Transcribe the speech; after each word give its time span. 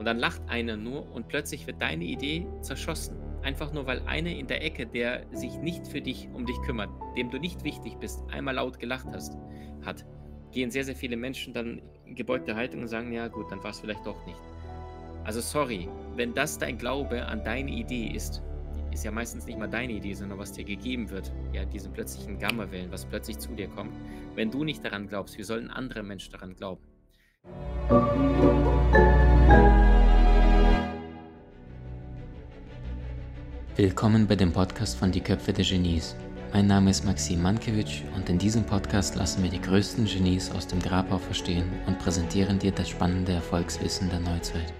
Und 0.00 0.06
dann 0.06 0.18
lacht 0.18 0.40
einer 0.48 0.78
nur 0.78 1.12
und 1.12 1.28
plötzlich 1.28 1.66
wird 1.66 1.82
deine 1.82 2.04
Idee 2.04 2.46
zerschossen. 2.62 3.18
Einfach 3.42 3.70
nur, 3.74 3.84
weil 3.84 4.00
einer 4.06 4.30
in 4.30 4.46
der 4.46 4.64
Ecke, 4.64 4.86
der 4.86 5.26
sich 5.32 5.58
nicht 5.58 5.86
für 5.86 6.00
dich 6.00 6.26
um 6.32 6.46
dich 6.46 6.56
kümmert, 6.62 6.88
dem 7.18 7.30
du 7.30 7.38
nicht 7.38 7.64
wichtig 7.64 7.98
bist, 7.98 8.22
einmal 8.30 8.54
laut 8.54 8.78
gelacht 8.78 9.08
hast, 9.12 9.36
hat, 9.84 10.06
gehen 10.52 10.70
sehr, 10.70 10.84
sehr 10.84 10.96
viele 10.96 11.18
Menschen 11.18 11.52
dann 11.52 11.82
in 12.06 12.14
gebeugte 12.14 12.56
Haltung 12.56 12.80
und 12.80 12.88
sagen, 12.88 13.12
ja 13.12 13.28
gut, 13.28 13.52
dann 13.52 13.62
war 13.62 13.72
es 13.72 13.80
vielleicht 13.80 14.06
doch 14.06 14.24
nicht. 14.24 14.40
Also 15.24 15.42
sorry, 15.42 15.86
wenn 16.16 16.32
das 16.32 16.56
dein 16.56 16.78
Glaube 16.78 17.26
an 17.26 17.44
deine 17.44 17.70
Idee 17.70 18.06
ist, 18.06 18.42
ist 18.92 19.04
ja 19.04 19.10
meistens 19.10 19.44
nicht 19.44 19.58
mal 19.58 19.68
deine 19.68 19.92
Idee, 19.92 20.14
sondern 20.14 20.38
was 20.38 20.52
dir 20.52 20.64
gegeben 20.64 21.10
wird, 21.10 21.30
ja, 21.52 21.66
diesen 21.66 21.92
plötzlichen 21.92 22.38
Gammawellen, 22.38 22.90
was 22.90 23.04
plötzlich 23.04 23.38
zu 23.38 23.52
dir 23.52 23.68
kommt. 23.68 23.94
Wenn 24.34 24.50
du 24.50 24.64
nicht 24.64 24.82
daran 24.82 25.08
glaubst, 25.08 25.36
wie 25.36 25.42
sollen 25.42 25.68
andere 25.68 26.02
Menschen 26.02 26.32
daran 26.32 26.54
glauben? 26.54 26.80
Willkommen 33.80 34.26
bei 34.26 34.36
dem 34.36 34.52
Podcast 34.52 34.98
von 34.98 35.10
Die 35.10 35.22
Köpfe 35.22 35.54
der 35.54 35.64
Genies. 35.64 36.14
Mein 36.52 36.66
Name 36.66 36.90
ist 36.90 37.06
Maxim 37.06 37.40
Mankewitsch 37.40 38.02
und 38.14 38.28
in 38.28 38.36
diesem 38.36 38.62
Podcast 38.66 39.14
lassen 39.16 39.42
wir 39.42 39.48
die 39.48 39.58
größten 39.58 40.04
Genies 40.04 40.50
aus 40.50 40.66
dem 40.66 40.80
Grabau 40.80 41.16
verstehen 41.16 41.64
und 41.86 41.98
präsentieren 41.98 42.58
dir 42.58 42.72
das 42.72 42.90
spannende 42.90 43.32
Erfolgswissen 43.32 44.10
der 44.10 44.20
Neuzeit. 44.20 44.74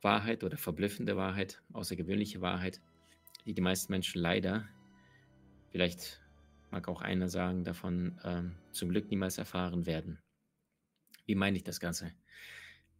Wahrheit 0.00 0.42
oder 0.42 0.56
verblüffende 0.56 1.18
Wahrheit, 1.18 1.60
außergewöhnliche 1.74 2.40
Wahrheit, 2.40 2.80
die 3.44 3.52
die 3.52 3.60
meisten 3.60 3.92
Menschen 3.92 4.22
leider 4.22 4.64
vielleicht 5.70 6.21
mag 6.72 6.88
auch 6.88 7.02
einer 7.02 7.28
sagen, 7.28 7.64
davon 7.64 8.18
ähm, 8.24 8.56
zum 8.72 8.88
Glück 8.88 9.10
niemals 9.10 9.38
erfahren 9.38 9.86
werden. 9.86 10.18
Wie 11.26 11.34
meine 11.34 11.56
ich 11.56 11.64
das 11.64 11.78
Ganze? 11.78 12.12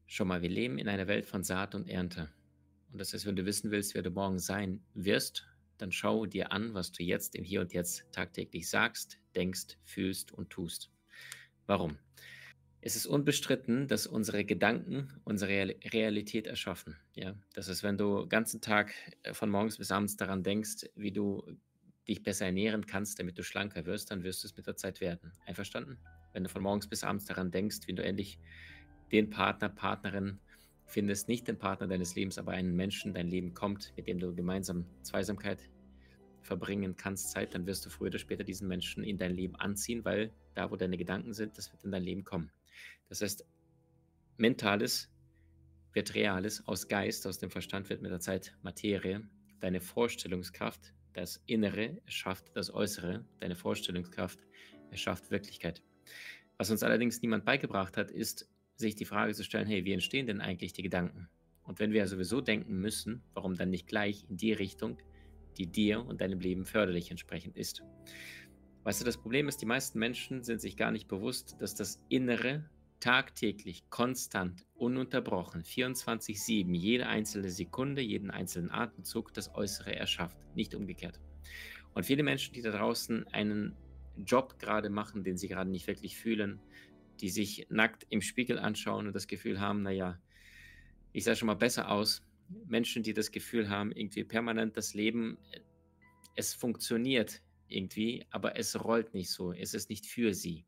Schon 0.06 0.28
mal, 0.28 0.42
wir 0.42 0.50
leben 0.50 0.78
in 0.78 0.88
einer 0.88 1.08
Welt 1.08 1.26
von 1.26 1.42
Saat 1.42 1.74
und 1.74 1.88
Ernte. 1.88 2.28
Und 2.92 3.00
das 3.00 3.14
heißt, 3.14 3.26
wenn 3.26 3.36
du 3.36 3.46
wissen 3.46 3.70
willst, 3.70 3.94
wer 3.94 4.02
du 4.02 4.10
morgen 4.10 4.38
sein 4.38 4.84
wirst, 4.92 5.48
dann 5.78 5.90
schau 5.90 6.26
dir 6.26 6.52
an, 6.52 6.74
was 6.74 6.92
du 6.92 7.02
jetzt 7.02 7.34
im 7.34 7.44
Hier 7.44 7.62
und 7.62 7.72
Jetzt 7.72 8.04
tagtäglich 8.12 8.68
sagst, 8.68 9.18
denkst, 9.34 9.78
fühlst 9.84 10.32
und 10.32 10.50
tust. 10.50 10.90
Warum? 11.66 11.96
Es 12.82 12.94
ist 12.94 13.06
unbestritten, 13.06 13.88
dass 13.88 14.06
unsere 14.06 14.44
Gedanken 14.44 15.20
unsere 15.24 15.76
Realität 15.92 16.46
erschaffen. 16.46 16.98
Ja, 17.14 17.34
das 17.54 17.68
ist, 17.68 17.82
wenn 17.82 17.96
du 17.96 18.20
den 18.20 18.28
ganzen 18.28 18.60
Tag 18.60 18.92
äh, 19.22 19.32
von 19.32 19.50
morgens 19.50 19.78
bis 19.78 19.90
abends 19.90 20.16
daran 20.16 20.42
denkst, 20.42 20.90
wie 20.94 21.12
du 21.12 21.42
dich 22.08 22.22
besser 22.22 22.46
ernähren 22.46 22.86
kannst, 22.86 23.18
damit 23.18 23.38
du 23.38 23.42
schlanker 23.42 23.86
wirst, 23.86 24.10
dann 24.10 24.22
wirst 24.24 24.42
du 24.42 24.48
es 24.48 24.56
mit 24.56 24.66
der 24.66 24.76
Zeit 24.76 25.00
werden. 25.00 25.32
Einverstanden? 25.46 25.98
Wenn 26.32 26.44
du 26.44 26.50
von 26.50 26.62
morgens 26.62 26.88
bis 26.88 27.04
abends 27.04 27.26
daran 27.26 27.50
denkst, 27.50 27.80
wie 27.86 27.94
du 27.94 28.02
endlich 28.02 28.38
den 29.12 29.30
Partner, 29.30 29.68
Partnerin 29.68 30.40
findest, 30.86 31.28
nicht 31.28 31.46
den 31.48 31.58
Partner 31.58 31.86
deines 31.86 32.14
Lebens, 32.14 32.38
aber 32.38 32.52
einen 32.52 32.74
Menschen, 32.74 33.14
dein 33.14 33.28
Leben 33.28 33.54
kommt, 33.54 33.92
mit 33.96 34.08
dem 34.08 34.18
du 34.18 34.34
gemeinsam 34.34 34.86
Zweisamkeit 35.02 35.70
verbringen 36.40 36.96
kannst, 36.96 37.30
Zeit, 37.30 37.54
dann 37.54 37.66
wirst 37.66 37.86
du 37.86 37.90
früher 37.90 38.08
oder 38.08 38.18
später 38.18 38.44
diesen 38.44 38.66
Menschen 38.66 39.04
in 39.04 39.16
dein 39.16 39.34
Leben 39.34 39.54
anziehen, 39.56 40.04
weil 40.04 40.32
da, 40.54 40.70
wo 40.70 40.76
deine 40.76 40.96
Gedanken 40.96 41.32
sind, 41.32 41.56
das 41.56 41.72
wird 41.72 41.84
in 41.84 41.92
dein 41.92 42.02
Leben 42.02 42.24
kommen. 42.24 42.50
Das 43.08 43.20
heißt, 43.20 43.46
Mentales 44.38 45.08
wird 45.92 46.14
Reales, 46.14 46.66
aus 46.66 46.88
Geist, 46.88 47.26
aus 47.26 47.38
dem 47.38 47.50
Verstand 47.50 47.88
wird 47.90 48.02
mit 48.02 48.10
der 48.10 48.20
Zeit 48.20 48.56
Materie. 48.62 49.22
Deine 49.60 49.80
Vorstellungskraft 49.80 50.92
das 51.12 51.42
Innere 51.46 52.00
erschafft 52.04 52.50
das 52.54 52.72
Äußere, 52.72 53.24
deine 53.40 53.54
Vorstellungskraft 53.54 54.38
erschafft 54.90 55.30
Wirklichkeit. 55.30 55.82
Was 56.58 56.70
uns 56.70 56.82
allerdings 56.82 57.22
niemand 57.22 57.44
beigebracht 57.44 57.96
hat, 57.96 58.10
ist, 58.10 58.48
sich 58.76 58.94
die 58.94 59.04
Frage 59.04 59.34
zu 59.34 59.44
stellen, 59.44 59.66
hey, 59.66 59.84
wie 59.84 59.92
entstehen 59.92 60.26
denn 60.26 60.40
eigentlich 60.40 60.72
die 60.72 60.82
Gedanken? 60.82 61.28
Und 61.64 61.78
wenn 61.78 61.92
wir 61.92 62.00
ja 62.00 62.06
sowieso 62.06 62.40
denken 62.40 62.80
müssen, 62.80 63.22
warum 63.34 63.54
dann 63.54 63.70
nicht 63.70 63.86
gleich 63.86 64.26
in 64.28 64.36
die 64.36 64.52
Richtung, 64.52 64.98
die 65.56 65.66
dir 65.66 66.04
und 66.04 66.20
deinem 66.20 66.40
Leben 66.40 66.64
förderlich 66.64 67.10
entsprechend 67.10 67.56
ist? 67.56 67.82
Weißt 68.84 69.00
du, 69.00 69.04
das 69.04 69.16
Problem 69.16 69.48
ist, 69.48 69.62
die 69.62 69.66
meisten 69.66 69.98
Menschen 69.98 70.42
sind 70.42 70.60
sich 70.60 70.76
gar 70.76 70.90
nicht 70.90 71.06
bewusst, 71.06 71.56
dass 71.60 71.74
das 71.74 72.02
Innere 72.08 72.68
tagtäglich, 73.02 73.90
konstant, 73.90 74.64
ununterbrochen, 74.74 75.64
24-7, 75.64 76.72
jede 76.72 77.08
einzelne 77.08 77.50
Sekunde, 77.50 78.00
jeden 78.00 78.30
einzelnen 78.30 78.70
Atemzug 78.70 79.34
das 79.34 79.52
Äußere 79.56 79.96
erschafft, 79.96 80.38
nicht 80.54 80.72
umgekehrt. 80.72 81.20
Und 81.94 82.06
viele 82.06 82.22
Menschen, 82.22 82.54
die 82.54 82.62
da 82.62 82.70
draußen 82.70 83.26
einen 83.32 83.76
Job 84.24 84.56
gerade 84.60 84.88
machen, 84.88 85.24
den 85.24 85.36
sie 85.36 85.48
gerade 85.48 85.68
nicht 85.68 85.88
wirklich 85.88 86.16
fühlen, 86.16 86.60
die 87.20 87.28
sich 87.28 87.66
nackt 87.70 88.06
im 88.08 88.22
Spiegel 88.22 88.60
anschauen 88.60 89.08
und 89.08 89.16
das 89.16 89.26
Gefühl 89.26 89.60
haben, 89.60 89.82
naja, 89.82 90.20
ich 91.12 91.24
sah 91.24 91.34
schon 91.34 91.46
mal 91.46 91.54
besser 91.54 91.90
aus. 91.90 92.22
Menschen, 92.66 93.02
die 93.02 93.14
das 93.14 93.32
Gefühl 93.32 93.68
haben, 93.68 93.90
irgendwie 93.90 94.22
permanent 94.22 94.76
das 94.76 94.94
Leben, 94.94 95.38
es 96.36 96.54
funktioniert 96.54 97.42
irgendwie, 97.66 98.24
aber 98.30 98.56
es 98.56 98.80
rollt 98.84 99.12
nicht 99.12 99.30
so, 99.30 99.52
es 99.52 99.74
ist 99.74 99.90
nicht 99.90 100.06
für 100.06 100.34
sie 100.34 100.66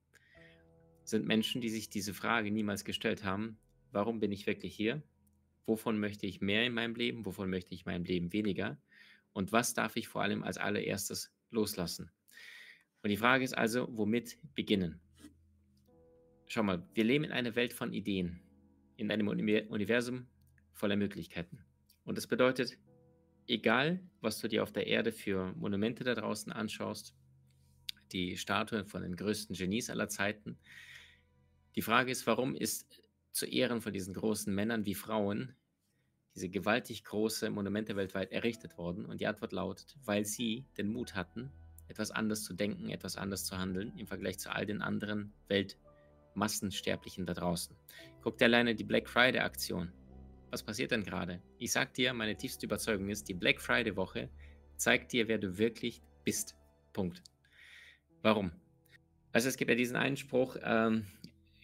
sind 1.05 1.27
Menschen, 1.27 1.61
die 1.61 1.69
sich 1.69 1.89
diese 1.89 2.15
Frage 2.15 2.51
niemals 2.51 2.85
gestellt 2.85 3.25
haben, 3.25 3.59
warum 3.93 4.21
bin 4.21 4.33
ich 4.33 4.47
wirklich 4.47 4.75
hier? 4.75 5.03
Wovon 5.67 5.99
möchte 5.99 6.27
ich 6.27 6.41
mehr 6.41 6.67
in 6.67 6.75
meinem 6.75 6.95
Leben? 6.95 7.25
Wovon 7.25 7.49
möchte 7.49 7.75
ich 7.75 7.87
in 7.87 7.93
meinem 7.93 8.05
Leben 8.05 8.33
weniger? 8.33 8.79
Und 9.33 9.53
was 9.53 9.75
darf 9.75 9.97
ich 9.97 10.09
vor 10.09 10.23
allem 10.23 10.43
als 10.43 10.59
allererstes 10.59 11.35
loslassen? 11.51 12.11
Und 13.03 13.11
die 13.11 13.17
Frage 13.17 13.45
ist 13.45 13.57
also, 13.57 13.89
womit 13.91 14.39
beginnen? 14.55 15.01
Schau 16.47 16.63
mal, 16.63 16.87
wir 16.95 17.05
leben 17.05 17.25
in 17.25 17.33
einer 17.33 17.55
Welt 17.57 17.73
von 17.73 17.93
Ideen, 17.93 18.41
in 18.97 19.11
einem 19.11 19.29
Universum 19.29 20.27
voller 20.73 20.97
Möglichkeiten. 20.97 21.65
Und 22.05 22.19
das 22.19 22.27
bedeutet, 22.27 22.79
egal 23.47 24.01
was 24.21 24.41
du 24.41 24.49
dir 24.49 24.63
auf 24.63 24.73
der 24.73 24.87
Erde 24.87 25.13
für 25.13 25.53
Monumente 25.55 26.05
da 26.05 26.15
draußen 26.15 26.53
anschaust, 26.53 27.15
die 28.13 28.37
Statuen 28.37 28.87
von 28.87 29.03
den 29.03 29.17
größten 29.17 29.57
Genies 29.57 29.91
aller 29.91 30.09
Zeiten, 30.09 30.59
die 31.77 31.83
Frage 31.83 32.11
ist, 32.11 32.27
warum 32.27 32.55
ist 32.55 33.03
zu 33.33 33.47
Ehren 33.47 33.81
von 33.81 33.93
diesen 33.93 34.15
großen 34.15 34.55
Männern 34.55 34.87
wie 34.87 34.95
Frauen 34.95 35.57
diese 36.35 36.49
gewaltig 36.49 37.05
große 37.05 37.51
Monumente 37.51 37.97
weltweit 37.97 38.33
errichtet 38.33 38.79
worden? 38.79 39.05
Und 39.05 39.21
die 39.21 39.27
Antwort 39.27 39.53
lautet, 39.53 39.97
weil 40.05 40.25
sie 40.25 40.67
den 40.77 40.93
Mut 40.93 41.15
hatten, 41.15 41.51
etwas 41.89 42.11
anders 42.11 42.45
zu 42.45 42.55
denken, 42.55 42.91
etwas 42.91 43.17
anders 43.17 43.45
zu 43.45 43.59
handeln 43.59 43.93
im 43.97 44.07
Vergleich 44.07 44.39
zu 44.39 44.51
all 44.51 44.67
den 44.67 44.83
anderen 44.83 45.33
Weltmassensterblichen 45.49 47.27
da 47.27 47.35
draußen. 47.35 47.77
Guck 48.23 48.39
dir 48.39 48.47
alleine 48.47 48.75
die 48.75 48.85
Black 48.85 49.09
Friday 49.09 49.41
Aktion. 49.41 49.93
Was 50.51 50.63
passiert 50.63 50.93
denn 50.93 51.03
gerade? 51.03 51.43
Ich 51.59 51.73
sag 51.73 51.93
dir, 51.95 52.13
meine 52.15 52.37
tiefste 52.37 52.67
Überzeugung 52.67 53.09
ist, 53.09 53.29
die 53.29 53.35
Black 53.35 53.61
Friday 53.61 53.97
Woche 53.97 54.31
zeigt 54.77 55.13
dir, 55.13 55.27
wer 55.29 55.39
du 55.39 55.59
wirklich 55.59 56.01
bist. 56.23 56.57
Punkt. 56.93 57.23
Warum? 58.23 58.53
Also 59.33 59.49
es 59.49 59.57
gibt 59.57 59.69
ja 59.69 59.77
diesen 59.77 59.97
einen 59.97 60.17
Spruch, 60.17 60.57
ähm, 60.63 61.07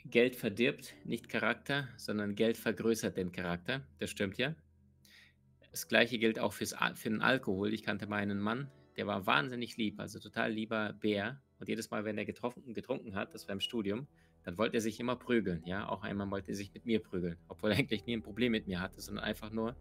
Geld 0.06 0.36
verdirbt 0.36 0.94
nicht 1.04 1.28
Charakter, 1.28 1.88
sondern 1.96 2.34
Geld 2.34 2.56
vergrößert 2.56 3.16
den 3.16 3.32
Charakter. 3.32 3.86
Das 3.98 4.10
stimmt 4.10 4.38
ja. 4.38 4.54
Das 5.70 5.88
gleiche 5.88 6.18
gilt 6.18 6.38
auch 6.38 6.52
fürs, 6.52 6.74
für 6.94 7.10
den 7.10 7.22
Alkohol. 7.22 7.72
Ich 7.72 7.82
kannte 7.82 8.06
meinen 8.06 8.40
Mann, 8.40 8.70
der 8.96 9.06
war 9.06 9.26
wahnsinnig 9.26 9.76
lieb, 9.76 10.00
also 10.00 10.18
total 10.18 10.52
lieber 10.52 10.94
Bär. 10.94 11.40
Und 11.58 11.68
jedes 11.68 11.90
Mal, 11.90 12.04
wenn 12.04 12.18
er 12.18 12.24
getrunken, 12.24 12.74
getrunken 12.74 13.14
hat, 13.14 13.34
das 13.34 13.46
war 13.46 13.52
im 13.52 13.60
Studium, 13.60 14.08
dann 14.42 14.58
wollte 14.58 14.78
er 14.78 14.80
sich 14.80 14.98
immer 14.98 15.16
prügeln. 15.16 15.62
Ja, 15.64 15.88
auch 15.88 16.02
einmal 16.02 16.30
wollte 16.30 16.52
er 16.52 16.54
sich 16.54 16.72
mit 16.72 16.86
mir 16.86 17.00
prügeln, 17.00 17.36
obwohl 17.48 17.70
er 17.70 17.76
eigentlich 17.78 18.06
nie 18.06 18.16
ein 18.16 18.22
Problem 18.22 18.52
mit 18.52 18.66
mir 18.66 18.80
hatte, 18.80 19.00
sondern 19.00 19.24
einfach 19.24 19.50
nur 19.50 19.76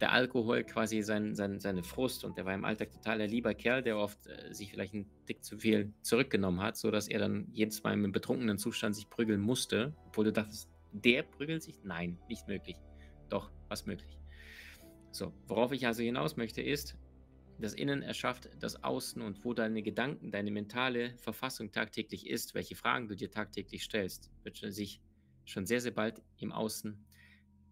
der 0.00 0.12
Alkohol 0.12 0.64
quasi 0.64 1.02
sein, 1.02 1.34
sein, 1.34 1.60
seine 1.60 1.82
Frust 1.82 2.24
und 2.24 2.38
der 2.38 2.46
war 2.46 2.54
im 2.54 2.64
Alltag 2.64 2.90
total 2.90 3.20
ein 3.20 3.30
lieber 3.30 3.54
Kerl, 3.54 3.82
der 3.82 3.98
oft 3.98 4.26
äh, 4.26 4.52
sich 4.54 4.70
vielleicht 4.70 4.94
ein 4.94 5.10
Dick 5.28 5.44
zu 5.44 5.58
viel 5.58 5.92
zurückgenommen 6.02 6.60
hat, 6.60 6.76
sodass 6.76 7.08
er 7.08 7.18
dann 7.18 7.48
jedes 7.52 7.82
Mal 7.82 7.92
im 7.92 8.10
betrunkenen 8.10 8.58
Zustand 8.58 8.96
sich 8.96 9.10
prügeln 9.10 9.40
musste, 9.40 9.94
obwohl 10.06 10.24
du 10.24 10.32
dachtest, 10.32 10.70
der 10.92 11.22
prügelt 11.22 11.62
sich? 11.62 11.84
Nein, 11.84 12.18
nicht 12.28 12.48
möglich. 12.48 12.76
Doch, 13.28 13.50
was 13.68 13.86
möglich. 13.86 14.18
So, 15.12 15.32
worauf 15.46 15.72
ich 15.72 15.86
also 15.86 16.02
hinaus 16.02 16.36
möchte, 16.36 16.62
ist, 16.62 16.96
das 17.58 17.74
Innen 17.74 18.02
erschafft 18.02 18.48
das 18.58 18.82
Außen 18.82 19.20
und 19.20 19.44
wo 19.44 19.52
deine 19.52 19.82
Gedanken, 19.82 20.30
deine 20.30 20.50
mentale 20.50 21.16
Verfassung 21.18 21.72
tagtäglich 21.72 22.26
ist, 22.26 22.54
welche 22.54 22.74
Fragen 22.74 23.06
du 23.06 23.14
dir 23.14 23.30
tagtäglich 23.30 23.84
stellst, 23.84 24.30
wird 24.44 24.56
sich 24.56 25.02
schon 25.44 25.66
sehr, 25.66 25.80
sehr 25.80 25.92
bald 25.92 26.22
im 26.38 26.52
Außen 26.52 27.04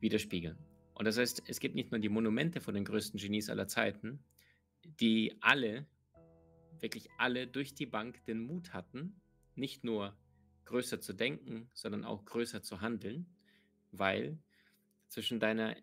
widerspiegeln. 0.00 0.58
Und 0.98 1.04
das 1.04 1.16
heißt, 1.16 1.44
es 1.46 1.60
gibt 1.60 1.76
nicht 1.76 1.92
nur 1.92 2.00
die 2.00 2.08
Monumente 2.08 2.60
von 2.60 2.74
den 2.74 2.84
größten 2.84 3.20
Genies 3.20 3.50
aller 3.50 3.68
Zeiten, 3.68 4.18
die 5.00 5.36
alle, 5.40 5.86
wirklich 6.80 7.08
alle 7.18 7.46
durch 7.46 7.72
die 7.74 7.86
Bank 7.86 8.24
den 8.24 8.40
Mut 8.40 8.72
hatten, 8.72 9.20
nicht 9.54 9.84
nur 9.84 10.16
größer 10.64 11.00
zu 11.00 11.12
denken, 11.12 11.70
sondern 11.72 12.04
auch 12.04 12.24
größer 12.24 12.62
zu 12.62 12.80
handeln, 12.80 13.26
weil 13.92 14.38
zwischen 15.06 15.38
deiner, 15.38 15.76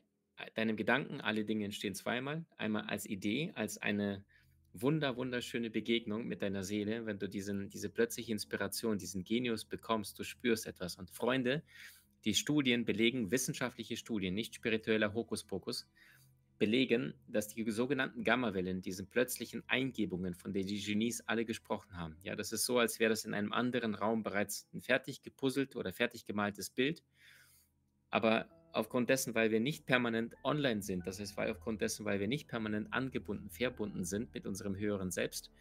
deinem 0.54 0.76
Gedanken 0.76 1.22
alle 1.22 1.46
Dinge 1.46 1.64
entstehen 1.64 1.96
zweimal, 1.96 2.46
einmal 2.58 2.84
als 2.84 3.06
Idee, 3.06 3.54
als 3.56 3.78
eine 3.78 4.26
wunder, 4.74 5.16
wunderschöne 5.16 5.70
Begegnung 5.70 6.28
mit 6.28 6.42
deiner 6.42 6.66
Seele, 6.66 7.06
wenn 7.06 7.20
du 7.20 7.30
diesen, 7.30 7.70
diese 7.70 7.90
plötzliche 7.90 8.34
Inspiration, 8.34 8.98
diesen 8.98 9.24
Genius 9.24 9.64
bekommst, 9.64 10.20
du 10.20 10.24
spürst 10.24 10.68
etwas. 10.68 10.98
Und 10.98 11.10
Freunde, 11.10 11.64
die 12.26 12.34
Studien 12.34 12.86
belegen, 12.86 13.32
wissenschaftliche 13.32 13.98
Studien, 13.98 14.34
nicht 14.34 14.56
spiritueller 14.56 15.14
Hokuspokus, 15.14 15.88
belegen, 16.58 17.14
dass 17.28 17.50
die 17.50 17.70
sogenannten 17.70 18.24
Gammawellen, 18.24 18.82
diese 18.82 19.06
plötzlichen 19.06 19.64
Eingebungen, 19.68 20.34
von 20.34 20.54
denen 20.54 20.68
die 20.68 20.82
Genies 20.82 21.22
alle 21.22 21.46
gesprochen 21.46 21.98
haben, 21.98 22.18
ja, 22.24 22.36
das 22.36 22.52
ist 22.52 22.66
so, 22.66 22.80
als 22.80 23.00
wäre 23.00 23.10
das 23.10 23.26
in 23.26 23.34
einem 23.34 23.52
anderen 23.52 23.94
Raum 23.94 24.24
bereits 24.24 24.68
ein 24.74 24.82
fertig 24.82 25.22
gepuzzelt 25.22 25.76
oder 25.76 25.92
fertig 25.92 26.26
gemaltes 26.26 26.70
Bild. 26.70 27.04
Aber 28.10 28.48
aufgrund 28.72 29.10
dessen, 29.10 29.36
weil 29.36 29.52
wir 29.52 29.60
nicht 29.60 29.86
permanent 29.86 30.34
online 30.44 30.82
sind, 30.82 31.06
das 31.06 31.20
heißt, 31.20 31.36
weil 31.38 31.52
aufgrund 31.52 31.82
dessen, 31.82 32.06
weil 32.06 32.20
wir 32.20 32.28
nicht 32.28 32.48
permanent 32.48 32.94
angebunden, 32.94 33.50
verbunden 33.50 34.06
sind 34.06 34.34
mit 34.34 34.46
unserem 34.46 34.78
höheren 34.78 35.12
Selbst, 35.12 35.52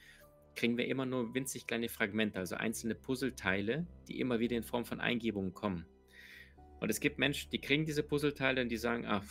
kriegen 0.54 0.76
wir 0.76 0.86
immer 0.86 1.06
nur 1.06 1.34
winzig 1.34 1.66
kleine 1.66 1.88
Fragmente, 1.88 2.38
also 2.38 2.54
einzelne 2.54 2.94
Puzzleteile, 2.94 3.86
die 4.06 4.20
immer 4.20 4.38
wieder 4.38 4.56
in 4.56 4.62
Form 4.62 4.84
von 4.84 5.00
Eingebungen 5.00 5.52
kommen. 5.52 5.86
Und 6.80 6.90
es 6.90 7.00
gibt 7.00 7.18
Menschen, 7.18 7.50
die 7.50 7.60
kriegen 7.60 7.86
diese 7.86 8.02
Puzzleteile 8.02 8.62
und 8.62 8.68
die 8.68 8.76
sagen, 8.76 9.04
ach, 9.06 9.24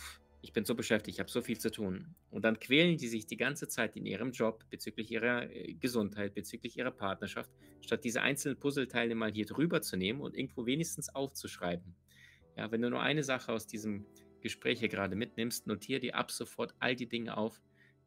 ich 0.44 0.52
bin 0.52 0.66
so 0.66 0.74
beschäftigt, 0.74 1.16
ich 1.16 1.20
habe 1.20 1.30
so 1.30 1.40
viel 1.40 1.58
zu 1.58 1.70
tun. 1.70 2.14
Und 2.30 2.44
dann 2.44 2.60
quälen 2.60 2.98
die 2.98 3.08
sich 3.08 3.26
die 3.26 3.38
ganze 3.38 3.66
Zeit 3.66 3.96
in 3.96 4.04
ihrem 4.04 4.32
Job 4.32 4.62
bezüglich 4.68 5.10
ihrer 5.10 5.50
äh, 5.50 5.72
Gesundheit, 5.72 6.34
bezüglich 6.34 6.76
ihrer 6.76 6.90
Partnerschaft, 6.90 7.50
statt 7.80 8.04
diese 8.04 8.20
einzelnen 8.20 8.58
Puzzleteile 8.58 9.14
mal 9.14 9.32
hier 9.32 9.46
drüber 9.46 9.80
zu 9.80 9.96
nehmen 9.96 10.20
und 10.20 10.36
irgendwo 10.36 10.66
wenigstens 10.66 11.14
aufzuschreiben. 11.14 11.94
Ja, 12.56 12.70
wenn 12.70 12.82
du 12.82 12.90
nur 12.90 13.00
eine 13.00 13.22
Sache 13.22 13.52
aus 13.52 13.66
diesem 13.66 14.06
Gespräch 14.42 14.80
hier 14.80 14.90
gerade 14.90 15.16
mitnimmst, 15.16 15.66
notiere 15.66 16.00
dir 16.00 16.16
ab 16.16 16.30
sofort 16.30 16.74
all 16.78 16.94
die 16.94 17.08
Dinge 17.08 17.38
auf, 17.38 17.62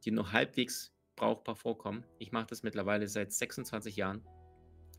die 0.05 0.11
nur 0.11 0.31
halbwegs 0.31 0.93
brauchbar 1.15 1.55
vorkommen. 1.55 2.05
Ich 2.19 2.31
mache 2.31 2.47
das 2.47 2.61
mittlerweile 2.61 3.07
seit 3.07 3.33
26 3.33 3.95
Jahren. 3.95 4.23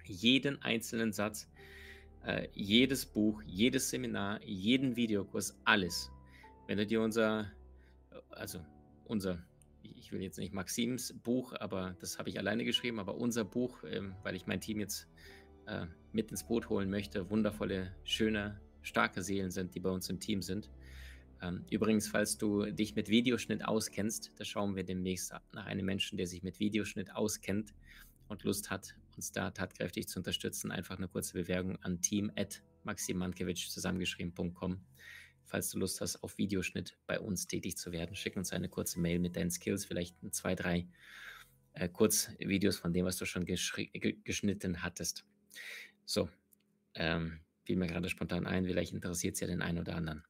Jeden 0.04 0.60
einzelnen 0.60 1.12
Satz 1.12 1.48
äh, 2.24 2.48
jedes 2.54 3.06
Buch, 3.06 3.42
jedes 3.46 3.90
Seminar, 3.90 4.42
jeden 4.44 4.96
Videokurs, 4.96 5.58
alles. 5.64 6.10
Wenn 6.66 6.78
du 6.78 6.86
dir 6.86 7.00
unser, 7.00 7.50
also 8.30 8.60
unser, 9.04 9.42
ich 9.82 10.12
will 10.12 10.22
jetzt 10.22 10.38
nicht 10.38 10.52
Maxims 10.52 11.14
Buch, 11.22 11.54
aber 11.58 11.96
das 12.00 12.18
habe 12.18 12.28
ich 12.28 12.38
alleine 12.38 12.64
geschrieben, 12.64 12.98
aber 12.98 13.16
unser 13.16 13.44
Buch, 13.44 13.82
ähm, 13.84 14.14
weil 14.22 14.34
ich 14.36 14.46
mein 14.46 14.60
Team 14.60 14.80
jetzt 14.80 15.08
äh, 15.66 15.86
mit 16.12 16.30
ins 16.30 16.44
Boot 16.44 16.68
holen 16.68 16.90
möchte, 16.90 17.30
wundervolle, 17.30 17.94
schöne, 18.04 18.60
starke 18.82 19.22
Seelen 19.22 19.50
sind, 19.50 19.74
die 19.74 19.80
bei 19.80 19.90
uns 19.90 20.08
im 20.08 20.20
Team 20.20 20.42
sind. 20.42 20.70
Ähm, 21.40 21.64
übrigens, 21.70 22.08
falls 22.08 22.36
du 22.36 22.64
dich 22.66 22.96
mit 22.96 23.08
Videoschnitt 23.08 23.64
auskennst, 23.64 24.32
da 24.36 24.44
schauen 24.44 24.74
wir 24.76 24.84
demnächst 24.84 25.32
nach 25.52 25.66
einem 25.66 25.86
Menschen, 25.86 26.16
der 26.18 26.26
sich 26.26 26.42
mit 26.42 26.58
Videoschnitt 26.58 27.14
auskennt 27.14 27.74
und 28.28 28.42
Lust 28.44 28.70
hat, 28.70 28.94
uns 29.18 29.32
da 29.32 29.50
tatkräftig 29.50 30.08
zu 30.08 30.20
unterstützen, 30.20 30.70
einfach 30.70 30.96
eine 30.96 31.08
kurze 31.08 31.32
Bewerbung 31.32 31.76
an 31.82 32.00
team.maximankiewicz 32.00 33.68
zusammengeschrieben.com. 33.70 34.80
Falls 35.44 35.70
du 35.70 35.78
Lust 35.78 36.00
hast, 36.00 36.22
auf 36.22 36.38
Videoschnitt 36.38 36.96
bei 37.06 37.18
uns 37.18 37.46
tätig 37.46 37.76
zu 37.76 37.90
werden, 37.90 38.14
schick 38.14 38.36
uns 38.36 38.52
eine 38.52 38.68
kurze 38.68 39.00
Mail 39.00 39.18
mit 39.18 39.34
deinen 39.34 39.50
Skills, 39.50 39.84
vielleicht 39.84 40.14
zwei, 40.30 40.54
drei 40.54 40.86
äh, 41.72 41.88
Kurzvideos 41.88 42.78
von 42.78 42.92
dem, 42.92 43.06
was 43.06 43.16
du 43.16 43.24
schon 43.24 43.44
geschnitten 43.44 44.82
hattest. 44.82 45.24
So, 46.04 46.28
ähm, 46.94 47.40
fiel 47.64 47.76
mir 47.76 47.88
gerade 47.88 48.08
spontan 48.08 48.46
ein, 48.46 48.66
vielleicht 48.66 48.92
interessiert 48.92 49.34
es 49.34 49.40
ja 49.40 49.48
den 49.48 49.62
einen 49.62 49.78
oder 49.78 49.96
anderen. 49.96 50.22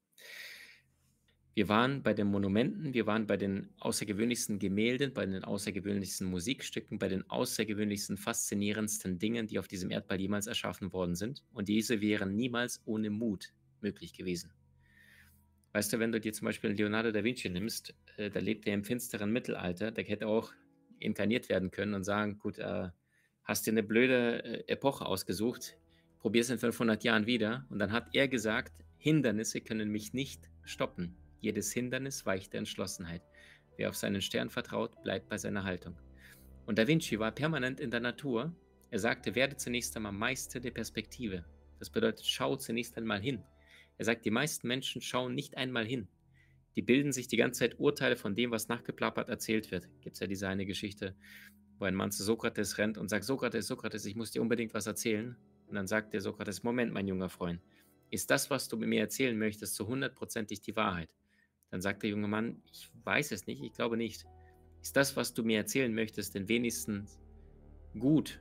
Wir 1.58 1.68
waren 1.68 2.04
bei 2.04 2.14
den 2.14 2.28
Monumenten, 2.28 2.94
wir 2.94 3.08
waren 3.08 3.26
bei 3.26 3.36
den 3.36 3.70
außergewöhnlichsten 3.80 4.60
Gemälden, 4.60 5.12
bei 5.12 5.26
den 5.26 5.42
außergewöhnlichsten 5.42 6.30
Musikstücken, 6.30 7.00
bei 7.00 7.08
den 7.08 7.28
außergewöhnlichsten, 7.28 8.16
faszinierendsten 8.16 9.18
Dingen, 9.18 9.48
die 9.48 9.58
auf 9.58 9.66
diesem 9.66 9.90
Erdball 9.90 10.20
jemals 10.20 10.46
erschaffen 10.46 10.92
worden 10.92 11.16
sind. 11.16 11.42
Und 11.52 11.66
diese 11.68 12.00
wären 12.00 12.36
niemals 12.36 12.80
ohne 12.84 13.10
Mut 13.10 13.54
möglich 13.80 14.12
gewesen. 14.12 14.52
Weißt 15.72 15.92
du, 15.92 15.98
wenn 15.98 16.12
du 16.12 16.20
dir 16.20 16.32
zum 16.32 16.44
Beispiel 16.44 16.70
Leonardo 16.70 17.10
da 17.10 17.24
Vinci 17.24 17.48
nimmst, 17.48 17.92
äh, 18.18 18.30
da 18.30 18.38
lebt 18.38 18.64
er 18.68 18.74
im 18.74 18.84
finsteren 18.84 19.32
Mittelalter, 19.32 19.90
der 19.90 20.04
hätte 20.04 20.28
auch 20.28 20.52
inkarniert 21.00 21.48
werden 21.48 21.72
können 21.72 21.94
und 21.94 22.04
sagen, 22.04 22.38
gut, 22.38 22.60
äh, 22.60 22.90
hast 23.42 23.66
dir 23.66 23.72
eine 23.72 23.82
blöde 23.82 24.44
äh, 24.44 24.72
Epoche 24.72 25.04
ausgesucht, 25.04 25.76
probier 26.20 26.42
es 26.42 26.50
in 26.50 26.58
500 26.58 27.02
Jahren 27.02 27.26
wieder. 27.26 27.66
Und 27.68 27.80
dann 27.80 27.90
hat 27.90 28.14
er 28.14 28.28
gesagt, 28.28 28.84
Hindernisse 28.96 29.60
können 29.60 29.90
mich 29.90 30.12
nicht 30.12 30.48
stoppen. 30.62 31.16
Jedes 31.40 31.72
Hindernis 31.72 32.26
weicht 32.26 32.52
der 32.52 32.58
Entschlossenheit. 32.58 33.22
Wer 33.76 33.88
auf 33.88 33.96
seinen 33.96 34.20
Stern 34.20 34.50
vertraut, 34.50 35.02
bleibt 35.02 35.28
bei 35.28 35.38
seiner 35.38 35.64
Haltung. 35.64 35.96
Und 36.66 36.78
Da 36.78 36.86
Vinci 36.86 37.18
war 37.18 37.30
permanent 37.30 37.80
in 37.80 37.90
der 37.90 38.00
Natur. 38.00 38.52
Er 38.90 38.98
sagte, 38.98 39.34
werde 39.34 39.56
zunächst 39.56 39.96
einmal 39.96 40.12
Meister 40.12 40.60
der 40.60 40.72
Perspektive. 40.72 41.44
Das 41.78 41.90
bedeutet, 41.90 42.26
schau 42.26 42.56
zunächst 42.56 42.96
einmal 42.96 43.20
hin. 43.20 43.42
Er 43.98 44.04
sagt, 44.04 44.24
die 44.24 44.30
meisten 44.30 44.68
Menschen 44.68 45.00
schauen 45.00 45.34
nicht 45.34 45.56
einmal 45.56 45.86
hin. 45.86 46.08
Die 46.76 46.82
bilden 46.82 47.12
sich 47.12 47.26
die 47.28 47.36
ganze 47.36 47.60
Zeit 47.60 47.80
Urteile 47.80 48.16
von 48.16 48.34
dem, 48.34 48.50
was 48.50 48.68
nachgeplappert 48.68 49.28
erzählt 49.28 49.70
wird. 49.70 49.88
Gibt 50.00 50.14
es 50.14 50.20
ja 50.20 50.26
diese 50.26 50.48
eine 50.48 50.66
Geschichte, 50.66 51.16
wo 51.78 51.84
ein 51.84 51.94
Mann 51.94 52.12
zu 52.12 52.22
Sokrates 52.22 52.78
rennt 52.78 52.98
und 52.98 53.08
sagt, 53.08 53.24
Sokrates, 53.24 53.66
Sokrates, 53.66 54.04
ich 54.04 54.14
muss 54.14 54.30
dir 54.32 54.42
unbedingt 54.42 54.74
was 54.74 54.86
erzählen. 54.86 55.36
Und 55.66 55.74
dann 55.74 55.86
sagt 55.86 56.12
der 56.14 56.20
Sokrates, 56.20 56.62
Moment, 56.62 56.92
mein 56.92 57.08
junger 57.08 57.28
Freund, 57.28 57.60
ist 58.10 58.30
das, 58.30 58.50
was 58.50 58.68
du 58.68 58.76
mir 58.76 59.00
erzählen 59.00 59.36
möchtest, 59.36 59.74
zu 59.74 59.86
hundertprozentig 59.86 60.60
die 60.60 60.76
Wahrheit? 60.76 61.08
Dann 61.70 61.80
sagt 61.80 62.02
der 62.02 62.10
junge 62.10 62.28
Mann, 62.28 62.62
ich 62.70 62.90
weiß 63.04 63.32
es 63.32 63.46
nicht, 63.46 63.62
ich 63.62 63.72
glaube 63.72 63.96
nicht. 63.96 64.26
Ist 64.82 64.96
das, 64.96 65.16
was 65.16 65.34
du 65.34 65.42
mir 65.42 65.58
erzählen 65.58 65.94
möchtest, 65.94 66.34
denn 66.34 66.48
wenigstens 66.48 67.20
gut, 67.98 68.40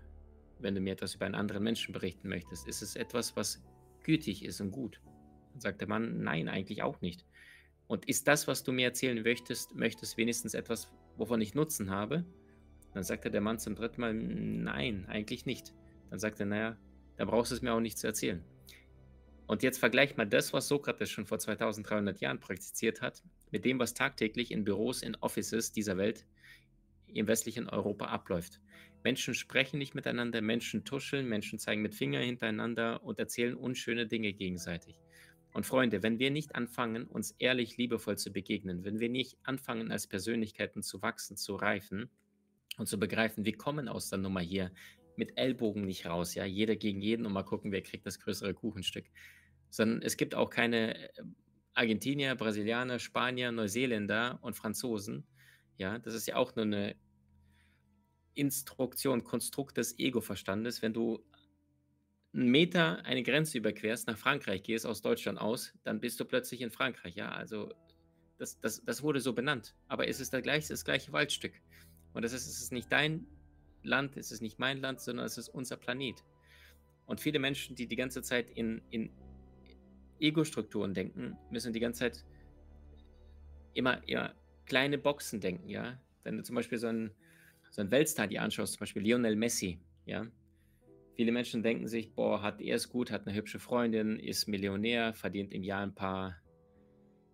wenn 0.59 0.75
du 0.75 0.81
mir 0.81 0.93
etwas 0.93 1.15
über 1.15 1.25
einen 1.25 1.35
anderen 1.35 1.63
Menschen 1.63 1.93
berichten 1.93 2.29
möchtest? 2.29 2.67
Ist 2.67 2.81
es 2.81 2.95
etwas, 2.95 3.35
was 3.35 3.63
gütig 4.03 4.45
ist 4.45 4.61
und 4.61 4.71
gut? 4.71 5.01
Dann 5.51 5.61
sagt 5.61 5.81
der 5.81 5.87
Mann, 5.87 6.21
nein, 6.21 6.47
eigentlich 6.47 6.83
auch 6.83 7.01
nicht. 7.01 7.25
Und 7.87 8.07
ist 8.07 8.27
das, 8.27 8.47
was 8.47 8.63
du 8.63 8.71
mir 8.71 8.85
erzählen 8.85 9.21
möchtest, 9.21 9.75
möchtest 9.75 10.17
wenigstens 10.17 10.53
etwas, 10.53 10.91
wovon 11.15 11.41
ich 11.41 11.55
Nutzen 11.55 11.89
habe? 11.89 12.25
Dann 12.93 13.03
sagte 13.03 13.31
der 13.31 13.41
Mann 13.41 13.59
zum 13.59 13.75
dritten 13.75 14.01
Mal, 14.01 14.13
nein, 14.13 15.05
eigentlich 15.07 15.45
nicht. 15.45 15.73
Dann 16.09 16.19
sagt 16.19 16.39
er, 16.39 16.45
naja, 16.45 16.77
dann 17.17 17.27
brauchst 17.27 17.51
du 17.51 17.55
es 17.55 17.61
mir 17.61 17.73
auch 17.73 17.79
nicht 17.79 17.97
zu 17.97 18.07
erzählen. 18.07 18.43
Und 19.47 19.63
jetzt 19.63 19.79
vergleich 19.79 20.17
mal 20.17 20.25
das, 20.25 20.51
was 20.51 20.67
Sokrates 20.67 21.09
schon 21.09 21.25
vor 21.25 21.39
2300 21.39 22.19
Jahren 22.19 22.39
praktiziert 22.39 23.01
hat, 23.01 23.23
mit 23.49 23.63
dem, 23.63 23.79
was 23.79 23.93
tagtäglich 23.93 24.51
in 24.51 24.65
Büros, 24.65 25.01
in 25.01 25.15
Offices 25.15 25.71
dieser 25.71 25.97
Welt 25.97 26.25
im 27.07 27.27
westlichen 27.27 27.69
Europa 27.69 28.05
abläuft. 28.07 28.59
Menschen 29.03 29.33
sprechen 29.33 29.77
nicht 29.77 29.95
miteinander, 29.95 30.41
Menschen 30.41 30.83
tuscheln, 30.83 31.29
Menschen 31.29 31.59
zeigen 31.59 31.81
mit 31.81 31.95
Finger 31.95 32.19
hintereinander 32.19 33.01
und 33.03 33.19
erzählen 33.19 33.55
unschöne 33.55 34.05
Dinge 34.05 34.33
gegenseitig. 34.33 34.99
Und 35.53 35.65
Freunde, 35.65 36.03
wenn 36.03 36.19
wir 36.19 36.29
nicht 36.29 36.55
anfangen, 36.55 37.05
uns 37.05 37.31
ehrlich 37.39 37.77
liebevoll 37.77 38.17
zu 38.17 38.31
begegnen, 38.33 38.83
wenn 38.83 38.99
wir 38.99 39.09
nicht 39.09 39.37
anfangen, 39.43 39.91
als 39.91 40.07
Persönlichkeiten 40.07 40.83
zu 40.83 41.01
wachsen, 41.01 41.37
zu 41.37 41.55
reifen 41.55 42.09
und 42.77 42.87
zu 42.87 42.99
begreifen, 42.99 43.45
wir 43.45 43.55
kommen 43.55 43.87
aus 43.87 44.09
der 44.09 44.19
Nummer 44.19 44.41
hier 44.41 44.71
mit 45.15 45.37
Ellbogen 45.37 45.85
nicht 45.85 46.05
raus, 46.05 46.35
ja, 46.35 46.45
jeder 46.45 46.75
gegen 46.75 47.01
jeden 47.01 47.25
und 47.25 47.33
mal 47.33 47.43
gucken, 47.43 47.71
wer 47.71 47.81
kriegt 47.81 48.05
das 48.05 48.19
größere 48.19 48.53
Kuchenstück 48.53 49.05
sondern 49.69 50.01
es 50.01 50.17
gibt 50.17 50.35
auch 50.35 50.49
keine 50.49 50.97
äh, 50.97 51.23
Argentinier, 51.73 52.35
Brasilianer, 52.35 52.99
Spanier, 52.99 53.51
Neuseeländer 53.51 54.39
und 54.41 54.55
Franzosen. 54.55 55.27
Ja, 55.77 55.99
das 55.99 56.13
ist 56.15 56.27
ja 56.27 56.35
auch 56.35 56.55
nur 56.55 56.65
eine 56.65 56.95
Instruktion, 58.33 59.23
Konstrukt 59.23 59.77
des 59.77 59.97
Ego-Verstandes. 59.99 60.81
Wenn 60.81 60.93
du 60.93 61.23
einen 62.33 62.49
Meter 62.49 63.03
eine 63.05 63.23
Grenze 63.23 63.57
überquerst, 63.57 64.07
nach 64.07 64.17
Frankreich 64.17 64.63
gehst, 64.63 64.85
aus 64.85 65.01
Deutschland 65.01 65.39
aus, 65.39 65.73
dann 65.83 65.99
bist 65.99 66.19
du 66.19 66.25
plötzlich 66.25 66.61
in 66.61 66.71
Frankreich. 66.71 67.15
Ja, 67.15 67.29
also 67.29 67.73
das, 68.37 68.59
das, 68.59 68.83
das 68.83 69.03
wurde 69.03 69.19
so 69.19 69.33
benannt. 69.33 69.75
Aber 69.87 70.07
es 70.07 70.19
ist 70.19 70.33
das 70.33 70.43
gleiche, 70.43 70.69
das 70.69 70.85
gleiche 70.85 71.11
Waldstück. 71.13 71.53
Und 72.13 72.23
das 72.23 72.33
ist, 72.33 72.47
es 72.47 72.61
ist 72.61 72.71
nicht 72.71 72.91
dein 72.91 73.27
Land, 73.83 74.17
es 74.17 74.31
ist 74.31 74.41
nicht 74.41 74.59
mein 74.59 74.79
Land, 74.79 75.01
sondern 75.01 75.25
es 75.25 75.37
ist 75.37 75.49
unser 75.49 75.77
Planet. 75.77 76.23
Und 77.05 77.21
viele 77.21 77.39
Menschen, 77.39 77.75
die 77.75 77.87
die 77.87 77.95
ganze 77.95 78.21
Zeit 78.21 78.49
in, 78.49 78.81
in 78.89 79.11
Ego-Strukturen 80.19 80.93
denken, 80.93 81.37
müssen 81.51 81.73
die 81.73 81.79
ganze 81.79 81.99
Zeit 81.99 82.25
immer 83.73 84.05
eher 84.07 84.35
kleine 84.65 84.97
Boxen 84.97 85.39
denken, 85.39 85.69
ja. 85.69 85.99
Wenn 86.23 86.37
du 86.37 86.43
zum 86.43 86.55
Beispiel 86.55 86.77
so 86.77 86.87
einen, 86.87 87.11
so 87.71 87.81
einen 87.81 87.91
Weltstar 87.91 88.27
dir 88.27 88.41
anschaust, 88.41 88.73
zum 88.73 88.79
Beispiel 88.79 89.03
Lionel 89.03 89.35
Messi, 89.35 89.79
ja. 90.05 90.25
Viele 91.15 91.31
Menschen 91.31 91.63
denken 91.63 91.87
sich, 91.87 92.13
boah, 92.13 92.41
hat 92.41 92.61
er 92.61 92.75
es 92.75 92.89
gut, 92.89 93.11
hat 93.11 93.25
eine 93.25 93.35
hübsche 93.35 93.59
Freundin, 93.59 94.19
ist 94.19 94.47
Millionär, 94.47 95.13
verdient 95.13 95.51
im 95.51 95.63
Jahr 95.63 95.81
ein 95.81 95.95
paar, 95.95 96.37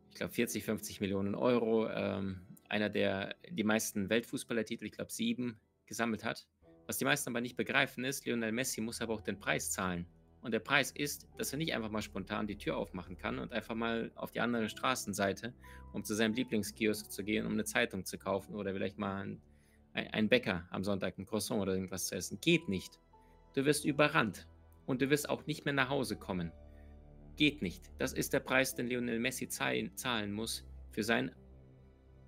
ich 0.10 0.16
glaube 0.16 0.34
40, 0.34 0.64
50 0.64 1.02
Millionen 1.02 1.36
Euro. 1.36 1.90
Ähm, 1.90 2.46
einer, 2.70 2.90
der 2.90 3.36
die 3.50 3.64
meisten 3.64 4.10
Weltfußballertitel, 4.10 4.86
ich 4.86 4.94
glaube 4.94 5.12
sieben, 5.12 5.60
gesammelt 5.86 6.24
hat. 6.24 6.48
Was 6.88 6.98
die 6.98 7.06
meisten 7.06 7.30
aber 7.30 7.42
nicht 7.42 7.58
begreifen 7.58 8.04
ist, 8.04 8.26
Lionel 8.26 8.52
Messi 8.52 8.80
muss 8.80 9.02
aber 9.02 9.14
auch 9.14 9.22
den 9.22 9.40
Preis 9.40 9.72
zahlen. 9.72 10.06
Und 10.44 10.52
der 10.52 10.60
Preis 10.60 10.92
ist, 10.92 11.28
dass 11.38 11.54
er 11.54 11.58
nicht 11.58 11.74
einfach 11.74 11.90
mal 11.90 12.02
spontan 12.02 12.48
die 12.48 12.58
Tür 12.58 12.78
aufmachen 12.78 13.18
kann 13.18 13.40
und 13.40 13.54
einfach 13.54 13.76
mal 13.76 14.12
auf 14.16 14.32
die 14.32 14.42
andere 14.42 14.68
Straßenseite, 14.68 15.54
um 15.94 16.04
zu 16.04 16.16
seinem 16.16 16.34
Lieblingskiosk 16.34 17.10
zu 17.10 17.24
gehen, 17.24 17.46
um 17.46 17.54
eine 17.54 17.64
Zeitung 17.64 18.04
zu 18.04 18.18
kaufen 18.18 18.54
oder 18.54 18.74
vielleicht 18.74 18.98
mal 18.98 19.24
ein, 19.24 19.42
ein 19.94 20.28
Bäcker 20.28 20.68
am 20.70 20.84
Sonntag 20.84 21.18
ein 21.18 21.26
Croissant 21.26 21.62
oder 21.62 21.74
irgendwas 21.74 22.08
zu 22.08 22.16
essen. 22.16 22.40
Geht 22.42 22.68
nicht. 22.68 23.00
Du 23.54 23.64
wirst 23.64 23.86
überrannt 23.86 24.48
und 24.86 25.02
du 25.02 25.10
wirst 25.10 25.30
auch 25.30 25.46
nicht 25.46 25.64
mehr 25.64 25.74
nach 25.74 25.90
Hause 25.90 26.18
kommen. 26.18 26.52
Geht 27.38 27.62
nicht. 27.62 27.90
Das 27.98 28.12
ist 28.12 28.34
der 28.34 28.42
Preis, 28.42 28.76
den 28.76 28.88
Lionel 28.88 29.20
Messi 29.20 29.48
zahlen 29.48 30.34
muss 30.34 30.66
für 30.92 31.04
sein 31.04 31.34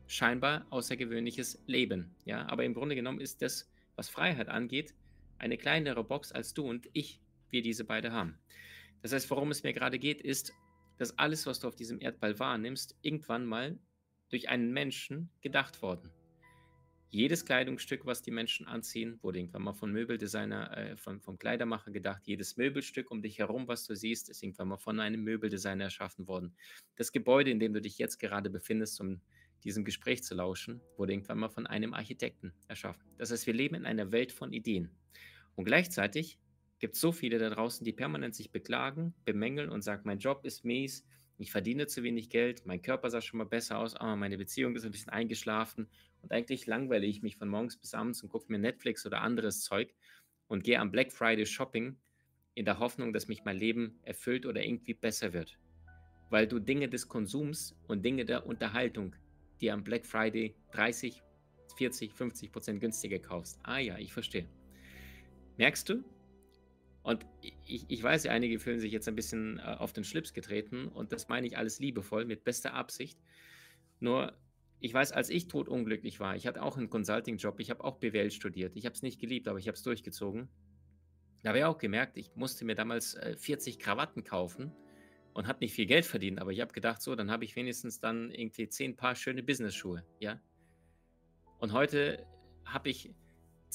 scheinbar 0.08 0.66
außergewöhnliches 0.70 1.62
Leben. 1.68 2.16
Ja, 2.24 2.48
aber 2.48 2.64
im 2.64 2.74
Grunde 2.74 2.96
genommen 2.96 3.20
ist 3.20 3.42
das, 3.42 3.70
was 3.96 4.08
Freiheit 4.08 4.48
angeht, 4.48 4.94
eine 5.38 5.58
kleinere 5.58 6.04
Box 6.04 6.32
als 6.32 6.54
du 6.54 6.68
und 6.68 6.88
ich, 6.94 7.20
wir 7.50 7.62
diese 7.62 7.86
beide 7.86 8.12
haben. 8.12 8.38
Das 9.02 9.14
heißt, 9.14 9.30
worum 9.30 9.52
es 9.52 9.64
mir 9.64 9.74
gerade 9.74 10.00
geht, 10.00 10.22
ist, 10.22 10.52
dass 10.98 11.18
alles, 11.18 11.46
was 11.46 11.60
du 11.60 11.68
auf 11.68 11.76
diesem 11.76 12.00
Erdball 12.00 12.40
wahrnimmst, 12.40 12.96
irgendwann 13.02 13.46
mal 13.46 13.78
durch 14.30 14.50
einen 14.50 14.72
Menschen 14.72 15.30
gedacht 15.42 15.82
worden. 15.82 16.12
Jedes 17.10 17.46
Kleidungsstück, 17.46 18.06
was 18.06 18.22
die 18.22 18.32
Menschen 18.32 18.68
anziehen, 18.68 19.20
wurde 19.22 19.40
irgendwann 19.40 19.62
mal 19.62 19.74
von 19.74 19.92
Möbeldesigner, 19.92 20.78
äh, 20.78 20.98
von, 20.98 21.22
vom 21.22 21.38
Kleidermacher 21.38 21.92
gedacht. 21.92 22.24
Jedes 22.26 22.58
Möbelstück 22.58 23.10
um 23.10 23.22
dich 23.22 23.40
herum, 23.40 23.68
was 23.68 23.86
du 23.86 23.96
siehst, 23.96 24.30
ist 24.30 24.44
irgendwann 24.44 24.68
mal 24.68 24.78
von 24.78 25.00
einem 25.00 25.24
Möbeldesigner 25.24 25.86
erschaffen 25.86 26.28
worden. 26.28 26.58
Das 26.98 27.14
Gebäude, 27.14 27.52
in 27.52 27.60
dem 27.60 27.74
du 27.74 27.80
dich 27.80 27.98
jetzt 28.00 28.18
gerade 28.18 28.50
befindest, 28.50 29.00
um 29.00 29.22
diesem 29.64 29.86
Gespräch 29.86 30.24
zu 30.24 30.36
lauschen, 30.36 30.82
wurde 30.98 31.14
irgendwann 31.14 31.40
mal 31.40 31.50
von 31.50 31.66
einem 31.68 31.94
Architekten 31.94 32.54
erschaffen. 32.68 33.04
Das 33.18 33.32
heißt, 33.32 33.48
wir 33.48 33.54
leben 33.54 33.76
in 33.76 33.86
einer 33.86 34.12
Welt 34.12 34.32
von 34.32 34.52
Ideen. 34.52 34.92
Und 35.56 35.64
gleichzeitig 35.64 36.38
gibt 36.80 36.96
so 36.96 37.12
viele 37.12 37.40
da 37.40 37.50
draußen, 37.50 37.84
die 37.86 37.94
permanent 37.94 38.36
sich 38.36 38.52
beklagen, 38.52 39.14
bemängeln 39.26 39.70
und 39.70 39.82
sagen, 39.82 40.04
mein 40.06 40.20
Job 40.20 40.46
ist 40.46 40.66
mies, 40.66 41.06
ich 41.38 41.52
verdiene 41.52 41.88
zu 41.88 42.04
wenig 42.04 42.30
Geld, 42.30 42.66
mein 42.66 42.82
Körper 42.82 43.10
sah 43.10 43.22
schon 43.22 43.40
mal 43.40 43.46
besser 43.46 43.80
aus, 43.80 43.96
aber 43.96 44.16
meine 44.16 44.38
Beziehung 44.38 44.76
ist 44.76 44.86
ein 44.86 44.92
bisschen 44.92 45.12
eingeschlafen 45.12 45.90
und 46.22 46.32
eigentlich 46.32 46.66
langweile 46.66 47.06
ich 47.06 47.22
mich 47.22 47.38
von 47.38 47.50
morgens 47.50 47.78
bis 47.78 47.94
abends 47.94 48.24
und 48.24 48.30
gucke 48.30 48.52
mir 48.52 48.60
Netflix 48.60 49.06
oder 49.06 49.22
anderes 49.22 49.62
Zeug 49.62 49.94
und 50.48 50.64
gehe 50.64 50.80
am 50.80 50.92
Black 50.92 51.12
Friday 51.12 51.46
Shopping 51.46 51.98
in 52.54 52.66
der 52.66 52.80
Hoffnung, 52.80 53.12
dass 53.12 53.28
mich 53.28 53.44
mein 53.44 53.58
Leben 53.58 54.00
erfüllt 54.04 54.46
oder 54.46 54.64
irgendwie 54.64 54.94
besser 54.94 55.34
wird. 55.34 55.60
Weil 56.30 56.48
du 56.48 56.60
Dinge 56.60 56.88
des 56.88 57.08
Konsums 57.08 57.76
und 57.88 58.04
Dinge 58.04 58.26
der 58.26 58.46
Unterhaltung, 58.46 59.16
die 59.60 59.72
am 59.72 59.84
Black 59.84 60.06
Friday 60.06 60.56
30, 60.72 61.22
40, 61.78 62.14
50 62.14 62.52
Prozent 62.52 62.80
günstiger 62.80 63.20
kaufst. 63.20 63.60
Ah 63.64 63.80
ja, 63.80 63.98
ich 63.98 64.14
verstehe. 64.14 64.48
Merkst 65.58 65.90
du, 65.90 66.04
und 67.06 67.24
ich, 67.68 67.86
ich 67.88 68.02
weiß 68.02 68.24
ja, 68.24 68.32
einige 68.32 68.58
fühlen 68.58 68.80
sich 68.80 68.92
jetzt 68.92 69.08
ein 69.08 69.16
bisschen 69.16 69.60
äh, 69.60 69.62
auf 69.62 69.94
den 69.94 70.04
Schlips 70.04 70.34
getreten 70.34 70.88
und 70.88 71.12
das 71.12 71.28
meine 71.28 71.46
ich 71.46 71.56
alles 71.56 71.80
liebevoll, 71.80 72.26
mit 72.26 72.44
bester 72.44 72.74
Absicht. 72.74 73.20
Nur, 74.00 74.34
ich 74.80 74.92
weiß, 74.92 75.12
als 75.12 75.30
ich 75.30 75.48
totunglücklich 75.48 76.20
war, 76.20 76.36
ich 76.36 76.48
hatte 76.48 76.64
auch 76.64 76.78
einen 76.78 76.90
Consulting-Job, 76.90 77.60
ich 77.60 77.70
habe 77.70 77.84
auch 77.84 77.98
BWL 77.98 78.32
studiert. 78.32 78.76
Ich 78.76 78.88
habe 78.88 78.96
es 78.96 79.04
nicht 79.04 79.22
geliebt, 79.22 79.48
aber 79.48 79.60
ich 79.60 79.68
habe 79.68 79.76
es 79.76 79.84
durchgezogen. 79.84 80.50
Da 81.44 81.50
habe 81.50 81.60
ich 81.60 81.66
auch 81.66 81.78
gemerkt, 81.78 82.18
ich 82.18 82.36
musste 82.36 82.66
mir 82.66 82.74
damals 82.74 83.14
äh, 83.14 83.36
40 83.38 83.78
Krawatten 83.78 84.24
kaufen 84.24 84.72
und 85.36 85.46
habe 85.48 85.60
nicht 85.60 85.76
viel 85.76 85.86
Geld 85.86 86.06
verdient, 86.06 86.40
aber 86.40 86.54
ich 86.54 86.62
habe 86.62 86.74
gedacht, 86.74 87.04
so, 87.04 87.14
dann 87.14 87.30
habe 87.30 87.46
ich 87.46 87.56
wenigstens 87.56 88.00
dann 88.00 88.32
irgendwie 88.32 88.68
10 88.68 88.96
Paar 88.96 89.14
schöne 89.14 89.44
Business-Schuhe, 89.44 90.04
ja. 90.20 90.42
Und 91.60 91.72
heute 91.72 92.26
habe 92.66 92.90
ich 92.90 93.14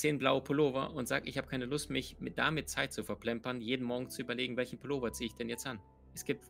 zehn 0.01 0.19
blaue 0.19 0.41
Pullover 0.41 0.93
und 0.95 1.07
sage, 1.07 1.29
ich 1.29 1.37
habe 1.37 1.47
keine 1.47 1.67
Lust, 1.67 1.91
mich 1.91 2.19
mit, 2.21 2.39
damit 2.39 2.69
Zeit 2.69 2.93
zu 2.93 3.05
verplempern, 3.05 3.61
jeden 3.61 3.85
Morgen 3.85 4.09
zu 4.09 4.23
überlegen, 4.23 4.57
welchen 4.57 4.79
Pullover 4.79 5.13
ziehe 5.13 5.29
ich 5.29 5.35
denn 5.35 5.49
jetzt 5.49 5.67
an. 5.67 5.79
Es 6.15 6.25
gibt 6.25 6.45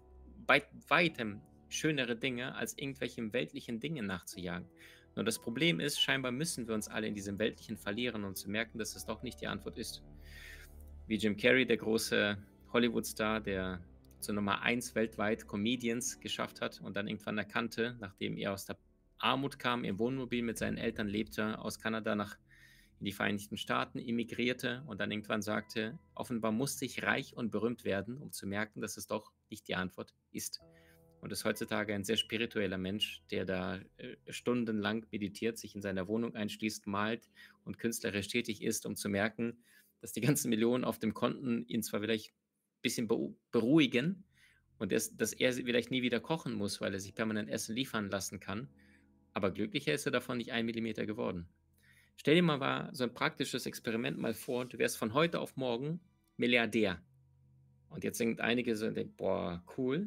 bei 0.46 0.62
weitem 0.88 1.40
schönere 1.68 2.16
Dinge, 2.16 2.54
als 2.54 2.78
irgendwelchen 2.78 3.32
weltlichen 3.32 3.80
Dingen 3.80 4.06
nachzujagen. 4.06 4.68
Nur 5.16 5.24
das 5.24 5.38
Problem 5.38 5.80
ist, 5.80 6.00
scheinbar 6.00 6.30
müssen 6.30 6.68
wir 6.68 6.74
uns 6.74 6.88
alle 6.88 7.08
in 7.08 7.14
diesem 7.14 7.38
Weltlichen 7.38 7.76
verlieren, 7.76 8.24
um 8.24 8.34
zu 8.34 8.48
merken, 8.48 8.78
dass 8.78 8.94
es 8.94 9.04
doch 9.04 9.22
nicht 9.22 9.40
die 9.40 9.48
Antwort 9.48 9.78
ist. 9.78 10.02
Wie 11.08 11.16
Jim 11.16 11.36
Carrey, 11.36 11.66
der 11.66 11.76
große 11.76 12.38
Hollywood-Star, 12.72 13.40
der 13.40 13.80
zur 14.20 14.36
Nummer 14.36 14.62
1 14.62 14.94
weltweit 14.94 15.48
Comedians 15.48 16.20
geschafft 16.20 16.60
hat 16.60 16.80
und 16.80 16.94
dann 16.94 17.08
irgendwann 17.08 17.38
erkannte, 17.38 17.96
nachdem 18.00 18.36
er 18.36 18.52
aus 18.52 18.66
der 18.66 18.76
Armut 19.18 19.58
kam, 19.58 19.82
im 19.82 19.98
Wohnmobil 19.98 20.42
mit 20.42 20.56
seinen 20.56 20.76
Eltern 20.76 21.08
lebte, 21.08 21.58
aus 21.58 21.80
Kanada 21.80 22.14
nach 22.14 22.36
in 23.00 23.06
die 23.06 23.12
Vereinigten 23.12 23.56
Staaten 23.56 23.98
emigrierte 23.98 24.82
und 24.86 25.00
dann 25.00 25.10
irgendwann 25.10 25.40
sagte, 25.40 25.98
offenbar 26.14 26.52
musste 26.52 26.84
ich 26.84 27.02
reich 27.02 27.34
und 27.34 27.50
berühmt 27.50 27.84
werden, 27.84 28.18
um 28.18 28.30
zu 28.30 28.46
merken, 28.46 28.82
dass 28.82 28.98
es 28.98 29.06
doch 29.06 29.32
nicht 29.48 29.66
die 29.68 29.74
Antwort 29.74 30.14
ist. 30.32 30.60
Und 31.22 31.32
ist 31.32 31.44
heutzutage 31.44 31.94
ein 31.94 32.04
sehr 32.04 32.18
spiritueller 32.18 32.78
Mensch, 32.78 33.22
der 33.30 33.46
da 33.46 33.80
äh, 33.96 34.16
stundenlang 34.28 35.06
meditiert, 35.10 35.58
sich 35.58 35.74
in 35.74 35.82
seiner 35.82 36.08
Wohnung 36.08 36.34
einschließt, 36.34 36.86
malt 36.86 37.30
und 37.64 37.78
künstlerisch 37.78 38.28
tätig 38.28 38.62
ist, 38.62 38.84
um 38.84 38.96
zu 38.96 39.08
merken, 39.08 39.64
dass 40.02 40.12
die 40.12 40.20
ganzen 40.20 40.50
Millionen 40.50 40.84
auf 40.84 40.98
dem 40.98 41.14
Konten 41.14 41.64
ihn 41.66 41.82
zwar 41.82 42.00
vielleicht 42.00 42.32
ein 42.32 42.82
bisschen 42.82 43.08
beruhigen 43.50 44.24
und 44.78 44.92
dass, 44.92 45.16
dass 45.16 45.32
er 45.32 45.54
vielleicht 45.54 45.90
nie 45.90 46.02
wieder 46.02 46.20
kochen 46.20 46.54
muss, 46.54 46.82
weil 46.82 46.92
er 46.92 47.00
sich 47.00 47.14
permanent 47.14 47.48
Essen 47.48 47.74
liefern 47.74 48.10
lassen 48.10 48.40
kann, 48.40 48.68
aber 49.32 49.52
glücklicher 49.52 49.94
ist 49.94 50.06
er 50.06 50.12
davon 50.12 50.38
nicht 50.38 50.52
ein 50.52 50.66
Millimeter 50.66 51.06
geworden. 51.06 51.48
Stell 52.20 52.34
dir 52.34 52.42
mal 52.42 52.90
so 52.92 53.04
ein 53.04 53.14
praktisches 53.14 53.64
Experiment 53.64 54.18
mal 54.18 54.34
vor, 54.34 54.66
du 54.66 54.76
wärst 54.76 54.98
von 54.98 55.14
heute 55.14 55.40
auf 55.40 55.56
morgen 55.56 56.00
Milliardär. 56.36 57.00
Und 57.88 58.04
jetzt 58.04 58.20
denken 58.20 58.42
einige 58.42 58.76
so, 58.76 58.90
boah, 59.16 59.64
cool. 59.78 60.06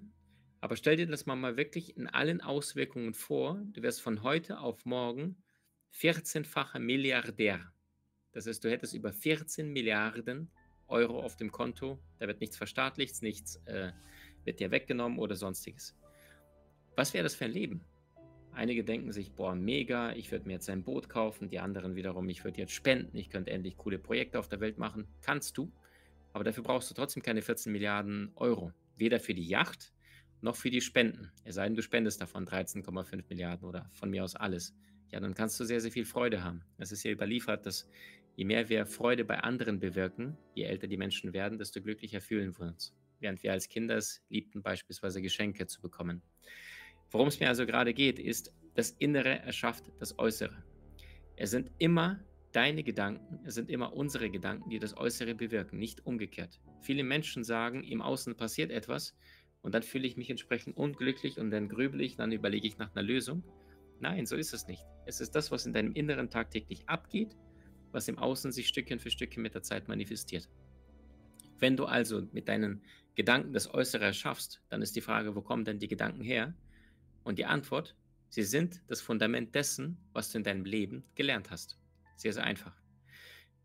Aber 0.62 0.76
stell 0.76 0.96
dir 0.96 1.08
das 1.08 1.26
mal, 1.26 1.36
mal 1.36 1.58
wirklich 1.58 1.98
in 1.98 2.06
allen 2.06 2.40
Auswirkungen 2.40 3.16
vor. 3.16 3.60
Du 3.72 3.82
wärst 3.82 4.00
von 4.00 4.22
heute 4.22 4.60
auf 4.60 4.86
morgen 4.86 5.38
14-facher 5.96 6.78
Milliardär. 6.78 7.74
Das 8.32 8.46
heißt, 8.46 8.64
du 8.64 8.70
hättest 8.70 8.94
über 8.94 9.12
14 9.12 9.74
Milliarden 9.74 10.52
Euro 10.86 11.20
auf 11.20 11.36
dem 11.36 11.52
Konto. 11.52 11.98
Da 12.20 12.28
wird 12.28 12.42
nichts 12.42 12.58
verstaatlicht, 12.58 13.24
nichts 13.24 13.56
äh, 13.66 13.92
wird 14.44 14.60
dir 14.60 14.70
weggenommen 14.70 15.18
oder 15.18 15.36
sonstiges. 15.36 15.96
Was 16.96 17.16
wäre 17.16 17.24
das 17.24 17.34
für 17.34 17.46
ein 17.46 17.52
Leben? 17.54 17.84
Einige 18.56 18.84
denken 18.84 19.12
sich, 19.12 19.32
boah, 19.32 19.56
mega, 19.56 20.14
ich 20.14 20.32
würde 20.32 20.48
mir 20.48 20.54
jetzt 20.54 20.70
ein 20.70 20.84
Boot 20.84 21.10
kaufen. 21.10 21.50
Die 21.50 21.60
anderen 21.60 21.96
wiederum, 21.96 22.30
ich 22.30 22.44
würde 22.44 22.60
jetzt 22.60 22.74
spenden, 22.74 23.18
ich 23.18 23.30
könnte 23.30 23.52
endlich 23.52 23.78
coole 23.78 23.98
Projekte 23.98 24.40
auf 24.40 24.48
der 24.48 24.60
Welt 24.60 24.78
machen. 24.78 25.08
Kannst 25.22 25.58
du, 25.58 25.72
aber 26.34 26.44
dafür 26.44 26.64
brauchst 26.64 26.90
du 26.90 26.94
trotzdem 26.94 27.24
keine 27.24 27.42
14 27.42 27.72
Milliarden 27.72 28.32
Euro. 28.36 28.72
Weder 28.96 29.20
für 29.20 29.34
die 29.34 29.48
Yacht 29.48 29.92
noch 30.42 30.56
für 30.56 30.70
die 30.70 30.82
Spenden. 30.82 31.32
Es 31.46 31.56
sei 31.56 31.64
denn, 31.64 31.76
du 31.76 31.82
spendest 31.82 32.22
davon 32.22 32.46
13,5 32.46 33.24
Milliarden 33.30 33.68
oder 33.68 33.90
von 33.94 34.10
mir 34.10 34.24
aus 34.24 34.36
alles. 34.36 34.76
Ja, 35.12 35.20
dann 35.20 35.34
kannst 35.34 35.60
du 35.60 35.64
sehr, 35.64 35.80
sehr 35.80 35.92
viel 35.92 36.06
Freude 36.06 36.44
haben. 36.44 36.64
Es 36.78 36.92
ist 36.92 37.04
ja 37.04 37.12
überliefert, 37.12 37.66
dass 37.66 37.90
je 38.36 38.46
mehr 38.46 38.68
wir 38.70 38.86
Freude 38.86 39.26
bei 39.26 39.40
anderen 39.40 39.80
bewirken, 39.80 40.38
je 40.54 40.64
älter 40.64 40.88
die 40.88 40.98
Menschen 40.98 41.34
werden, 41.34 41.58
desto 41.58 41.82
glücklicher 41.82 42.20
fühlen 42.20 42.58
wir 42.58 42.68
uns. 42.68 42.94
Während 43.20 43.42
wir 43.42 43.52
als 43.52 43.70
Kinder 43.70 43.96
es 43.96 44.22
liebten, 44.30 44.62
beispielsweise 44.62 45.22
Geschenke 45.22 45.66
zu 45.66 45.82
bekommen. 45.82 46.22
Worum 47.14 47.28
es 47.28 47.40
mir 47.40 47.48
also 47.48 47.68
gerade 47.68 47.94
geht, 47.94 48.18
ist, 48.18 48.52
das 48.74 48.90
Innere 48.90 49.40
erschafft 49.40 49.92
das 50.00 50.18
Äußere. 50.18 50.64
Es 51.36 51.52
sind 51.52 51.70
immer 51.78 52.20
deine 52.54 52.84
Gedanken, 52.84 53.40
es 53.46 53.54
sind 53.54 53.70
immer 53.70 53.94
unsere 53.94 54.32
Gedanken, 54.32 54.72
die 54.72 54.80
das 54.80 54.98
Äußere 54.98 55.36
bewirken, 55.36 55.78
nicht 55.78 56.06
umgekehrt. 56.08 56.60
Viele 56.82 57.04
Menschen 57.04 57.44
sagen, 57.44 57.84
im 57.84 58.02
Außen 58.02 58.36
passiert 58.36 58.72
etwas 58.72 59.16
und 59.62 59.76
dann 59.76 59.84
fühle 59.84 60.08
ich 60.08 60.18
mich 60.18 60.32
entsprechend 60.32 60.76
unglücklich 60.76 61.38
und 61.38 61.52
dann 61.52 61.70
grübel 61.70 62.02
ich, 62.02 62.16
dann 62.16 62.32
überlege 62.32 62.68
ich 62.68 62.80
nach 62.80 62.92
einer 62.96 63.04
Lösung. 63.04 63.44
Nein, 64.00 64.26
so 64.26 64.36
ist 64.36 64.54
es 64.54 64.68
nicht. 64.68 64.84
Es 65.06 65.22
ist 65.22 65.36
das, 65.36 65.52
was 65.52 65.68
in 65.68 65.74
deinem 65.74 65.94
Inneren 65.94 66.32
tagtäglich 66.32 66.90
abgeht, 66.90 67.38
was 67.92 68.08
im 68.08 68.18
Außen 68.18 68.52
sich 68.52 68.68
Stückchen 68.68 69.00
für 69.00 69.12
Stückchen 69.12 69.44
mit 69.44 69.54
der 69.54 69.62
Zeit 69.62 69.88
manifestiert. 69.88 70.50
Wenn 71.60 71.78
du 71.78 71.86
also 71.86 72.28
mit 72.32 72.48
deinen 72.48 72.82
Gedanken 73.14 73.54
das 73.54 73.72
Äußere 73.72 74.04
erschaffst, 74.04 74.64
dann 74.70 74.82
ist 74.82 74.96
die 74.96 75.02
Frage, 75.02 75.36
wo 75.36 75.42
kommen 75.42 75.64
denn 75.64 75.78
die 75.78 75.88
Gedanken 75.88 76.24
her? 76.24 76.56
Und 77.24 77.40
die 77.40 77.46
Antwort, 77.46 77.96
sie 78.30 78.44
sind 78.44 78.82
das 78.88 79.02
Fundament 79.02 79.56
dessen, 79.56 79.98
was 80.14 80.32
du 80.32 80.38
in 80.38 80.44
deinem 80.44 80.66
Leben 80.66 81.04
gelernt 81.16 81.52
hast. 81.52 81.78
Sehr, 82.16 82.34
sehr 82.34 82.44
einfach. 82.44 82.76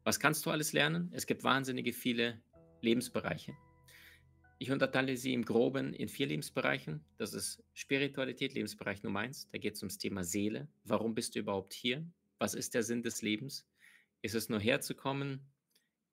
Was 0.04 0.20
kannst 0.20 0.46
du 0.46 0.50
alles 0.50 0.72
lernen? 0.72 1.10
Es 1.12 1.26
gibt 1.26 1.44
wahnsinnige 1.44 1.92
viele 1.92 2.40
Lebensbereiche. 2.80 3.54
Ich 4.60 4.72
unterteile 4.72 5.16
sie 5.16 5.34
im 5.34 5.44
Groben 5.44 5.92
in 5.92 6.08
vier 6.08 6.26
Lebensbereichen. 6.26 7.04
Das 7.16 7.32
ist 7.32 7.62
Spiritualität, 7.74 8.54
Lebensbereich 8.54 9.02
Nummer 9.02 9.20
eins. 9.20 9.48
Da 9.52 9.58
geht 9.58 9.76
es 9.76 9.82
ums 9.82 9.98
Thema 9.98 10.24
Seele. 10.24 10.66
Warum 10.84 11.14
bist 11.14 11.34
du 11.34 11.40
überhaupt 11.40 11.74
hier? 11.74 12.04
Was 12.38 12.54
ist 12.54 12.74
der 12.74 12.82
Sinn 12.82 13.02
des 13.02 13.22
Lebens? 13.22 13.68
Ist 14.20 14.34
es 14.34 14.48
nur 14.48 14.58
herzukommen, 14.58 15.46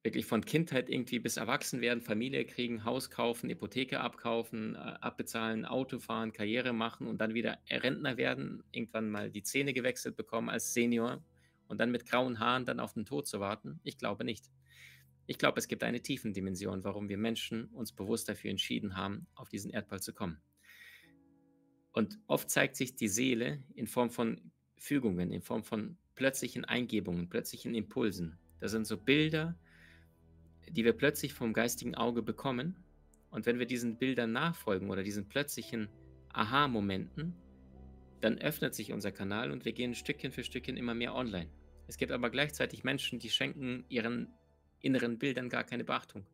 wirklich 0.06 0.28
von 0.28 0.46
Kindheit 0.46 0.88
irgendwie 0.88 1.20
bis 1.20 1.36
Erwachsenwerden, 1.36 2.02
Familie 2.02 2.46
kriegen, 2.46 2.86
Haus 2.86 3.10
kaufen, 3.10 3.50
Hypotheke 3.50 4.00
abkaufen, 4.00 4.76
äh, 4.76 4.78
abbezahlen, 4.78 5.66
Auto 5.66 6.00
fahren, 6.00 6.32
Karriere 6.32 6.74
machen 6.74 7.08
und 7.08 7.20
dann 7.20 7.34
wieder 7.34 7.58
Rentner 7.70 8.16
werden, 8.16 8.64
irgendwann 8.72 9.10
mal 9.10 9.32
die 9.32 9.42
Zähne 9.42 9.74
gewechselt 9.74 10.16
bekommen 10.16 10.50
als 10.50 10.74
Senior 10.74 11.24
und 11.68 11.80
dann 11.80 11.92
mit 11.92 12.06
grauen 12.06 12.40
Haaren 12.40 12.66
dann 12.66 12.80
auf 12.80 12.94
den 12.94 13.06
Tod 13.06 13.28
zu 13.28 13.40
warten? 13.40 13.80
Ich 13.84 13.98
glaube 13.98 14.24
nicht. 14.24 14.46
Ich 15.26 15.40
glaube, 15.40 15.58
es 15.58 15.68
gibt 15.68 15.84
eine 15.84 16.02
Tiefendimension, 16.02 16.84
warum 16.84 17.10
wir 17.10 17.18
Menschen 17.18 17.66
uns 17.70 17.92
bewusst 17.92 18.30
dafür 18.30 18.52
entschieden 18.52 18.96
haben, 18.96 19.26
auf 19.34 19.50
diesen 19.50 19.72
Erdball 19.72 20.02
zu 20.02 20.14
kommen. 20.14 20.40
Und 21.92 22.20
oft 22.28 22.52
zeigt 22.52 22.76
sich 22.76 22.96
die 22.96 23.08
Seele 23.08 23.64
in 23.74 23.88
Form 23.88 24.12
von 24.12 24.52
Fügungen, 24.78 25.32
in 25.32 25.42
Form 25.42 25.64
von 25.64 25.98
plötzlichen 26.14 26.64
Eingebungen, 26.64 27.28
plötzlichen 27.28 27.74
Impulsen. 27.74 28.38
Das 28.60 28.70
sind 28.70 28.86
so 28.86 28.98
Bilder, 28.98 29.58
die 30.70 30.86
wir 30.86 30.94
plötzlich 30.94 31.34
vom 31.34 31.54
geistigen 31.54 31.96
Auge 31.96 32.22
bekommen. 32.22 32.76
Und 33.30 33.46
wenn 33.46 33.60
wir 33.60 33.66
diesen 33.66 33.98
Bildern 33.98 34.32
nachfolgen 34.32 34.90
oder 34.90 35.04
diesen 35.04 35.28
plötzlichen 35.28 35.90
Aha-Momenten, 36.30 37.36
dann 38.22 38.38
öffnet 38.38 38.74
sich 38.74 38.92
unser 38.92 39.12
Kanal 39.12 39.52
und 39.52 39.66
wir 39.66 39.74
gehen 39.74 39.94
Stückchen 39.94 40.32
für 40.32 40.44
Stückchen 40.44 40.78
immer 40.78 40.94
mehr 40.94 41.14
online. 41.14 41.50
Es 41.88 41.98
gibt 41.98 42.12
aber 42.12 42.30
gleichzeitig 42.30 42.84
Menschen, 42.84 43.20
die 43.20 43.30
schenken 43.30 43.86
ihren 43.90 44.34
inneren 44.80 45.18
Bildern 45.18 45.50
gar 45.50 45.64
keine 45.64 45.84
Beachtung. 45.84 46.26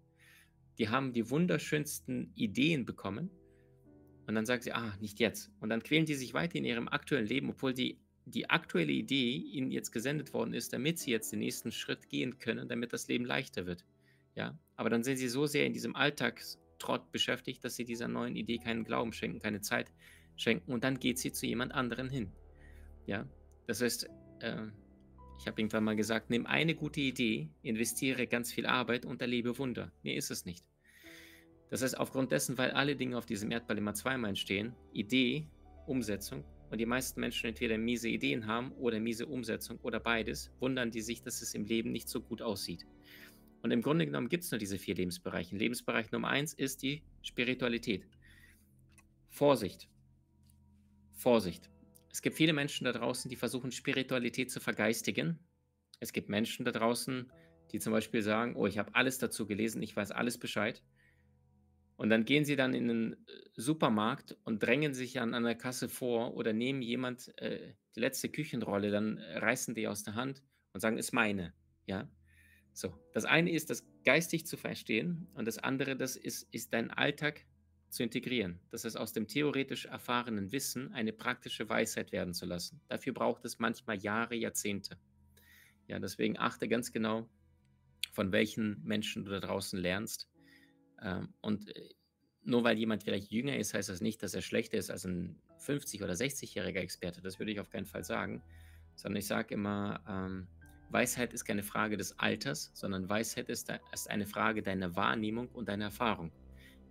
Die 0.78 0.90
haben 0.90 1.14
die 1.14 1.30
wunderschönsten 1.30 2.32
Ideen 2.36 2.86
bekommen 2.86 3.30
und 4.28 4.36
dann 4.36 4.46
sagen 4.46 4.62
sie, 4.62 4.72
ah, 4.72 4.96
nicht 5.00 5.20
jetzt. 5.20 5.52
Und 5.60 5.70
dann 5.70 5.84
quälen 5.84 6.06
die 6.06 6.16
sich 6.16 6.34
weiter 6.34 6.56
in 6.56 6.66
ihrem 6.66 6.88
aktuellen 6.88 7.28
Leben, 7.28 7.50
obwohl 7.50 7.74
die, 7.74 8.00
die 8.26 8.50
aktuelle 8.50 8.92
Idee 8.92 9.36
ihnen 9.36 9.72
jetzt 9.72 9.92
gesendet 9.92 10.34
worden 10.34 10.54
ist, 10.54 10.72
damit 10.74 11.00
sie 11.00 11.12
jetzt 11.12 11.32
den 11.32 11.40
nächsten 11.40 11.72
Schritt 11.72 12.10
gehen 12.10 12.40
können, 12.40 12.70
damit 12.70 12.94
das 12.94 13.08
Leben 13.08 13.26
leichter 13.26 13.66
wird. 13.66 13.84
Ja, 14.36 14.58
aber 14.76 14.90
dann 14.90 15.04
sind 15.04 15.18
sie 15.18 15.28
so 15.28 15.46
sehr 15.46 15.66
in 15.66 15.74
diesem 15.74 15.96
Alltagstrott 15.96 17.12
beschäftigt, 17.12 17.64
dass 17.64 17.76
sie 17.76 17.86
dieser 17.86 18.08
neuen 18.08 18.36
Idee 18.36 18.58
keinen 18.58 18.84
Glauben 18.84 19.14
schenken, 19.14 19.40
keine 19.40 19.62
Zeit 19.62 19.92
schenken 20.36 20.72
und 20.72 20.84
dann 20.84 21.00
geht 21.00 21.20
sie 21.20 21.32
zu 21.32 21.46
jemand 21.46 21.74
anderen 21.74 22.10
hin. 22.10 22.32
Ja, 23.06 23.28
das 23.68 23.82
heißt, 23.82 24.10
äh, 24.40 24.68
ich 25.40 25.48
habe 25.48 25.60
irgendwann 25.60 25.84
mal 25.84 25.96
gesagt, 25.96 26.30
nimm 26.30 26.46
eine 26.46 26.76
gute 26.76 27.02
Idee, 27.02 27.50
investiere 27.62 28.28
ganz 28.28 28.52
viel 28.54 28.66
Arbeit 28.66 29.06
und 29.06 29.22
erlebe 29.22 29.58
Wunder. 29.58 29.92
Nee, 30.04 30.16
ist 30.16 30.32
es 30.32 30.46
nicht. 30.46 30.66
Das 31.70 31.82
heißt, 31.82 31.98
aufgrund 31.98 32.32
dessen, 32.32 32.58
weil 32.58 32.72
alle 32.72 32.96
Dinge 32.96 33.18
auf 33.18 33.26
diesem 33.26 33.50
Erdball 33.52 33.78
immer 33.78 33.94
zweimal 33.94 34.30
entstehen, 34.30 34.76
Idee, 34.94 35.48
Umsetzung, 35.88 36.44
und 36.72 36.78
die 36.78 36.86
meisten 36.86 37.20
Menschen 37.20 37.48
entweder 37.48 37.78
miese 37.78 38.08
Ideen 38.08 38.48
haben 38.48 38.72
oder 38.74 39.00
miese 39.00 39.28
Umsetzung 39.28 39.78
oder 39.82 40.00
beides, 40.00 40.52
wundern 40.60 40.90
die 40.90 41.02
sich, 41.02 41.22
dass 41.22 41.42
es 41.42 41.54
im 41.54 41.66
Leben 41.66 41.92
nicht 41.92 42.08
so 42.08 42.22
gut 42.22 42.42
aussieht. 42.42 42.86
Und 43.62 43.72
im 43.72 43.82
Grunde 43.82 44.06
genommen 44.06 44.30
gibt 44.30 44.44
es 44.44 44.52
nur 44.52 44.58
diese 44.58 44.78
vier 44.78 44.96
Lebensbereiche. 44.96 45.56
Lebensbereich 45.56 46.12
Nummer 46.12 46.30
eins 46.30 46.54
ist 46.54 46.82
die 46.82 47.04
Spiritualität. 47.22 48.08
Vorsicht. 49.30 49.88
Vorsicht. 51.14 51.70
Es 52.12 52.22
gibt 52.22 52.36
viele 52.36 52.54
Menschen 52.54 52.86
da 52.86 52.92
draußen, 52.92 53.30
die 53.30 53.36
versuchen, 53.36 53.72
Spiritualität 53.72 54.52
zu 54.52 54.60
vergeistigen. 54.60 55.40
Es 56.00 56.12
gibt 56.12 56.30
Menschen 56.30 56.66
da 56.66 56.72
draußen, 56.72 57.32
die 57.72 57.80
zum 57.80 57.94
Beispiel 57.94 58.22
sagen, 58.22 58.56
oh, 58.56 58.68
ich 58.68 58.78
habe 58.78 58.96
alles 58.96 59.18
dazu 59.20 59.46
gelesen, 59.46 59.82
ich 59.82 59.96
weiß 59.96 60.12
alles 60.12 60.38
Bescheid. 60.38 60.82
Und 61.96 62.10
dann 62.10 62.26
gehen 62.26 62.44
sie 62.44 62.56
dann 62.56 62.74
in 62.74 62.88
den 62.88 63.14
äh, 63.14 63.18
Supermarkt 63.56 64.36
und 64.44 64.64
drängen 64.64 64.96
sich 64.96 65.20
an 65.20 65.36
einer 65.36 65.54
Kasse 65.54 65.88
vor 65.88 66.34
oder 66.34 66.52
nehmen 66.52 66.82
jemand 66.82 67.32
äh, 67.38 67.76
die 67.96 68.00
letzte 68.00 68.30
Küchenrolle, 68.30 68.90
dann 68.90 69.20
reißen 69.20 69.76
die 69.76 69.88
aus 69.88 70.04
der 70.04 70.16
Hand 70.16 70.42
und 70.74 70.80
sagen, 70.80 70.98
ist 70.98 71.14
meine. 71.14 71.54
Ja, 71.86 72.10
so, 72.74 72.94
das 73.14 73.26
eine 73.26 73.52
ist, 73.52 73.70
das 73.70 73.86
geistig 74.06 74.46
zu 74.46 74.58
verstehen 74.58 75.28
und 75.34 75.46
das 75.46 75.58
andere, 75.58 75.96
das 75.96 76.16
ist, 76.16 76.48
ist 76.52 76.74
dein 76.74 76.90
Alltag 76.92 77.46
zu 77.90 78.04
integrieren. 78.04 78.60
Das 78.70 78.86
heißt, 78.86 78.98
aus 78.98 79.12
dem 79.12 79.28
theoretisch 79.28 79.86
erfahrenen 79.86 80.52
Wissen 80.52 80.94
eine 80.94 81.12
praktische 81.12 81.68
Weisheit 81.68 82.12
werden 82.12 82.34
zu 82.34 82.46
lassen. 82.46 82.82
Dafür 82.88 83.14
braucht 83.14 83.44
es 83.44 83.60
manchmal 83.60 83.98
Jahre, 84.02 84.36
Jahrzehnte. 84.36 84.98
Ja, 85.88 86.00
deswegen 86.00 86.38
achte 86.38 86.70
ganz 86.70 86.94
genau, 86.94 87.30
von 88.14 88.32
welchen 88.32 88.82
Menschen 88.84 89.26
du 89.26 89.32
da 89.32 89.42
draußen 89.42 89.78
lernst. 89.78 90.30
Ähm, 91.02 91.34
und 91.42 91.76
äh, 91.76 91.90
nur 92.44 92.64
weil 92.64 92.78
jemand 92.78 93.04
vielleicht 93.04 93.30
jünger 93.30 93.58
ist, 93.58 93.74
heißt 93.74 93.90
das 93.90 94.02
nicht, 94.02 94.24
dass 94.24 94.34
er 94.34 94.42
schlechter 94.42 94.78
ist 94.78 94.90
als 94.90 95.06
ein 95.06 95.42
50- 95.60 96.02
oder 96.04 96.14
60-jähriger 96.14 96.80
Experte. 96.80 97.22
Das 97.22 97.40
würde 97.40 97.52
ich 97.52 97.60
auf 97.60 97.70
keinen 97.70 97.86
Fall 97.86 98.04
sagen. 98.04 98.42
Sondern 98.96 99.20
ich 99.20 99.28
sage 99.28 99.54
immer, 99.54 100.02
ähm, 100.08 100.48
Weisheit 100.92 101.34
ist 101.34 101.46
keine 101.46 101.64
Frage 101.64 101.96
des 101.96 102.20
Alters, 102.20 102.72
sondern 102.74 103.08
Weisheit 103.08 103.50
ist, 103.50 103.72
ist 103.94 104.10
eine 104.10 104.28
Frage 104.28 104.62
deiner 104.62 104.96
Wahrnehmung 104.96 105.48
und 105.50 105.70
deiner 105.70 105.86
Erfahrung. 105.86 106.32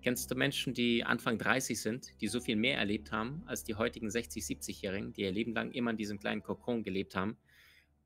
Kennst 0.02 0.30
du 0.30 0.34
Menschen, 0.34 0.72
die 0.72 1.04
Anfang 1.04 1.36
30 1.36 1.78
sind, 1.78 2.20
die 2.22 2.28
so 2.28 2.40
viel 2.40 2.56
mehr 2.56 2.78
erlebt 2.78 3.12
haben 3.12 3.42
als 3.46 3.64
die 3.64 3.74
heutigen 3.74 4.08
60-, 4.08 4.46
70-Jährigen, 4.46 5.12
die 5.12 5.22
ihr 5.22 5.32
Leben 5.32 5.52
lang 5.52 5.72
immer 5.72 5.90
in 5.90 5.98
diesem 5.98 6.18
kleinen 6.18 6.42
Kokon 6.42 6.82
gelebt 6.82 7.14
haben 7.14 7.36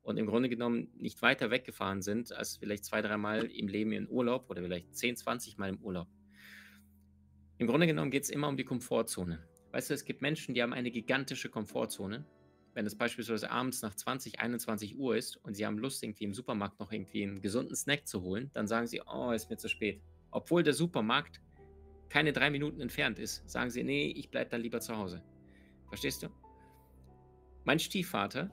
und 0.01 0.17
im 0.17 0.25
Grunde 0.25 0.49
genommen 0.49 0.89
nicht 0.97 1.21
weiter 1.21 1.51
weggefahren 1.51 2.01
sind 2.01 2.33
als 2.33 2.57
vielleicht 2.57 2.83
zwei, 2.83 3.01
dreimal 3.01 3.45
im 3.45 3.69
Leben 3.69 3.93
in 3.93 4.09
Urlaub 4.09 4.49
oder 4.49 4.61
vielleicht 4.61 4.93
10, 4.93 5.15
20 5.15 5.57
Mal 5.57 5.69
im 5.69 5.77
Urlaub? 5.81 6.09
Im 7.57 7.67
Grunde 7.67 7.87
genommen 7.87 8.11
geht 8.11 8.23
es 8.23 8.29
immer 8.29 8.49
um 8.49 8.57
die 8.57 8.65
Komfortzone. 8.65 9.47
Weißt 9.71 9.89
du, 9.89 9.93
es 9.93 10.03
gibt 10.03 10.21
Menschen, 10.21 10.53
die 10.53 10.61
haben 10.61 10.73
eine 10.73 10.91
gigantische 10.91 11.49
Komfortzone 11.49 12.25
wenn 12.75 12.85
es 12.85 12.95
beispielsweise 12.95 13.49
abends 13.49 13.81
nach 13.81 13.95
20, 13.95 14.41
21 14.41 14.99
Uhr 14.99 15.15
ist 15.15 15.37
und 15.37 15.55
Sie 15.55 15.65
haben 15.65 15.79
Lust, 15.79 16.03
irgendwie 16.03 16.25
im 16.25 16.33
Supermarkt 16.33 16.77
noch 16.79 16.91
irgendwie 16.91 17.23
einen 17.23 17.41
gesunden 17.41 17.75
Snack 17.75 18.05
zu 18.05 18.21
holen, 18.21 18.51
dann 18.53 18.67
sagen 18.67 18.85
Sie, 18.85 19.01
oh, 19.01 19.31
ist 19.31 19.49
mir 19.49 19.55
zu 19.55 19.69
spät. 19.69 20.01
Obwohl 20.29 20.61
der 20.61 20.73
Supermarkt 20.73 21.39
keine 22.09 22.33
drei 22.33 22.49
Minuten 22.49 22.81
entfernt 22.81 23.17
ist, 23.17 23.49
sagen 23.49 23.69
Sie, 23.69 23.83
nee, 23.83 24.07
ich 24.07 24.29
bleibe 24.29 24.49
dann 24.49 24.61
lieber 24.61 24.81
zu 24.81 24.95
Hause. 24.95 25.23
Verstehst 25.87 26.21
du? 26.23 26.27
Mein 27.63 27.79
Stiefvater 27.79 28.51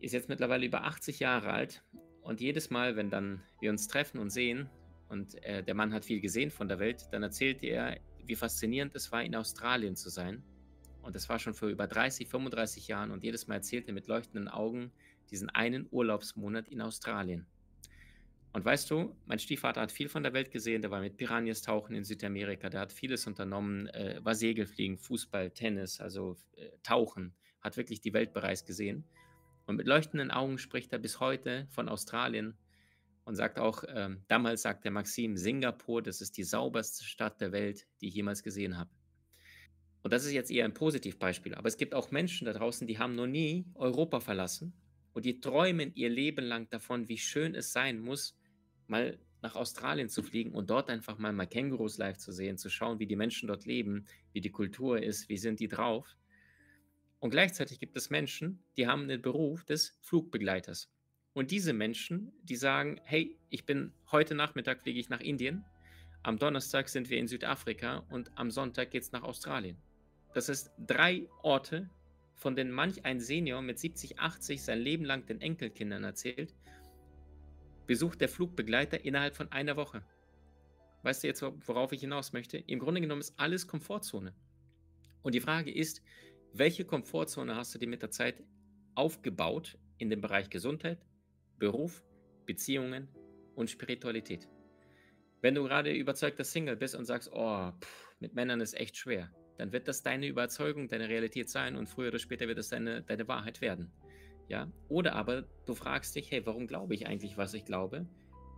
ist 0.00 0.12
jetzt 0.12 0.30
mittlerweile 0.30 0.64
über 0.64 0.84
80 0.84 1.20
Jahre 1.20 1.52
alt 1.52 1.84
und 2.22 2.40
jedes 2.40 2.70
Mal, 2.70 2.96
wenn 2.96 3.10
dann 3.10 3.42
wir 3.60 3.70
uns 3.70 3.88
treffen 3.88 4.18
und 4.18 4.30
sehen 4.30 4.70
und 5.10 5.34
äh, 5.44 5.62
der 5.62 5.74
Mann 5.74 5.92
hat 5.92 6.06
viel 6.06 6.20
gesehen 6.20 6.50
von 6.50 6.66
der 6.66 6.78
Welt, 6.78 7.08
dann 7.12 7.22
erzählt 7.22 7.62
er, 7.62 8.00
wie 8.24 8.36
faszinierend 8.36 8.96
es 8.96 9.12
war, 9.12 9.22
in 9.22 9.36
Australien 9.36 9.96
zu 9.96 10.08
sein 10.08 10.42
und 11.06 11.14
das 11.14 11.28
war 11.28 11.38
schon 11.38 11.54
vor 11.54 11.68
über 11.68 11.86
30, 11.86 12.28
35 12.28 12.88
Jahren. 12.88 13.12
Und 13.12 13.22
jedes 13.22 13.46
Mal 13.46 13.54
erzählte 13.56 13.88
er 13.88 13.94
mit 13.94 14.08
leuchtenden 14.08 14.48
Augen 14.48 14.90
diesen 15.30 15.48
einen 15.50 15.86
Urlaubsmonat 15.90 16.68
in 16.68 16.80
Australien. 16.80 17.46
Und 18.52 18.64
weißt 18.64 18.90
du, 18.90 19.14
mein 19.26 19.38
Stiefvater 19.38 19.82
hat 19.82 19.92
viel 19.92 20.08
von 20.08 20.22
der 20.22 20.32
Welt 20.32 20.50
gesehen. 20.50 20.82
Der 20.82 20.90
war 20.90 21.00
mit 21.00 21.16
Piranhas 21.16 21.62
tauchen 21.62 21.94
in 21.94 22.04
Südamerika. 22.04 22.70
Der 22.70 22.80
hat 22.80 22.92
vieles 22.92 23.26
unternommen, 23.26 23.86
äh, 23.88 24.18
war 24.22 24.34
Segelfliegen, 24.34 24.98
Fußball, 24.98 25.50
Tennis, 25.50 26.00
also 26.00 26.36
äh, 26.56 26.70
Tauchen. 26.82 27.34
Hat 27.60 27.76
wirklich 27.76 28.00
die 28.00 28.12
Welt 28.12 28.32
bereits 28.32 28.64
gesehen. 28.64 29.04
Und 29.66 29.76
mit 29.76 29.86
leuchtenden 29.86 30.30
Augen 30.30 30.58
spricht 30.58 30.92
er 30.92 30.98
bis 30.98 31.20
heute 31.20 31.66
von 31.70 31.88
Australien 31.88 32.56
und 33.24 33.34
sagt 33.34 33.58
auch, 33.58 33.84
ähm, 33.88 34.22
damals 34.28 34.62
sagte 34.62 34.90
Maxim, 34.90 35.36
Singapur, 35.36 36.02
das 36.02 36.20
ist 36.20 36.36
die 36.36 36.44
sauberste 36.44 37.04
Stadt 37.04 37.40
der 37.40 37.52
Welt, 37.52 37.86
die 38.00 38.08
ich 38.08 38.14
jemals 38.14 38.42
gesehen 38.42 38.78
habe. 38.78 38.90
Und 40.06 40.12
das 40.12 40.24
ist 40.24 40.34
jetzt 40.34 40.52
eher 40.52 40.64
ein 40.64 40.72
Positivbeispiel. 40.72 41.56
Aber 41.56 41.66
es 41.66 41.78
gibt 41.78 41.92
auch 41.92 42.12
Menschen 42.12 42.44
da 42.44 42.52
draußen, 42.52 42.86
die 42.86 43.00
haben 43.00 43.16
noch 43.16 43.26
nie 43.26 43.64
Europa 43.74 44.20
verlassen 44.20 44.72
und 45.14 45.24
die 45.24 45.40
träumen 45.40 45.90
ihr 45.96 46.08
Leben 46.08 46.44
lang 46.44 46.70
davon, 46.70 47.08
wie 47.08 47.18
schön 47.18 47.56
es 47.56 47.72
sein 47.72 47.98
muss, 47.98 48.38
mal 48.86 49.18
nach 49.42 49.56
Australien 49.56 50.08
zu 50.08 50.22
fliegen 50.22 50.52
und 50.52 50.70
dort 50.70 50.90
einfach 50.90 51.18
mal, 51.18 51.32
mal 51.32 51.48
Kängurus 51.48 51.98
live 51.98 52.18
zu 52.18 52.30
sehen, 52.30 52.56
zu 52.56 52.70
schauen, 52.70 53.00
wie 53.00 53.08
die 53.08 53.16
Menschen 53.16 53.48
dort 53.48 53.66
leben, 53.66 54.06
wie 54.32 54.40
die 54.40 54.52
Kultur 54.52 55.02
ist, 55.02 55.28
wie 55.28 55.38
sind 55.38 55.58
die 55.58 55.66
drauf. 55.66 56.16
Und 57.18 57.30
gleichzeitig 57.30 57.80
gibt 57.80 57.96
es 57.96 58.08
Menschen, 58.08 58.62
die 58.76 58.86
haben 58.86 59.08
den 59.08 59.22
Beruf 59.22 59.64
des 59.64 59.98
Flugbegleiters. 60.02 60.88
Und 61.32 61.50
diese 61.50 61.72
Menschen, 61.72 62.30
die 62.44 62.54
sagen, 62.54 63.00
hey, 63.02 63.36
ich 63.50 63.66
bin 63.66 63.92
heute 64.12 64.36
Nachmittag 64.36 64.82
fliege 64.82 65.00
ich 65.00 65.08
nach 65.08 65.18
Indien, 65.20 65.64
am 66.22 66.38
Donnerstag 66.38 66.88
sind 66.88 67.10
wir 67.10 67.18
in 67.18 67.26
Südafrika 67.26 68.04
und 68.08 68.30
am 68.36 68.52
Sonntag 68.52 68.92
geht 68.92 69.02
es 69.02 69.10
nach 69.10 69.24
Australien. 69.24 69.76
Das 70.36 70.50
ist 70.50 70.70
drei 70.76 71.30
Orte, 71.42 71.88
von 72.34 72.54
denen 72.54 72.70
manch 72.70 73.06
ein 73.06 73.20
Senior 73.20 73.62
mit 73.62 73.78
70, 73.78 74.18
80 74.18 74.62
sein 74.62 74.80
Leben 74.80 75.06
lang 75.06 75.24
den 75.24 75.40
Enkelkindern 75.40 76.04
erzählt, 76.04 76.54
besucht 77.86 78.20
der 78.20 78.28
Flugbegleiter 78.28 79.02
innerhalb 79.02 79.34
von 79.34 79.50
einer 79.50 79.78
Woche. 79.78 80.02
Weißt 81.04 81.22
du 81.22 81.28
jetzt, 81.28 81.40
worauf 81.40 81.92
ich 81.92 82.02
hinaus 82.02 82.34
möchte? 82.34 82.58
Im 82.58 82.80
Grunde 82.80 83.00
genommen 83.00 83.22
ist 83.22 83.32
alles 83.40 83.66
Komfortzone. 83.66 84.34
Und 85.22 85.34
die 85.34 85.40
Frage 85.40 85.72
ist, 85.72 86.02
welche 86.52 86.84
Komfortzone 86.84 87.56
hast 87.56 87.74
du 87.74 87.78
dir 87.78 87.88
mit 87.88 88.02
der 88.02 88.10
Zeit 88.10 88.44
aufgebaut 88.94 89.78
in 89.96 90.10
dem 90.10 90.20
Bereich 90.20 90.50
Gesundheit, 90.50 91.06
Beruf, 91.58 92.04
Beziehungen 92.44 93.08
und 93.54 93.70
Spiritualität? 93.70 94.50
Wenn 95.40 95.54
du 95.54 95.64
gerade 95.64 95.94
überzeugter 95.94 96.44
Single 96.44 96.76
bist 96.76 96.94
und 96.94 97.06
sagst, 97.06 97.30
oh, 97.32 97.72
pff, 97.80 98.14
mit 98.20 98.34
Männern 98.34 98.60
ist 98.60 98.74
echt 98.74 98.98
schwer, 98.98 99.32
dann 99.58 99.72
wird 99.72 99.88
das 99.88 100.02
deine 100.02 100.26
Überzeugung, 100.26 100.88
deine 100.88 101.08
Realität 101.08 101.48
sein 101.48 101.76
und 101.76 101.88
früher 101.88 102.08
oder 102.08 102.18
später 102.18 102.48
wird 102.48 102.58
es 102.58 102.68
deine, 102.68 103.02
deine 103.02 103.26
Wahrheit 103.28 103.60
werden. 103.60 103.90
Ja? 104.48 104.70
Oder 104.88 105.14
aber 105.14 105.44
du 105.66 105.74
fragst 105.74 106.14
dich, 106.14 106.30
hey, 106.30 106.44
warum 106.44 106.66
glaube 106.66 106.94
ich 106.94 107.06
eigentlich, 107.06 107.36
was 107.36 107.54
ich 107.54 107.64
glaube? 107.64 108.06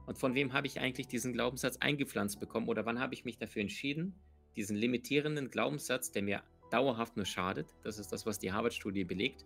Und 0.06 0.18
von 0.18 0.34
wem 0.34 0.52
habe 0.52 0.66
ich 0.66 0.80
eigentlich 0.80 1.06
diesen 1.06 1.32
Glaubenssatz 1.32 1.76
eingepflanzt 1.76 2.40
bekommen? 2.40 2.68
Oder 2.68 2.86
wann 2.86 2.98
habe 2.98 3.14
ich 3.14 3.24
mich 3.24 3.38
dafür 3.38 3.62
entschieden, 3.62 4.14
diesen 4.56 4.76
limitierenden 4.76 5.50
Glaubenssatz, 5.50 6.10
der 6.10 6.22
mir 6.22 6.42
dauerhaft 6.70 7.16
nur 7.16 7.26
schadet, 7.26 7.74
das 7.82 7.98
ist 7.98 8.12
das, 8.12 8.26
was 8.26 8.38
die 8.38 8.52
Harvard-Studie 8.52 9.04
belegt, 9.04 9.44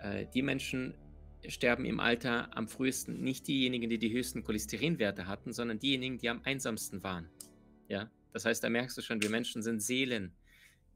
äh, 0.00 0.26
die 0.34 0.42
Menschen 0.42 0.94
sterben 1.46 1.84
im 1.84 2.00
Alter 2.00 2.56
am 2.56 2.68
frühesten 2.68 3.22
nicht 3.22 3.46
diejenigen, 3.46 3.88
die 3.88 3.98
die 3.98 4.12
höchsten 4.12 4.42
Cholesterinwerte 4.42 5.26
hatten, 5.26 5.52
sondern 5.52 5.78
diejenigen, 5.78 6.18
die 6.18 6.28
am 6.28 6.42
einsamsten 6.44 7.02
waren. 7.02 7.28
Ja, 7.88 8.10
das 8.32 8.44
heißt, 8.44 8.64
da 8.64 8.68
merkst 8.68 8.96
du 8.98 9.02
schon, 9.02 9.22
wir 9.22 9.30
Menschen 9.30 9.62
sind 9.62 9.80
Seelen, 9.80 10.32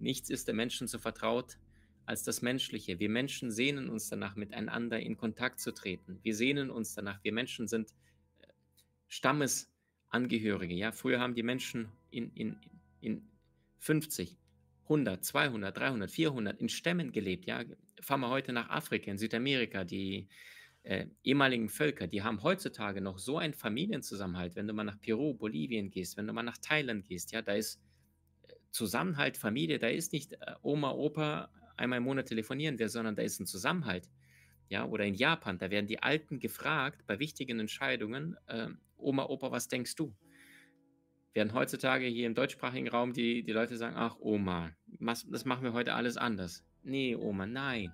Nichts 0.00 0.30
ist 0.30 0.48
der 0.48 0.54
Menschen 0.54 0.88
so 0.88 0.98
vertraut 0.98 1.58
als 2.06 2.24
das 2.24 2.42
Menschliche. 2.42 2.98
Wir 2.98 3.08
Menschen 3.08 3.50
sehnen 3.50 3.88
uns 3.88 4.08
danach, 4.08 4.34
miteinander 4.34 4.98
in 4.98 5.16
Kontakt 5.16 5.60
zu 5.60 5.72
treten. 5.72 6.18
Wir 6.22 6.34
sehnen 6.34 6.70
uns 6.70 6.94
danach. 6.94 7.22
Wir 7.22 7.32
Menschen 7.32 7.68
sind 7.68 7.90
äh, 8.40 8.46
Stammesangehörige. 9.06 10.74
Ja? 10.74 10.92
Früher 10.92 11.20
haben 11.20 11.34
die 11.34 11.42
Menschen 11.42 11.88
in, 12.10 12.32
in, 12.34 12.56
in 13.00 13.22
50, 13.78 14.36
100, 14.84 15.24
200, 15.24 15.76
300, 15.76 16.10
400 16.10 16.60
in 16.60 16.68
Stämmen 16.68 17.12
gelebt. 17.12 17.46
Ja? 17.46 17.62
Fahren 18.00 18.20
wir 18.20 18.30
heute 18.30 18.52
nach 18.52 18.70
Afrika, 18.70 19.10
in 19.10 19.18
Südamerika, 19.18 19.84
die 19.84 20.26
äh, 20.82 21.06
ehemaligen 21.22 21.68
Völker, 21.68 22.06
die 22.06 22.22
haben 22.22 22.42
heutzutage 22.42 23.00
noch 23.00 23.18
so 23.18 23.38
einen 23.38 23.54
Familienzusammenhalt. 23.54 24.56
Wenn 24.56 24.66
du 24.66 24.72
mal 24.72 24.84
nach 24.84 24.98
Peru, 24.98 25.34
Bolivien 25.34 25.90
gehst, 25.90 26.16
wenn 26.16 26.26
du 26.26 26.32
mal 26.32 26.42
nach 26.42 26.58
Thailand 26.58 27.06
gehst, 27.06 27.32
ja, 27.32 27.42
da 27.42 27.52
ist 27.52 27.80
Zusammenhalt, 28.70 29.37
Familie, 29.37 29.78
da 29.78 29.88
ist 29.88 30.12
nicht 30.12 30.35
äh, 30.35 30.54
Oma, 30.62 30.92
Opa 30.92 31.50
einmal 31.76 31.98
im 31.98 32.04
Monat 32.04 32.26
telefonieren 32.26 32.78
wir, 32.78 32.88
sondern 32.88 33.16
da 33.16 33.22
ist 33.22 33.40
ein 33.40 33.46
Zusammenhalt. 33.46 34.09
Ja, 34.68 34.87
oder 34.87 35.04
in 35.04 35.14
Japan, 35.14 35.59
da 35.59 35.70
werden 35.70 35.87
die 35.87 36.02
Alten 36.02 36.38
gefragt 36.38 37.04
bei 37.06 37.18
wichtigen 37.18 37.59
Entscheidungen, 37.59 38.37
äh, 38.46 38.68
Oma, 38.96 39.24
Opa, 39.24 39.50
was 39.50 39.66
denkst 39.66 39.96
du? 39.96 40.14
Während 41.33 41.54
heutzutage 41.54 42.06
hier 42.06 42.26
im 42.26 42.35
deutschsprachigen 42.35 42.88
Raum 42.88 43.12
die, 43.12 43.42
die 43.42 43.52
Leute 43.52 43.76
sagen, 43.76 43.96
ach 43.96 44.16
Oma, 44.20 44.72
das 44.98 45.44
machen 45.44 45.64
wir 45.64 45.72
heute 45.72 45.94
alles 45.94 46.16
anders. 46.16 46.64
Nee, 46.83 47.16
Oma, 47.16 47.46
nein. 47.46 47.92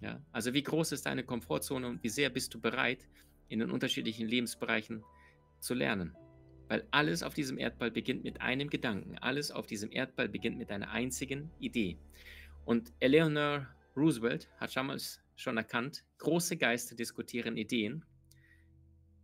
Ja, 0.00 0.20
also 0.32 0.52
wie 0.52 0.62
groß 0.62 0.92
ist 0.92 1.06
deine 1.06 1.24
Komfortzone 1.24 1.86
und 1.86 2.02
wie 2.02 2.08
sehr 2.08 2.30
bist 2.30 2.52
du 2.52 2.60
bereit, 2.60 3.06
in 3.48 3.60
den 3.60 3.70
unterschiedlichen 3.70 4.28
Lebensbereichen 4.28 5.02
zu 5.60 5.74
lernen? 5.74 6.16
Weil 6.68 6.86
alles 6.90 7.22
auf 7.22 7.34
diesem 7.34 7.58
Erdball 7.58 7.90
beginnt 7.90 8.24
mit 8.24 8.40
einem 8.40 8.70
Gedanken. 8.70 9.18
Alles 9.18 9.50
auf 9.50 9.66
diesem 9.66 9.90
Erdball 9.92 10.28
beginnt 10.28 10.58
mit 10.58 10.70
einer 10.70 10.90
einzigen 10.90 11.50
Idee. 11.58 11.98
Und 12.64 12.92
Eleanor 13.00 13.66
Roosevelt 13.96 14.48
hat 14.58 14.74
damals 14.74 15.20
schon 15.36 15.56
erkannt, 15.56 16.04
große 16.18 16.56
Geister 16.56 16.96
diskutieren 16.96 17.56
Ideen, 17.56 18.04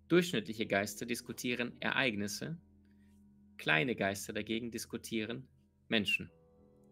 durchschnittliche 0.09 0.67
Geister 0.67 1.07
diskutieren 1.07 1.73
Ereignisse, 1.81 2.59
kleine 3.57 3.95
Geister 3.97 4.33
dagegen 4.33 4.71
diskutieren 4.71 5.49
Menschen. 5.89 6.31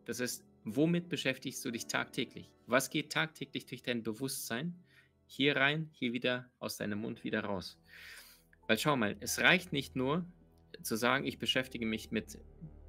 Das 0.06 0.20
heißt, 0.20 0.48
Womit 0.70 1.08
beschäftigst 1.08 1.64
du 1.64 1.70
dich 1.70 1.86
tagtäglich? 1.86 2.52
Was 2.66 2.90
geht 2.90 3.10
tagtäglich 3.10 3.64
durch 3.64 3.82
dein 3.82 4.02
Bewusstsein? 4.02 4.84
Hier 5.24 5.56
rein, 5.56 5.88
hier 5.92 6.12
wieder 6.12 6.50
aus 6.58 6.76
deinem 6.76 7.00
Mund 7.00 7.24
wieder 7.24 7.42
raus. 7.42 7.78
Weil 8.66 8.78
schau 8.78 8.94
mal, 8.94 9.16
es 9.20 9.38
reicht 9.38 9.72
nicht 9.72 9.96
nur 9.96 10.26
zu 10.82 10.96
sagen, 10.96 11.24
ich 11.24 11.38
beschäftige 11.38 11.86
mich 11.86 12.10
mit 12.10 12.38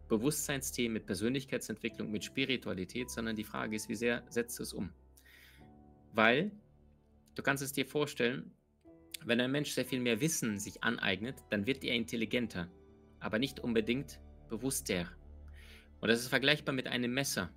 Bewusstseinsthemen, 0.08 0.93
mit 0.93 1.06
Persönlichkeitsentwicklung, 1.06 2.12
mit 2.12 2.23
Spiritualität, 2.23 3.10
sondern 3.12 3.36
die 3.36 3.43
Frage 3.43 3.75
ist, 3.75 3.89
wie 3.89 3.95
sehr 3.95 4.23
setzt 4.30 4.58
du 4.60 4.63
es 4.63 4.73
um? 4.73 4.91
Weil 6.13 6.52
du 7.36 7.43
kannst 7.43 7.63
es 7.63 7.71
dir 7.71 7.86
vorstellen, 7.86 8.52
wenn 9.25 9.39
ein 9.41 9.52
Mensch 9.52 9.71
sehr 9.71 9.86
viel 9.86 9.99
mehr 9.99 10.21
Wissen 10.21 10.60
sich 10.60 10.84
aneignet, 10.84 11.36
dann 11.49 11.67
wird 11.67 11.84
er 11.84 11.95
intelligenter, 11.95 12.69
aber 13.19 13.38
nicht 13.38 13.60
unbedingt 13.60 14.19
bewusster. 14.49 15.08
Und 15.99 16.10
das 16.10 16.21
ist 16.21 16.30
vergleichbar 16.30 16.73
mit 16.73 16.88
einem 16.88 17.13
Messer. 17.13 17.52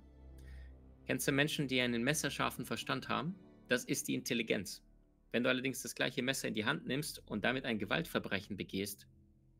Kennst 1.05 1.27
du 1.27 1.31
Menschen, 1.31 1.67
die 1.67 1.81
einen 1.81 2.03
messerscharfen 2.03 2.65
Verstand 2.65 3.09
haben? 3.09 3.35
Das 3.67 3.85
ist 3.85 4.07
die 4.07 4.13
Intelligenz. 4.13 4.83
Wenn 5.31 5.43
du 5.43 5.49
allerdings 5.49 5.81
das 5.81 5.95
gleiche 5.95 6.21
Messer 6.21 6.47
in 6.47 6.53
die 6.53 6.65
Hand 6.65 6.85
nimmst 6.85 7.23
und 7.27 7.43
damit 7.43 7.65
ein 7.65 7.79
Gewaltverbrechen 7.79 8.55
begehst, 8.55 9.07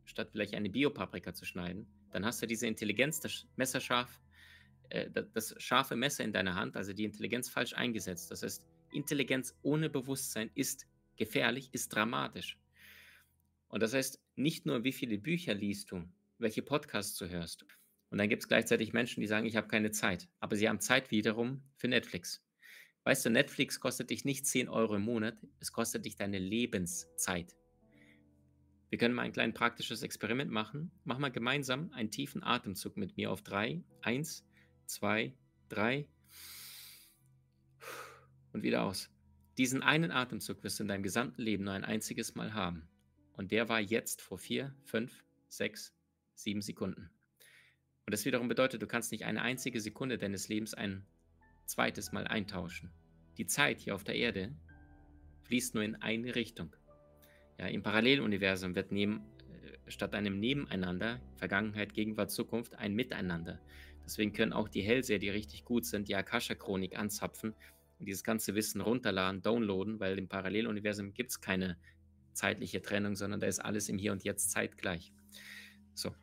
statt 0.05 0.29
vielleicht 0.31 0.53
eine 0.53 0.69
Biopaprika 0.69 1.33
zu 1.33 1.45
schneiden, 1.45 1.87
dann 2.11 2.25
hast 2.25 2.41
du 2.41 2.47
diese 2.47 2.67
Intelligenz, 2.67 3.19
das 3.19 3.45
Messerscharf, 3.55 4.21
äh, 4.89 5.09
das 5.11 5.55
scharfe 5.57 5.95
Messer 5.95 6.23
in 6.23 6.33
deiner 6.33 6.55
Hand, 6.55 6.75
also 6.75 6.93
die 6.93 7.05
Intelligenz 7.05 7.49
falsch 7.49 7.73
eingesetzt. 7.73 8.31
Das 8.31 8.43
heißt, 8.43 8.65
Intelligenz 8.91 9.57
ohne 9.61 9.89
Bewusstsein 9.89 10.51
ist 10.53 10.87
gefährlich, 11.15 11.69
ist 11.73 11.89
dramatisch. 11.89 12.59
Und 13.69 13.81
das 13.81 13.93
heißt, 13.93 14.21
nicht 14.35 14.65
nur, 14.65 14.83
wie 14.83 14.91
viele 14.91 15.17
Bücher 15.17 15.53
liest 15.53 15.91
du, 15.91 16.03
welche 16.37 16.61
Podcasts 16.61 17.17
du 17.17 17.29
hörst, 17.29 17.65
und 18.13 18.19
dann 18.19 18.29
gibt 18.29 18.43
es 18.43 18.47
gleichzeitig 18.47 18.93
Menschen, 18.93 19.21
die 19.21 19.25
sagen, 19.25 19.47
ich 19.47 19.55
habe 19.55 19.67
keine 19.67 19.89
Zeit. 19.89 20.29
Aber 20.39 20.55
sie 20.55 20.69
haben 20.69 20.79
Zeit 20.79 21.09
wiederum 21.09 21.63
für 21.77 21.87
Netflix. 21.87 22.45
Weißt 23.05 23.25
du, 23.25 23.31
Netflix 23.31 23.79
kostet 23.79 24.11
dich 24.11 24.23
nicht 24.23 24.45
10 24.45 24.69
Euro 24.69 24.97
im 24.97 25.01
Monat, 25.01 25.41
es 25.59 25.71
kostet 25.71 26.05
dich 26.05 26.15
deine 26.15 26.37
Lebenszeit. 26.37 27.55
Wir 28.93 28.99
können 28.99 29.15
mal 29.15 29.23
ein 29.23 29.31
kleines 29.31 29.55
praktisches 29.55 30.03
Experiment 30.03 30.51
machen. 30.51 30.91
Mach 31.03 31.17
mal 31.17 31.31
gemeinsam 31.31 31.91
einen 31.93 32.11
tiefen 32.11 32.43
Atemzug 32.43 32.95
mit 32.95 33.17
mir 33.17 33.31
auf 33.31 33.41
drei. 33.41 33.81
Eins, 34.03 34.45
zwei, 34.85 35.33
drei. 35.67 36.07
Und 38.51 38.61
wieder 38.61 38.83
aus. 38.83 39.09
Diesen 39.57 39.81
einen 39.81 40.11
Atemzug 40.11 40.63
wirst 40.63 40.77
du 40.77 40.83
in 40.83 40.89
deinem 40.89 41.01
gesamten 41.01 41.41
Leben 41.41 41.63
nur 41.63 41.73
ein 41.73 41.83
einziges 41.83 42.35
Mal 42.35 42.53
haben. 42.53 42.87
Und 43.35 43.51
der 43.51 43.67
war 43.67 43.79
jetzt 43.79 44.21
vor 44.21 44.37
vier, 44.37 44.75
fünf, 44.83 45.25
sechs, 45.49 45.91
sieben 46.35 46.61
Sekunden. 46.61 47.09
Und 48.05 48.13
das 48.13 48.25
wiederum 48.25 48.47
bedeutet, 48.47 48.79
du 48.83 48.85
kannst 48.85 49.11
nicht 49.11 49.25
eine 49.25 49.41
einzige 49.41 49.81
Sekunde 49.81 50.19
deines 50.19 50.49
Lebens 50.49 50.75
ein 50.75 51.03
zweites 51.65 52.11
Mal 52.11 52.27
eintauschen. 52.27 52.91
Die 53.39 53.47
Zeit 53.47 53.79
hier 53.79 53.95
auf 53.95 54.03
der 54.03 54.17
Erde 54.17 54.55
fließt 55.45 55.73
nur 55.73 55.83
in 55.83 55.95
eine 55.95 56.35
Richtung. 56.35 56.75
Ja, 57.59 57.67
Im 57.67 57.83
Paralleluniversum 57.83 58.75
wird 58.75 58.91
neben, 58.91 59.17
äh, 59.17 59.91
statt 59.91 60.15
einem 60.15 60.39
Nebeneinander, 60.39 61.21
Vergangenheit, 61.35 61.93
Gegenwart, 61.93 62.31
Zukunft, 62.31 62.75
ein 62.75 62.93
Miteinander. 62.93 63.59
Deswegen 64.05 64.33
können 64.33 64.53
auch 64.53 64.67
die 64.67 64.81
Hellseher, 64.81 65.19
die 65.19 65.29
richtig 65.29 65.63
gut 65.63 65.85
sind, 65.85 66.07
die 66.07 66.15
Akasha-Chronik 66.15 66.97
anzapfen 66.97 67.53
und 67.99 68.05
dieses 68.05 68.23
ganze 68.23 68.55
Wissen 68.55 68.81
runterladen, 68.81 69.41
downloaden, 69.41 69.99
weil 69.99 70.17
im 70.17 70.27
Paralleluniversum 70.27 71.13
gibt 71.13 71.31
es 71.31 71.41
keine 71.41 71.77
zeitliche 72.33 72.81
Trennung, 72.81 73.15
sondern 73.15 73.39
da 73.39 73.47
ist 73.47 73.59
alles 73.59 73.89
im 73.89 73.97
Hier 73.97 74.11
und 74.11 74.23
Jetzt 74.23 74.51
zeitgleich. 74.51 75.13
So. 75.93 76.13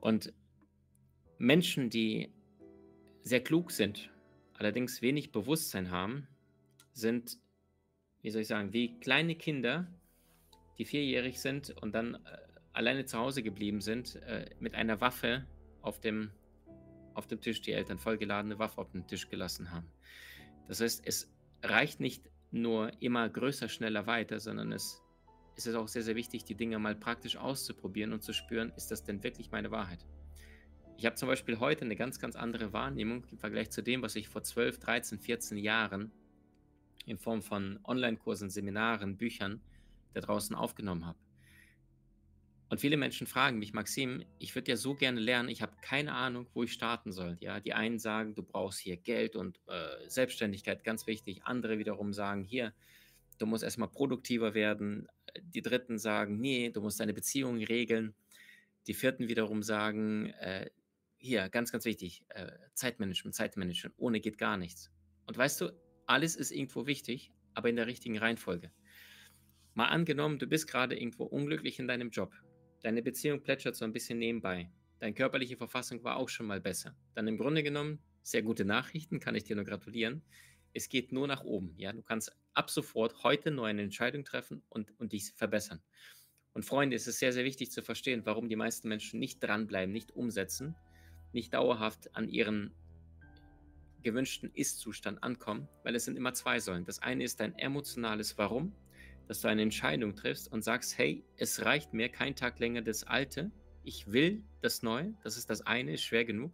Und 0.00 0.32
Menschen, 1.38 1.90
die 1.90 2.32
sehr 3.22 3.42
klug 3.42 3.70
sind, 3.70 4.10
allerdings 4.54 5.02
wenig 5.02 5.30
Bewusstsein 5.30 5.90
haben, 5.90 6.26
sind, 6.92 7.38
wie 8.22 8.30
soll 8.30 8.42
ich 8.42 8.48
sagen, 8.48 8.72
wie 8.72 8.98
kleine 8.98 9.36
Kinder, 9.36 9.86
die 10.80 10.86
vierjährig 10.86 11.38
sind 11.38 11.76
und 11.82 11.94
dann 11.94 12.14
äh, 12.14 12.18
alleine 12.72 13.04
zu 13.04 13.18
Hause 13.18 13.42
geblieben 13.42 13.82
sind, 13.82 14.16
äh, 14.22 14.48
mit 14.60 14.74
einer 14.74 14.98
Waffe 15.02 15.44
auf 15.82 16.00
dem, 16.00 16.30
auf 17.12 17.26
dem 17.26 17.42
Tisch, 17.42 17.60
die 17.60 17.72
Eltern 17.72 17.98
vollgeladene 17.98 18.58
Waffe 18.58 18.80
auf 18.80 18.90
den 18.90 19.06
Tisch 19.06 19.28
gelassen 19.28 19.72
haben. 19.72 19.86
Das 20.68 20.80
heißt, 20.80 21.02
es 21.04 21.30
reicht 21.62 22.00
nicht 22.00 22.30
nur 22.50 22.92
immer 23.02 23.28
größer, 23.28 23.68
schneller, 23.68 24.06
weiter, 24.06 24.40
sondern 24.40 24.72
es, 24.72 25.02
es 25.54 25.66
ist 25.66 25.74
auch 25.74 25.86
sehr, 25.86 26.02
sehr 26.02 26.16
wichtig, 26.16 26.44
die 26.44 26.54
Dinge 26.54 26.78
mal 26.78 26.94
praktisch 26.94 27.36
auszuprobieren 27.36 28.14
und 28.14 28.22
zu 28.22 28.32
spüren, 28.32 28.72
ist 28.74 28.90
das 28.90 29.04
denn 29.04 29.22
wirklich 29.22 29.50
meine 29.50 29.70
Wahrheit? 29.70 30.06
Ich 30.96 31.04
habe 31.04 31.16
zum 31.16 31.28
Beispiel 31.28 31.60
heute 31.60 31.84
eine 31.84 31.96
ganz, 31.96 32.18
ganz 32.18 32.36
andere 32.36 32.72
Wahrnehmung 32.72 33.26
im 33.30 33.36
Vergleich 33.36 33.68
zu 33.68 33.82
dem, 33.82 34.00
was 34.00 34.16
ich 34.16 34.28
vor 34.28 34.42
12, 34.42 34.78
13, 34.78 35.18
14 35.18 35.58
Jahren 35.58 36.10
in 37.04 37.18
Form 37.18 37.42
von 37.42 37.80
Online-Kursen, 37.84 38.48
Seminaren, 38.48 39.18
Büchern 39.18 39.60
da 40.14 40.20
draußen 40.20 40.54
aufgenommen 40.54 41.06
habe. 41.06 41.18
Und 42.70 42.80
viele 42.80 42.96
Menschen 42.96 43.26
fragen 43.26 43.58
mich, 43.58 43.72
Maxim, 43.72 44.24
ich 44.38 44.54
würde 44.54 44.70
ja 44.70 44.76
so 44.76 44.94
gerne 44.94 45.18
lernen, 45.18 45.48
ich 45.48 45.60
habe 45.60 45.72
keine 45.82 46.14
Ahnung, 46.14 46.46
wo 46.54 46.62
ich 46.62 46.72
starten 46.72 47.10
soll. 47.10 47.36
Ja, 47.40 47.58
die 47.58 47.74
einen 47.74 47.98
sagen, 47.98 48.36
du 48.36 48.44
brauchst 48.44 48.78
hier 48.78 48.96
Geld 48.96 49.34
und 49.34 49.58
äh, 49.66 50.08
Selbstständigkeit, 50.08 50.84
ganz 50.84 51.08
wichtig. 51.08 51.42
Andere 51.44 51.78
wiederum 51.78 52.12
sagen, 52.12 52.44
hier, 52.44 52.72
du 53.38 53.46
musst 53.46 53.64
erstmal 53.64 53.88
produktiver 53.88 54.54
werden. 54.54 55.08
Die 55.42 55.62
Dritten 55.62 55.98
sagen, 55.98 56.40
nee, 56.40 56.70
du 56.70 56.80
musst 56.80 57.00
deine 57.00 57.12
Beziehungen 57.12 57.62
regeln. 57.64 58.14
Die 58.86 58.94
Vierten 58.94 59.26
wiederum 59.26 59.64
sagen, 59.64 60.26
äh, 60.38 60.70
hier, 61.16 61.48
ganz, 61.48 61.72
ganz 61.72 61.84
wichtig, 61.84 62.24
äh, 62.28 62.52
Zeitmanagement, 62.74 63.34
Zeitmanagement, 63.34 63.96
ohne 63.98 64.20
geht 64.20 64.38
gar 64.38 64.56
nichts. 64.56 64.92
Und 65.26 65.36
weißt 65.36 65.60
du, 65.60 65.72
alles 66.06 66.36
ist 66.36 66.52
irgendwo 66.52 66.86
wichtig, 66.86 67.32
aber 67.54 67.68
in 67.68 67.76
der 67.76 67.88
richtigen 67.88 68.16
Reihenfolge. 68.16 68.70
Mal 69.74 69.86
angenommen, 69.86 70.38
du 70.38 70.46
bist 70.46 70.66
gerade 70.66 70.98
irgendwo 70.98 71.24
unglücklich 71.24 71.78
in 71.78 71.86
deinem 71.86 72.10
Job. 72.10 72.32
Deine 72.82 73.02
Beziehung 73.02 73.42
plätschert 73.42 73.76
so 73.76 73.84
ein 73.84 73.92
bisschen 73.92 74.18
nebenbei. 74.18 74.70
Deine 74.98 75.14
körperliche 75.14 75.56
Verfassung 75.56 76.02
war 76.04 76.16
auch 76.16 76.28
schon 76.28 76.46
mal 76.46 76.60
besser. 76.60 76.94
Dann 77.14 77.28
im 77.28 77.38
Grunde 77.38 77.62
genommen, 77.62 78.00
sehr 78.22 78.42
gute 78.42 78.64
Nachrichten, 78.64 79.20
kann 79.20 79.34
ich 79.34 79.44
dir 79.44 79.56
nur 79.56 79.64
gratulieren. 79.64 80.22
Es 80.74 80.88
geht 80.88 81.12
nur 81.12 81.26
nach 81.26 81.42
oben. 81.42 81.74
Ja? 81.78 81.92
Du 81.92 82.02
kannst 82.02 82.36
ab 82.54 82.70
sofort 82.70 83.22
heute 83.22 83.50
nur 83.50 83.66
eine 83.66 83.82
Entscheidung 83.82 84.24
treffen 84.24 84.62
und, 84.68 84.92
und 84.98 85.12
dich 85.12 85.32
verbessern. 85.36 85.80
Und 86.52 86.64
Freunde, 86.64 86.96
es 86.96 87.06
ist 87.06 87.18
sehr, 87.18 87.32
sehr 87.32 87.44
wichtig 87.44 87.70
zu 87.70 87.82
verstehen, 87.82 88.22
warum 88.24 88.48
die 88.48 88.56
meisten 88.56 88.88
Menschen 88.88 89.20
nicht 89.20 89.42
dranbleiben, 89.42 89.92
nicht 89.92 90.12
umsetzen, 90.12 90.74
nicht 91.32 91.54
dauerhaft 91.54 92.14
an 92.16 92.28
ihren 92.28 92.74
gewünschten 94.02 94.50
Ist-Zustand 94.54 95.22
ankommen, 95.22 95.68
weil 95.84 95.94
es 95.94 96.04
sind 96.06 96.16
immer 96.16 96.34
zwei 96.34 96.58
Säulen. 96.58 96.84
Das 96.84 96.98
eine 96.98 97.24
ist 97.24 97.40
dein 97.40 97.54
emotionales 97.56 98.36
Warum, 98.38 98.74
dass 99.30 99.42
du 99.42 99.46
eine 99.46 99.62
Entscheidung 99.62 100.16
triffst 100.16 100.50
und 100.50 100.64
sagst, 100.64 100.98
hey, 100.98 101.24
es 101.36 101.64
reicht 101.64 101.94
mir 101.94 102.08
kein 102.08 102.34
Tag 102.34 102.58
länger 102.58 102.82
das 102.82 103.04
Alte, 103.04 103.52
ich 103.84 104.10
will 104.10 104.42
das 104.60 104.82
Neue, 104.82 105.14
das 105.22 105.36
ist 105.36 105.48
das 105.48 105.64
eine, 105.64 105.94
ist 105.94 106.02
schwer 106.02 106.24
genug. 106.24 106.52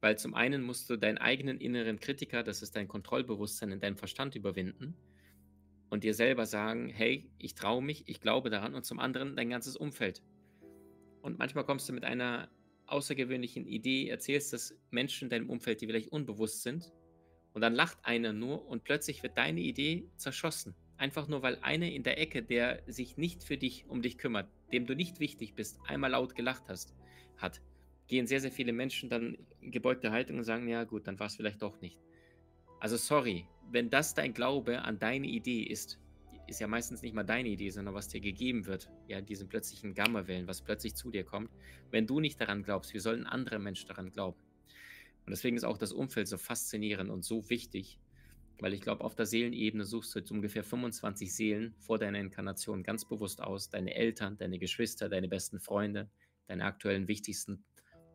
Weil 0.00 0.16
zum 0.16 0.34
einen 0.34 0.62
musst 0.62 0.88
du 0.88 0.96
deinen 0.96 1.18
eigenen 1.18 1.58
inneren 1.58 1.98
Kritiker, 1.98 2.44
das 2.44 2.62
ist 2.62 2.76
dein 2.76 2.86
Kontrollbewusstsein 2.86 3.72
in 3.72 3.80
deinem 3.80 3.96
Verstand 3.96 4.36
überwinden 4.36 4.94
und 5.90 6.04
dir 6.04 6.14
selber 6.14 6.46
sagen, 6.46 6.88
hey, 6.88 7.28
ich 7.36 7.56
traue 7.56 7.82
mich, 7.82 8.04
ich 8.06 8.20
glaube 8.20 8.48
daran 8.48 8.76
und 8.76 8.84
zum 8.84 9.00
anderen 9.00 9.34
dein 9.34 9.50
ganzes 9.50 9.76
Umfeld. 9.76 10.22
Und 11.20 11.36
manchmal 11.36 11.64
kommst 11.64 11.88
du 11.88 11.92
mit 11.92 12.04
einer 12.04 12.48
außergewöhnlichen 12.86 13.66
Idee, 13.66 14.08
erzählst 14.08 14.52
das 14.52 14.78
Menschen 14.92 15.24
in 15.24 15.30
deinem 15.30 15.50
Umfeld, 15.50 15.80
die 15.80 15.86
vielleicht 15.88 16.12
unbewusst 16.12 16.62
sind 16.62 16.92
und 17.54 17.60
dann 17.60 17.74
lacht 17.74 17.98
einer 18.04 18.32
nur 18.32 18.68
und 18.68 18.84
plötzlich 18.84 19.24
wird 19.24 19.36
deine 19.36 19.62
Idee 19.62 20.08
zerschossen. 20.14 20.76
Einfach 20.98 21.28
nur, 21.28 21.42
weil 21.42 21.58
einer 21.60 21.90
in 21.90 22.02
der 22.02 22.18
Ecke, 22.18 22.42
der 22.42 22.82
sich 22.86 23.16
nicht 23.16 23.44
für 23.44 23.58
dich, 23.58 23.86
um 23.88 24.02
dich 24.02 24.16
kümmert, 24.16 24.48
dem 24.72 24.86
du 24.86 24.94
nicht 24.94 25.20
wichtig 25.20 25.54
bist, 25.54 25.78
einmal 25.86 26.10
laut 26.10 26.34
gelacht 26.34 26.64
hast, 26.68 26.94
hat, 27.36 27.60
gehen 28.06 28.26
sehr, 28.26 28.40
sehr 28.40 28.52
viele 28.52 28.72
Menschen 28.72 29.10
dann 29.10 29.36
in 29.60 29.70
gebeugte 29.72 30.10
Haltung 30.10 30.38
und 30.38 30.44
sagen, 30.44 30.68
ja 30.68 30.84
gut, 30.84 31.06
dann 31.06 31.18
war 31.18 31.26
es 31.26 31.36
vielleicht 31.36 31.60
doch 31.60 31.80
nicht. 31.80 32.00
Also 32.80 32.96
sorry, 32.96 33.46
wenn 33.70 33.90
das 33.90 34.14
dein 34.14 34.32
Glaube 34.32 34.82
an 34.82 34.98
deine 34.98 35.26
Idee 35.26 35.62
ist, 35.62 35.98
ist 36.46 36.60
ja 36.60 36.68
meistens 36.68 37.02
nicht 37.02 37.14
mal 37.14 37.24
deine 37.24 37.48
Idee, 37.48 37.70
sondern 37.70 37.94
was 37.94 38.08
dir 38.08 38.20
gegeben 38.20 38.66
wird, 38.66 38.88
ja, 39.08 39.20
diesen 39.20 39.48
plötzlichen 39.48 39.94
Gammawellen, 39.94 40.46
was 40.46 40.62
plötzlich 40.62 40.94
zu 40.94 41.10
dir 41.10 41.24
kommt. 41.24 41.50
Wenn 41.90 42.06
du 42.06 42.20
nicht 42.20 42.40
daran 42.40 42.62
glaubst, 42.62 42.94
wie 42.94 43.00
sollen 43.00 43.26
andere 43.26 43.58
Menschen 43.58 43.88
daran 43.88 44.10
glauben? 44.10 44.38
Und 45.24 45.30
deswegen 45.30 45.56
ist 45.56 45.64
auch 45.64 45.78
das 45.78 45.92
Umfeld 45.92 46.28
so 46.28 46.38
faszinierend 46.38 47.10
und 47.10 47.24
so 47.24 47.50
wichtig, 47.50 47.98
weil 48.60 48.72
ich 48.72 48.80
glaube, 48.80 49.04
auf 49.04 49.14
der 49.14 49.26
Seelenebene 49.26 49.84
suchst 49.84 50.14
du 50.14 50.20
jetzt 50.20 50.30
ungefähr 50.30 50.64
25 50.64 51.34
Seelen 51.34 51.74
vor 51.78 51.98
deiner 51.98 52.18
Inkarnation 52.18 52.82
ganz 52.82 53.04
bewusst 53.04 53.42
aus. 53.42 53.68
Deine 53.68 53.94
Eltern, 53.94 54.36
deine 54.38 54.58
Geschwister, 54.58 55.08
deine 55.08 55.28
besten 55.28 55.60
Freunde, 55.60 56.10
deine 56.46 56.64
aktuellen 56.64 57.08
wichtigsten 57.08 57.64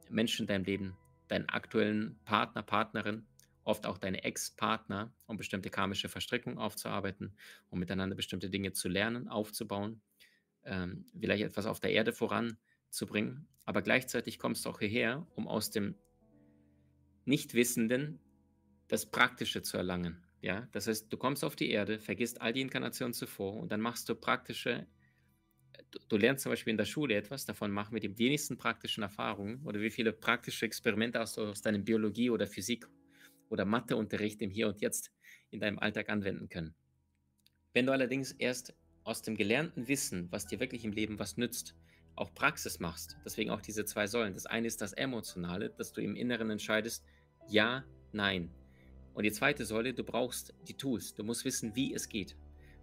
Menschen 0.09 0.43
in 0.43 0.47
deinem 0.47 0.65
Leben, 0.65 0.97
deinen 1.27 1.47
aktuellen 1.49 2.19
Partner, 2.25 2.63
Partnerin, 2.63 3.25
oft 3.63 3.85
auch 3.85 3.97
deine 3.97 4.23
Ex-Partner, 4.23 5.13
um 5.27 5.37
bestimmte 5.37 5.69
karmische 5.69 6.09
Verstrickungen 6.09 6.57
aufzuarbeiten, 6.57 7.35
um 7.69 7.79
miteinander 7.79 8.15
bestimmte 8.15 8.49
Dinge 8.49 8.73
zu 8.73 8.89
lernen, 8.89 9.27
aufzubauen, 9.27 10.01
ähm, 10.63 11.05
vielleicht 11.19 11.43
etwas 11.43 11.65
auf 11.65 11.79
der 11.79 11.91
Erde 11.91 12.13
voranzubringen. 12.13 13.47
Aber 13.65 13.81
gleichzeitig 13.81 14.39
kommst 14.39 14.65
du 14.65 14.69
auch 14.69 14.79
hierher, 14.79 15.27
um 15.35 15.47
aus 15.47 15.69
dem 15.69 15.95
Nichtwissenden 17.25 18.19
das 18.87 19.05
Praktische 19.05 19.61
zu 19.61 19.77
erlangen. 19.77 20.21
Ja, 20.41 20.67
das 20.71 20.87
heißt, 20.87 21.11
du 21.13 21.17
kommst 21.17 21.43
auf 21.43 21.55
die 21.55 21.69
Erde, 21.69 21.99
vergisst 21.99 22.41
all 22.41 22.51
die 22.51 22.61
Inkarnationen 22.61 23.13
zuvor 23.13 23.57
und 23.57 23.71
dann 23.71 23.79
machst 23.79 24.09
du 24.09 24.15
praktische, 24.15 24.87
du, 25.91 25.99
du, 26.09 26.17
lernst 26.17 26.43
zum 26.43 26.51
Beispiel 26.51 26.71
in 26.71 26.77
der 26.77 26.85
Schule 26.85 27.15
etwas, 27.15 27.45
davon 27.45 27.71
machen 27.71 27.93
wir 27.93 28.01
die 28.01 28.17
wenigsten 28.17 28.57
praktischen 28.57 29.03
Erfahrungen 29.03 29.63
oder 29.65 29.79
wie 29.81 29.91
viele 29.91 30.13
praktische 30.13 30.65
Experimente 30.65 31.19
hast 31.19 31.37
du 31.37 31.41
aus 31.43 31.61
deinem 31.61 31.85
Biologie- 31.85 32.31
oder 32.31 32.47
Physik- 32.47 32.87
oder 33.49 33.65
Matheunterricht 33.65 34.41
im 34.41 34.49
Hier 34.49 34.67
und 34.67 34.81
Jetzt 34.81 35.11
in 35.51 35.59
deinem 35.59 35.77
Alltag 35.77 36.09
anwenden 36.09 36.49
können. 36.49 36.73
Wenn 37.73 37.85
du 37.85 37.91
allerdings 37.91 38.31
erst 38.31 38.73
aus 39.03 39.21
dem 39.21 39.35
gelernten 39.35 39.87
Wissen, 39.87 40.27
was 40.31 40.47
dir 40.47 40.59
wirklich 40.59 40.85
im 40.85 40.91
Leben 40.91 41.19
was 41.19 41.37
nützt, 41.37 41.75
auch 42.15 42.33
Praxis 42.33 42.79
machst, 42.79 43.17
deswegen 43.25 43.51
auch 43.51 43.61
diese 43.61 43.85
zwei 43.85 44.07
Säulen. 44.07 44.33
Das 44.33 44.45
eine 44.45 44.67
ist 44.67 44.81
das 44.81 44.93
Emotionale, 44.93 45.69
dass 45.69 45.93
du 45.93 46.01
im 46.01 46.15
Inneren 46.15 46.49
entscheidest, 46.49 47.03
ja, 47.47 47.83
nein. 48.11 48.51
Und 49.13 49.23
die 49.23 49.31
zweite 49.31 49.65
Säule, 49.65 49.93
du 49.93 50.03
brauchst 50.03 50.53
die 50.67 50.75
Tools. 50.75 51.13
Du 51.13 51.23
musst 51.23 51.45
wissen, 51.45 51.75
wie 51.75 51.93
es 51.93 52.07
geht. 52.07 52.35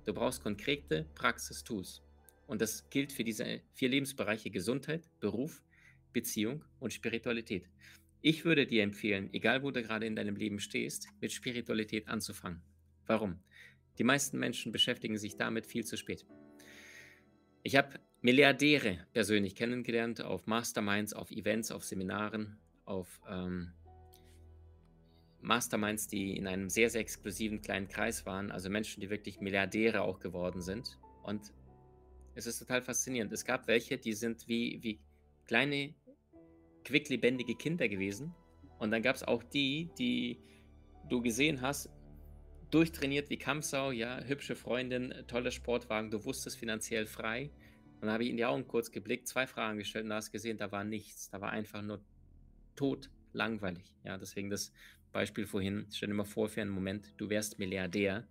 Du 0.04 0.12
brauchst 0.12 0.42
konkrete 0.42 1.06
Praxis-Tools. 1.14 2.02
Und 2.46 2.60
das 2.60 2.88
gilt 2.90 3.12
für 3.12 3.24
diese 3.24 3.60
vier 3.74 3.88
Lebensbereiche 3.90 4.50
Gesundheit, 4.50 5.08
Beruf, 5.20 5.62
Beziehung 6.12 6.64
und 6.80 6.92
Spiritualität. 6.92 7.68
Ich 8.20 8.44
würde 8.44 8.66
dir 8.66 8.82
empfehlen, 8.82 9.28
egal 9.32 9.62
wo 9.62 9.70
du 9.70 9.82
gerade 9.82 10.06
in 10.06 10.16
deinem 10.16 10.36
Leben 10.36 10.58
stehst, 10.58 11.08
mit 11.20 11.32
Spiritualität 11.32 12.08
anzufangen. 12.08 12.62
Warum? 13.06 13.38
Die 13.98 14.04
meisten 14.04 14.38
Menschen 14.38 14.72
beschäftigen 14.72 15.18
sich 15.18 15.36
damit 15.36 15.66
viel 15.66 15.84
zu 15.84 15.96
spät. 15.96 16.26
Ich 17.62 17.76
habe 17.76 18.00
Milliardäre 18.20 19.06
persönlich 19.12 19.54
kennengelernt 19.54 20.20
auf 20.22 20.46
Masterminds, 20.46 21.12
auf 21.12 21.30
Events, 21.30 21.70
auf 21.70 21.84
Seminaren, 21.84 22.58
auf 22.84 23.20
ähm, 23.28 23.72
Masterminds, 25.48 26.06
die 26.08 26.36
in 26.36 26.46
einem 26.46 26.68
sehr, 26.68 26.90
sehr 26.90 27.00
exklusiven 27.00 27.62
kleinen 27.62 27.88
Kreis 27.88 28.26
waren, 28.26 28.52
also 28.52 28.68
Menschen, 28.68 29.00
die 29.00 29.08
wirklich 29.08 29.40
Milliardäre 29.40 30.02
auch 30.02 30.20
geworden 30.20 30.60
sind. 30.60 30.98
Und 31.22 31.54
es 32.34 32.46
ist 32.46 32.58
total 32.58 32.82
faszinierend. 32.82 33.32
Es 33.32 33.46
gab 33.46 33.66
welche, 33.66 33.96
die 33.96 34.12
sind 34.12 34.46
wie, 34.46 34.78
wie 34.82 35.00
kleine, 35.46 35.94
quicklebendige 36.84 37.54
Kinder 37.54 37.88
gewesen. 37.88 38.34
Und 38.78 38.90
dann 38.90 39.02
gab 39.02 39.16
es 39.16 39.22
auch 39.22 39.42
die, 39.42 39.88
die 39.98 40.38
du 41.08 41.22
gesehen 41.22 41.62
hast, 41.62 41.88
durchtrainiert 42.70 43.30
wie 43.30 43.38
Kampfsau, 43.38 43.90
ja, 43.90 44.22
hübsche 44.22 44.54
Freundin, 44.54 45.14
toller 45.28 45.50
Sportwagen, 45.50 46.10
du 46.10 46.26
wusstest 46.26 46.58
finanziell 46.58 47.06
frei. 47.06 47.50
Und 47.94 48.02
dann 48.02 48.10
habe 48.10 48.24
ich 48.24 48.30
in 48.30 48.36
die 48.36 48.44
Augen 48.44 48.68
kurz 48.68 48.90
geblickt, 48.90 49.26
zwei 49.26 49.46
Fragen 49.46 49.78
gestellt 49.78 50.04
und 50.04 50.10
da 50.10 50.16
hast 50.16 50.30
gesehen, 50.30 50.58
da 50.58 50.70
war 50.70 50.84
nichts. 50.84 51.30
Da 51.30 51.40
war 51.40 51.50
einfach 51.50 51.80
nur 51.80 52.04
tot 52.76 53.08
langweilig. 53.32 53.94
Ja, 54.04 54.18
deswegen 54.18 54.50
das 54.50 54.72
Beispiel 55.12 55.46
vorhin, 55.46 55.86
stell 55.92 56.08
dir 56.08 56.14
mal 56.14 56.24
vor, 56.24 56.48
für 56.48 56.60
einen 56.60 56.70
Moment, 56.70 57.14
du 57.16 57.30
wärst 57.30 57.58
Milliardär. 57.58 58.28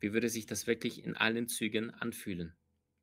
Wie 0.00 0.12
würde 0.12 0.28
sich 0.28 0.46
das 0.46 0.66
wirklich 0.66 1.04
in 1.04 1.16
allen 1.16 1.48
Zügen 1.48 1.90
anfühlen? 1.90 2.54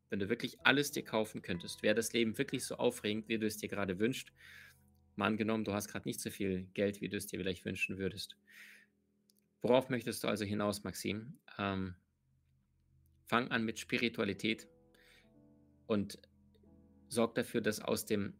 Wenn 0.09 0.19
du 0.19 0.29
wirklich 0.29 0.59
alles 0.65 0.91
dir 0.91 1.03
kaufen 1.03 1.41
könntest, 1.41 1.83
wäre 1.83 1.95
das 1.95 2.13
Leben 2.13 2.37
wirklich 2.37 2.63
so 2.63 2.75
aufregend, 2.75 3.27
wie 3.27 3.37
du 3.37 3.45
es 3.45 3.57
dir 3.57 3.69
gerade 3.69 3.99
wünschst? 3.99 4.31
Mal 5.15 5.27
angenommen, 5.27 5.63
du 5.63 5.73
hast 5.73 5.89
gerade 5.89 6.07
nicht 6.07 6.21
so 6.21 6.29
viel 6.29 6.67
Geld, 6.73 7.01
wie 7.01 7.09
du 7.09 7.17
es 7.17 7.27
dir 7.27 7.39
vielleicht 7.39 7.65
wünschen 7.65 7.97
würdest. 7.97 8.37
Worauf 9.61 9.89
möchtest 9.89 10.23
du 10.23 10.27
also 10.27 10.45
hinaus, 10.45 10.83
Maxim? 10.83 11.39
Ähm, 11.57 11.95
fang 13.25 13.49
an 13.49 13.65
mit 13.65 13.79
Spiritualität 13.79 14.67
und 15.87 16.19
sorg 17.09 17.35
dafür, 17.35 17.61
dass 17.61 17.81
aus 17.81 18.05
dem 18.05 18.33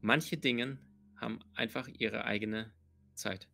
Manche 0.00 0.36
Dinge 0.36 0.78
haben 1.14 1.38
einfach 1.54 1.86
ihre 1.86 2.24
eigene 2.24 2.72
Zeit. 3.14 3.48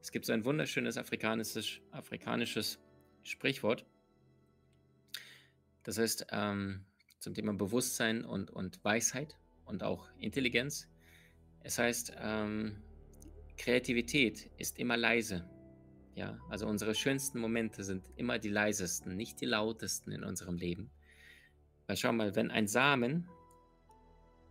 Es 0.00 0.12
gibt 0.12 0.26
so 0.26 0.32
ein 0.32 0.44
wunderschönes 0.44 0.96
afrikanisches, 0.96 1.80
afrikanisches 1.90 2.78
Sprichwort. 3.24 3.84
Das 5.82 5.98
heißt, 5.98 6.28
ähm, 6.30 6.84
zum 7.18 7.34
Thema 7.34 7.52
Bewusstsein 7.52 8.24
und, 8.24 8.52
und 8.52 8.84
Weisheit 8.84 9.36
und 9.64 9.82
auch 9.82 10.08
Intelligenz. 10.18 10.88
Es 11.60 11.78
heißt, 11.78 12.12
ähm, 12.20 12.82
Kreativität 13.56 14.50
ist 14.58 14.78
immer 14.78 14.96
leise. 14.96 15.48
Ja, 16.14 16.38
also 16.48 16.66
unsere 16.66 16.94
schönsten 16.94 17.40
Momente 17.40 17.82
sind 17.82 18.08
immer 18.16 18.38
die 18.38 18.48
leisesten, 18.48 19.16
nicht 19.16 19.40
die 19.40 19.46
lautesten 19.46 20.12
in 20.12 20.22
unserem 20.22 20.56
Leben. 20.56 20.90
Weil 21.86 21.96
schau 21.96 22.12
mal, 22.12 22.36
wenn 22.36 22.50
ein 22.50 22.68
Samen, 22.68 23.28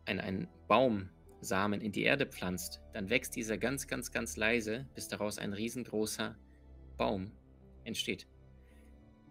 ein, 0.06 0.20
ein 0.20 0.48
Baum 0.68 1.10
Samen 1.44 1.82
in 1.82 1.92
die 1.92 2.04
Erde 2.04 2.26
pflanzt, 2.26 2.82
dann 2.94 3.10
wächst 3.10 3.36
dieser 3.36 3.58
ganz, 3.58 3.88
ganz, 3.88 4.12
ganz 4.12 4.38
leise, 4.38 4.88
bis 4.96 5.08
daraus 5.08 5.38
ein 5.38 5.54
riesengroßer 5.54 6.36
Baum 6.98 7.32
entsteht. 7.84 8.28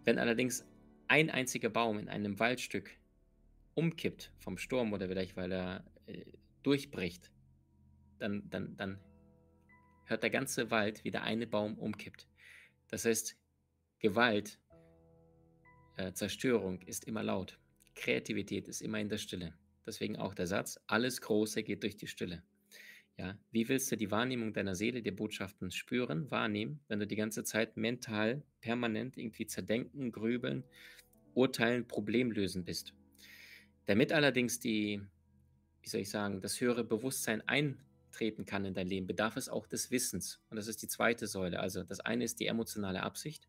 Wenn 0.04 0.18
allerdings 0.18 0.66
ein 1.08 1.30
einziger 1.30 1.70
Baum 1.70 1.98
in 1.98 2.08
einem 2.08 2.38
Waldstück 2.38 2.90
umkippt 3.74 4.32
vom 4.38 4.58
Sturm 4.58 4.92
oder 4.92 5.08
vielleicht 5.08 5.36
weil 5.36 5.52
er 5.52 5.84
äh, 6.06 6.24
durchbricht, 6.62 7.30
dann, 8.18 8.48
dann, 8.50 8.76
dann 8.76 9.00
hört 10.06 10.22
der 10.22 10.30
ganze 10.30 10.70
Wald, 10.70 11.04
wie 11.04 11.10
der 11.10 11.22
eine 11.22 11.46
Baum 11.46 11.78
umkippt. 11.78 12.28
Das 12.88 13.04
heißt, 13.04 13.36
Gewalt, 13.98 14.60
äh, 15.96 16.12
Zerstörung 16.12 16.82
ist 16.82 17.04
immer 17.04 17.22
laut. 17.22 17.58
Kreativität 17.94 18.68
ist 18.68 18.82
immer 18.82 19.00
in 19.00 19.08
der 19.08 19.18
Stille. 19.18 19.54
Deswegen 19.86 20.16
auch 20.16 20.34
der 20.34 20.46
Satz, 20.46 20.78
alles 20.86 21.20
Große 21.20 21.62
geht 21.62 21.82
durch 21.82 21.96
die 21.96 22.06
Stille. 22.06 22.42
Ja, 23.18 23.38
wie 23.50 23.68
willst 23.68 23.92
du 23.92 23.96
die 23.96 24.10
Wahrnehmung 24.10 24.52
deiner 24.52 24.74
Seele, 24.74 25.02
der 25.02 25.12
Botschaften 25.12 25.70
spüren, 25.70 26.30
wahrnehmen, 26.30 26.80
wenn 26.88 26.98
du 26.98 27.06
die 27.06 27.16
ganze 27.16 27.44
Zeit 27.44 27.76
mental 27.76 28.42
permanent 28.60 29.18
irgendwie 29.18 29.46
zerdenken, 29.46 30.12
grübeln, 30.12 30.64
urteilen, 31.34 31.86
Problemlösen 31.86 32.64
bist? 32.64 32.94
Damit 33.86 34.12
allerdings 34.12 34.60
die, 34.60 35.02
wie 35.82 35.88
soll 35.88 36.00
ich 36.00 36.10
sagen, 36.10 36.40
das 36.40 36.60
höhere 36.60 36.84
Bewusstsein 36.84 37.42
eintreten 37.48 38.44
kann 38.44 38.64
in 38.64 38.74
dein 38.74 38.88
Leben, 38.88 39.06
bedarf 39.06 39.36
es 39.36 39.48
auch 39.48 39.66
des 39.66 39.90
Wissens. 39.90 40.40
Und 40.50 40.56
das 40.56 40.68
ist 40.68 40.82
die 40.82 40.88
zweite 40.88 41.26
Säule. 41.26 41.60
Also 41.60 41.82
das 41.82 42.00
eine 42.00 42.24
ist 42.24 42.40
die 42.40 42.46
emotionale 42.46 43.02
Absicht, 43.02 43.48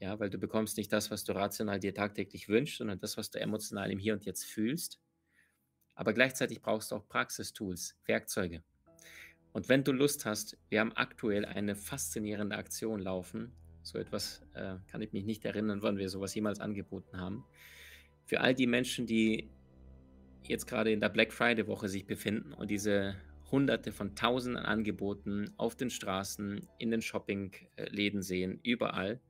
ja, 0.00 0.18
weil 0.18 0.30
du 0.30 0.38
bekommst 0.38 0.76
nicht 0.76 0.92
das, 0.92 1.10
was 1.10 1.24
du 1.24 1.32
rational 1.32 1.80
dir 1.80 1.94
tagtäglich 1.94 2.48
wünschst, 2.48 2.78
sondern 2.78 2.98
das, 3.00 3.16
was 3.16 3.30
du 3.30 3.40
emotional 3.40 3.90
im 3.90 3.98
Hier 3.98 4.14
und 4.14 4.24
Jetzt 4.24 4.44
fühlst. 4.44 5.00
Aber 5.94 6.12
gleichzeitig 6.12 6.62
brauchst 6.62 6.90
du 6.90 6.96
auch 6.96 7.08
Praxistools, 7.08 7.96
Werkzeuge. 8.06 8.62
Und 9.52 9.68
wenn 9.68 9.84
du 9.84 9.92
Lust 9.92 10.24
hast, 10.24 10.56
wir 10.68 10.80
haben 10.80 10.92
aktuell 10.92 11.44
eine 11.44 11.74
faszinierende 11.74 12.56
Aktion 12.56 13.00
laufen. 13.00 13.52
So 13.82 13.98
etwas 13.98 14.42
äh, 14.54 14.76
kann 14.86 15.02
ich 15.02 15.12
mich 15.12 15.24
nicht 15.24 15.44
erinnern, 15.44 15.82
wann 15.82 15.98
wir 15.98 16.08
sowas 16.08 16.34
jemals 16.34 16.60
angeboten 16.60 17.18
haben. 17.18 17.44
Für 18.24 18.40
all 18.40 18.54
die 18.54 18.66
Menschen, 18.66 19.06
die 19.06 19.50
jetzt 20.48 20.66
gerade 20.66 20.92
in 20.92 21.00
der 21.00 21.08
Black 21.08 21.32
Friday 21.32 21.66
Woche 21.66 21.88
sich 21.88 22.06
befinden 22.06 22.52
und 22.52 22.70
diese 22.70 23.16
hunderte 23.50 23.92
von 23.92 24.14
tausenden 24.14 24.64
Angeboten 24.64 25.52
auf 25.56 25.76
den 25.76 25.90
Straßen, 25.90 26.66
in 26.78 26.90
den 26.90 27.02
Shoppingläden 27.02 28.22
sehen, 28.22 28.60
überall 28.62 29.20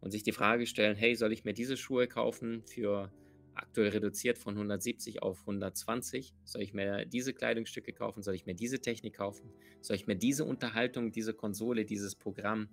und 0.00 0.10
sich 0.10 0.22
die 0.22 0.32
Frage 0.32 0.66
stellen, 0.66 0.96
hey, 0.96 1.14
soll 1.14 1.32
ich 1.32 1.44
mir 1.44 1.54
diese 1.54 1.76
Schuhe 1.76 2.06
kaufen 2.06 2.62
für 2.66 3.10
aktuell 3.54 3.88
reduziert 3.90 4.38
von 4.38 4.54
170 4.54 5.22
auf 5.22 5.40
120. 5.40 6.34
Soll 6.44 6.62
ich 6.62 6.74
mir 6.74 7.04
diese 7.06 7.32
Kleidungsstücke 7.32 7.92
kaufen? 7.92 8.22
Soll 8.22 8.34
ich 8.34 8.46
mir 8.46 8.54
diese 8.54 8.80
Technik 8.80 9.16
kaufen? 9.16 9.52
Soll 9.80 9.96
ich 9.96 10.06
mir 10.06 10.16
diese 10.16 10.44
Unterhaltung, 10.44 11.12
diese 11.12 11.34
Konsole, 11.34 11.84
dieses 11.84 12.14
Programm, 12.14 12.68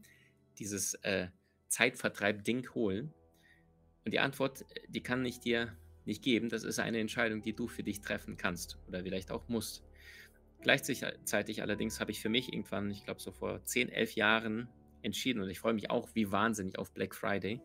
dieses 0.57 0.95
äh, 1.03 1.27
Zeitvertreib-Ding 1.67 2.73
holen? 2.73 3.13
Und 4.05 4.13
die 4.13 4.19
Antwort, 4.19 4.65
die 4.87 5.03
kann 5.03 5.25
ich 5.25 5.39
dir 5.39 5.77
nicht 6.05 6.23
geben. 6.23 6.49
Das 6.49 6.63
ist 6.63 6.79
eine 6.79 6.99
Entscheidung, 6.99 7.41
die 7.41 7.53
du 7.53 7.67
für 7.67 7.83
dich 7.83 8.01
treffen 8.01 8.37
kannst 8.37 8.77
oder 8.87 9.03
vielleicht 9.03 9.31
auch 9.31 9.47
musst. 9.47 9.83
Gleichzeitig 10.61 11.61
allerdings 11.61 11.99
habe 11.99 12.11
ich 12.11 12.19
für 12.19 12.29
mich 12.29 12.51
irgendwann, 12.51 12.91
ich 12.91 13.05
glaube 13.05 13.21
so 13.21 13.31
vor 13.31 13.63
10, 13.63 13.89
11 13.89 14.15
Jahren 14.15 14.67
entschieden 15.01 15.41
und 15.41 15.49
ich 15.49 15.59
freue 15.59 15.73
mich 15.73 15.89
auch 15.89 16.09
wie 16.13 16.31
wahnsinnig 16.31 16.77
auf 16.77 16.91
Black 16.93 17.15
Friday, 17.15 17.61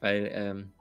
weil, 0.00 0.28
ähm, 0.32 0.72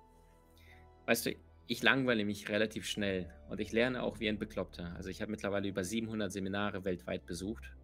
weißt 1.05 1.27
du, 1.27 1.35
ich 1.67 1.83
langweile 1.83 2.25
mich 2.25 2.49
relativ 2.49 2.87
schnell 2.87 3.31
und 3.49 3.59
ich 3.59 3.71
lerne 3.71 4.01
auch 4.01 4.19
wie 4.19 4.29
ein 4.29 4.39
Bekloppter. 4.39 4.95
Also 4.95 5.09
ich 5.09 5.21
habe 5.21 5.31
mittlerweile 5.31 5.67
über 5.67 5.83
700 5.83 6.31
Seminare 6.31 6.85
weltweit 6.85 7.25
besucht, 7.25 7.75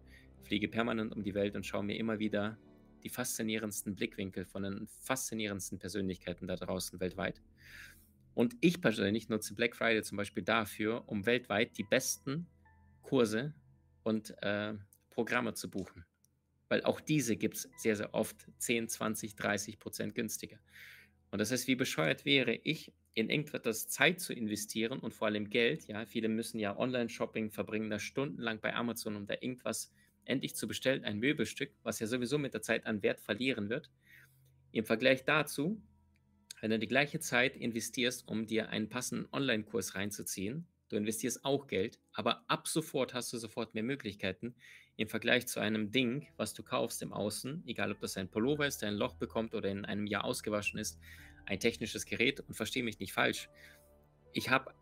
fliege 0.42 0.68
permanent 0.68 1.14
um 1.14 1.22
die 1.22 1.34
Welt 1.34 1.54
und 1.54 1.64
schaue 1.64 1.84
mir 1.84 1.96
immer 1.96 2.18
wieder 2.18 2.58
die 3.04 3.10
faszinierendsten 3.10 3.94
Blickwinkel 3.94 4.46
von 4.46 4.62
den 4.62 4.88
faszinierendsten 5.02 5.78
Persönlichkeiten 5.78 6.46
da 6.46 6.56
draußen 6.56 6.98
weltweit. 6.98 7.42
Und 8.34 8.56
ich 8.60 8.80
persönlich 8.80 9.28
nutze 9.28 9.54
Black 9.54 9.76
Friday 9.76 10.02
zum 10.02 10.16
Beispiel 10.16 10.42
dafür, 10.42 11.04
um 11.06 11.24
weltweit 11.24 11.78
die 11.78 11.84
besten 11.84 12.46
Kurse 13.02 13.54
und 14.02 14.34
äh, 14.42 14.74
Programme 15.10 15.54
zu 15.54 15.70
buchen. 15.70 16.04
Weil 16.68 16.82
auch 16.82 17.00
diese 17.00 17.36
gibt 17.36 17.56
es 17.56 17.68
sehr, 17.76 17.96
sehr 17.96 18.12
oft 18.14 18.48
10, 18.58 18.88
20, 18.88 19.36
30 19.36 19.78
Prozent 19.78 20.14
günstiger. 20.14 20.58
Und 21.30 21.38
das 21.38 21.52
heißt, 21.52 21.68
wie 21.68 21.76
bescheuert 21.76 22.24
wäre 22.24 22.54
ich, 22.54 22.92
in 23.14 23.30
irgendetwas 23.30 23.88
Zeit 23.88 24.20
zu 24.20 24.32
investieren 24.32 24.98
und 24.98 25.14
vor 25.14 25.28
allem 25.28 25.48
Geld. 25.48 25.86
Ja, 25.86 26.04
viele 26.04 26.28
müssen 26.28 26.58
ja 26.58 26.76
Online-Shopping 26.76 27.50
verbringen, 27.50 27.90
da 27.90 27.98
stundenlang 27.98 28.60
bei 28.60 28.74
Amazon, 28.74 29.14
um 29.14 29.26
da 29.26 29.34
irgendwas 29.40 29.92
endlich 30.24 30.56
zu 30.56 30.66
bestellen, 30.66 31.04
ein 31.04 31.18
Möbelstück, 31.18 31.70
was 31.82 32.00
ja 32.00 32.06
sowieso 32.06 32.38
mit 32.38 32.54
der 32.54 32.62
Zeit 32.62 32.86
an 32.86 33.02
Wert 33.02 33.20
verlieren 33.20 33.68
wird. 33.68 33.90
Im 34.72 34.84
Vergleich 34.84 35.24
dazu, 35.24 35.80
wenn 36.64 36.70
du 36.70 36.78
die 36.78 36.88
gleiche 36.88 37.20
Zeit 37.20 37.58
investierst, 37.58 38.26
um 38.26 38.46
dir 38.46 38.70
einen 38.70 38.88
passenden 38.88 39.28
Online-Kurs 39.34 39.96
reinzuziehen, 39.96 40.66
du 40.88 40.96
investierst 40.96 41.44
auch 41.44 41.66
Geld, 41.66 41.98
aber 42.14 42.42
ab 42.48 42.68
sofort 42.68 43.12
hast 43.12 43.30
du 43.34 43.36
sofort 43.36 43.74
mehr 43.74 43.82
Möglichkeiten 43.82 44.54
im 44.96 45.06
Vergleich 45.06 45.46
zu 45.46 45.60
einem 45.60 45.90
Ding, 45.90 46.26
was 46.38 46.54
du 46.54 46.62
kaufst 46.62 47.02
im 47.02 47.12
Außen, 47.12 47.64
egal 47.66 47.92
ob 47.92 48.00
das 48.00 48.16
ein 48.16 48.30
Pullover 48.30 48.66
ist, 48.66 48.80
der 48.80 48.88
ein 48.88 48.94
Loch 48.94 49.12
bekommt 49.16 49.54
oder 49.54 49.68
in 49.68 49.84
einem 49.84 50.06
Jahr 50.06 50.24
ausgewaschen 50.24 50.80
ist, 50.80 50.98
ein 51.44 51.60
technisches 51.60 52.06
Gerät 52.06 52.40
und 52.40 52.54
verstehe 52.54 52.82
mich 52.82 52.98
nicht 52.98 53.12
falsch. 53.12 53.50
Ich 54.32 54.48
habe 54.48 54.72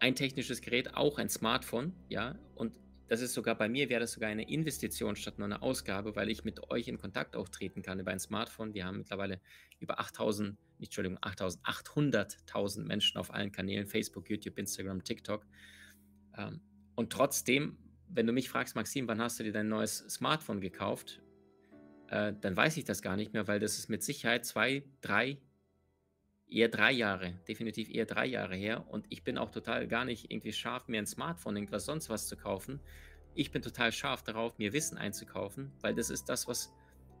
ein 0.00 0.16
technisches 0.16 0.62
Gerät, 0.62 0.96
auch 0.96 1.18
ein 1.18 1.28
Smartphone, 1.28 1.94
ja, 2.08 2.36
und 2.56 2.74
das 3.06 3.20
ist 3.20 3.34
sogar 3.34 3.54
bei 3.54 3.68
mir, 3.68 3.88
wäre 3.88 4.00
das 4.00 4.14
sogar 4.14 4.30
eine 4.30 4.50
Investition 4.50 5.14
statt 5.14 5.38
nur 5.38 5.46
eine 5.46 5.62
Ausgabe, 5.62 6.16
weil 6.16 6.28
ich 6.28 6.42
mit 6.42 6.70
euch 6.70 6.88
in 6.88 6.98
Kontakt 6.98 7.36
auftreten 7.36 7.82
kann 7.82 8.00
über 8.00 8.10
ein 8.10 8.18
Smartphone. 8.18 8.74
Wir 8.74 8.84
haben 8.84 8.98
mittlerweile 8.98 9.40
über 9.78 10.00
8000, 10.00 10.56
nicht 10.78 10.88
Entschuldigung, 10.88 11.18
8000, 11.20 11.64
800.000 11.64 12.84
Menschen 12.84 13.18
auf 13.18 13.32
allen 13.32 13.52
Kanälen, 13.52 13.86
Facebook, 13.86 14.28
YouTube, 14.28 14.58
Instagram, 14.58 15.02
TikTok. 15.04 15.46
Ähm, 16.36 16.60
und 16.94 17.12
trotzdem, 17.12 17.76
wenn 18.08 18.26
du 18.26 18.32
mich 18.32 18.48
fragst, 18.48 18.76
Maxim, 18.76 19.08
wann 19.08 19.20
hast 19.20 19.38
du 19.38 19.44
dir 19.44 19.52
dein 19.52 19.68
neues 19.68 19.98
Smartphone 20.08 20.60
gekauft, 20.60 21.22
äh, 22.08 22.32
dann 22.40 22.56
weiß 22.56 22.76
ich 22.76 22.84
das 22.84 23.02
gar 23.02 23.16
nicht 23.16 23.32
mehr, 23.32 23.48
weil 23.48 23.60
das 23.60 23.78
ist 23.78 23.88
mit 23.88 24.02
Sicherheit 24.02 24.44
zwei, 24.44 24.84
drei, 25.00 25.38
eher 26.48 26.68
drei 26.68 26.92
Jahre, 26.92 27.40
definitiv 27.48 27.88
eher 27.88 28.06
drei 28.06 28.26
Jahre 28.26 28.54
her. 28.54 28.86
Und 28.88 29.06
ich 29.08 29.24
bin 29.24 29.38
auch 29.38 29.50
total 29.50 29.88
gar 29.88 30.04
nicht 30.04 30.30
irgendwie 30.30 30.52
scharf, 30.52 30.88
mir 30.88 30.98
ein 30.98 31.06
Smartphone, 31.06 31.56
irgendwas 31.56 31.86
sonst 31.86 32.08
was 32.10 32.28
zu 32.28 32.36
kaufen. 32.36 32.80
Ich 33.34 33.50
bin 33.50 33.62
total 33.62 33.90
scharf 33.90 34.22
darauf, 34.22 34.58
mir 34.58 34.72
Wissen 34.72 34.96
einzukaufen, 34.98 35.72
weil 35.80 35.94
das 35.94 36.10
ist 36.10 36.28
das, 36.28 36.46
was 36.46 36.72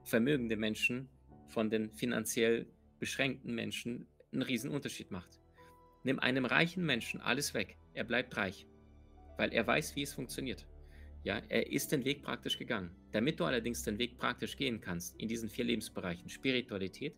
vermögende 0.04 0.56
Menschen 0.56 1.08
von 1.48 1.70
den 1.70 1.90
finanziell 1.90 2.66
beschränkten 2.98 3.54
Menschen 3.54 4.06
einen 4.32 4.42
riesen 4.42 4.70
Unterschied 4.70 5.10
macht. 5.10 5.40
Nimm 6.02 6.18
einem 6.18 6.44
reichen 6.44 6.84
Menschen 6.84 7.20
alles 7.20 7.54
weg, 7.54 7.76
er 7.94 8.04
bleibt 8.04 8.36
reich, 8.36 8.66
weil 9.36 9.52
er 9.52 9.66
weiß, 9.66 9.96
wie 9.96 10.02
es 10.02 10.14
funktioniert. 10.14 10.66
Ja, 11.22 11.40
er 11.48 11.72
ist 11.72 11.90
den 11.90 12.04
Weg 12.04 12.22
praktisch 12.22 12.58
gegangen. 12.58 12.90
Damit 13.12 13.40
du 13.40 13.44
allerdings 13.44 13.82
den 13.82 13.98
Weg 13.98 14.18
praktisch 14.18 14.56
gehen 14.56 14.80
kannst 14.80 15.18
in 15.18 15.28
diesen 15.28 15.48
vier 15.48 15.64
Lebensbereichen 15.64 16.28
Spiritualität, 16.28 17.16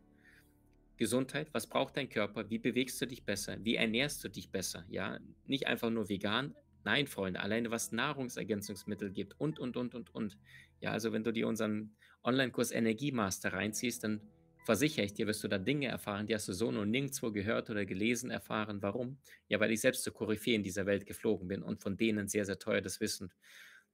Gesundheit, 0.96 1.48
was 1.52 1.66
braucht 1.66 1.96
dein 1.96 2.08
Körper? 2.08 2.48
Wie 2.48 2.58
bewegst 2.58 3.00
du 3.00 3.06
dich 3.06 3.24
besser? 3.24 3.58
Wie 3.62 3.74
ernährst 3.74 4.24
du 4.24 4.28
dich 4.28 4.50
besser? 4.50 4.84
Ja, 4.88 5.18
nicht 5.46 5.66
einfach 5.66 5.90
nur 5.90 6.08
vegan. 6.08 6.54
Nein, 6.84 7.06
Freunde, 7.06 7.40
alleine 7.40 7.70
was 7.70 7.92
Nahrungsergänzungsmittel 7.92 9.10
gibt 9.10 9.38
und, 9.38 9.58
und, 9.58 9.76
und, 9.76 9.94
und, 9.94 10.14
und. 10.14 10.38
Ja, 10.80 10.92
also 10.92 11.12
wenn 11.12 11.24
du 11.24 11.32
dir 11.32 11.48
unseren 11.48 11.96
Online-Kurs 12.22 12.70
Energiemaster 12.70 13.52
reinziehst, 13.52 14.04
dann 14.04 14.20
versichere 14.66 15.04
ich 15.04 15.14
dir, 15.14 15.26
wirst 15.26 15.44
du 15.44 15.48
da 15.48 15.58
Dinge 15.58 15.86
erfahren, 15.86 16.26
die 16.26 16.34
hast 16.34 16.48
du 16.48 16.52
so 16.52 16.70
noch 16.72 16.84
nirgendwo 16.84 17.30
gehört 17.30 17.70
oder 17.70 17.86
gelesen 17.86 18.30
erfahren. 18.30 18.82
Warum? 18.82 19.18
Ja, 19.48 19.60
weil 19.60 19.70
ich 19.70 19.80
selbst 19.80 20.02
zur 20.02 20.12
Koryphäe 20.12 20.56
in 20.56 20.64
dieser 20.64 20.86
Welt 20.86 21.06
geflogen 21.06 21.46
bin 21.46 21.62
und 21.62 21.80
von 21.80 21.96
denen 21.96 22.26
sehr, 22.26 22.44
sehr 22.44 22.58
teuer 22.58 22.80
das 22.80 23.00
Wissen 23.00 23.32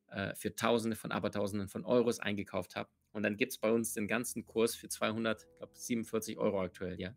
äh, 0.09 0.35
für 0.35 0.55
Tausende 0.57 0.97
von 0.97 1.13
Abertausenden 1.13 1.69
von 1.69 1.85
Euros 1.85 2.21
eingekauft 2.21 2.75
habe. 2.75 2.89
Und 3.13 3.23
dann 3.23 3.37
gibt 3.37 3.53
es 3.53 3.59
bei 3.59 3.71
uns 3.71 3.93
den 3.93 4.09
ganzen 4.09 4.47
Kurs 4.47 4.75
für 4.75 4.89
247 4.89 6.39
Euro 6.39 6.63
aktuell, 6.63 6.99
ja. 6.99 7.15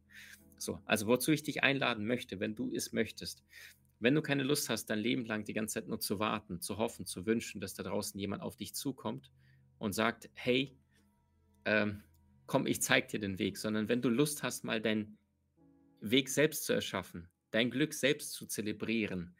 So, 0.57 0.81
also 0.85 1.07
wozu 1.07 1.31
ich 1.31 1.43
dich 1.43 1.63
einladen 1.63 2.05
möchte, 2.05 2.39
wenn 2.41 2.55
du 2.55 2.73
es 2.73 2.91
möchtest. 2.91 3.43
Wenn 3.99 4.15
du 4.15 4.21
keine 4.21 4.43
Lust 4.43 4.69
hast, 4.69 4.89
dein 4.89 4.99
Leben 4.99 5.25
lang 5.25 5.45
die 5.45 5.53
ganze 5.53 5.75
Zeit 5.75 5.87
nur 5.87 6.01
zu 6.01 6.19
warten, 6.19 6.59
zu 6.59 6.77
hoffen, 6.77 7.05
zu 7.05 7.25
wünschen, 7.25 7.61
dass 7.61 7.73
da 7.73 7.83
draußen 7.83 8.19
jemand 8.19 8.41
auf 8.41 8.57
dich 8.57 8.75
zukommt 8.75 9.31
und 9.77 9.93
sagt, 9.93 10.29
hey, 10.33 10.77
ähm, 11.63 12.03
komm, 12.47 12.67
ich 12.67 12.81
zeig 12.81 13.07
dir 13.07 13.19
den 13.19 13.39
Weg, 13.39 13.57
sondern 13.57 13.89
wenn 13.89 14.01
du 14.01 14.09
Lust 14.09 14.43
hast, 14.43 14.63
mal 14.63 14.81
deinen 14.81 15.17
Weg 16.01 16.29
selbst 16.29 16.65
zu 16.65 16.73
erschaffen, 16.73 17.29
dein 17.51 17.71
Glück 17.71 17.93
selbst 17.93 18.33
zu 18.33 18.45
zelebrieren, 18.45 19.35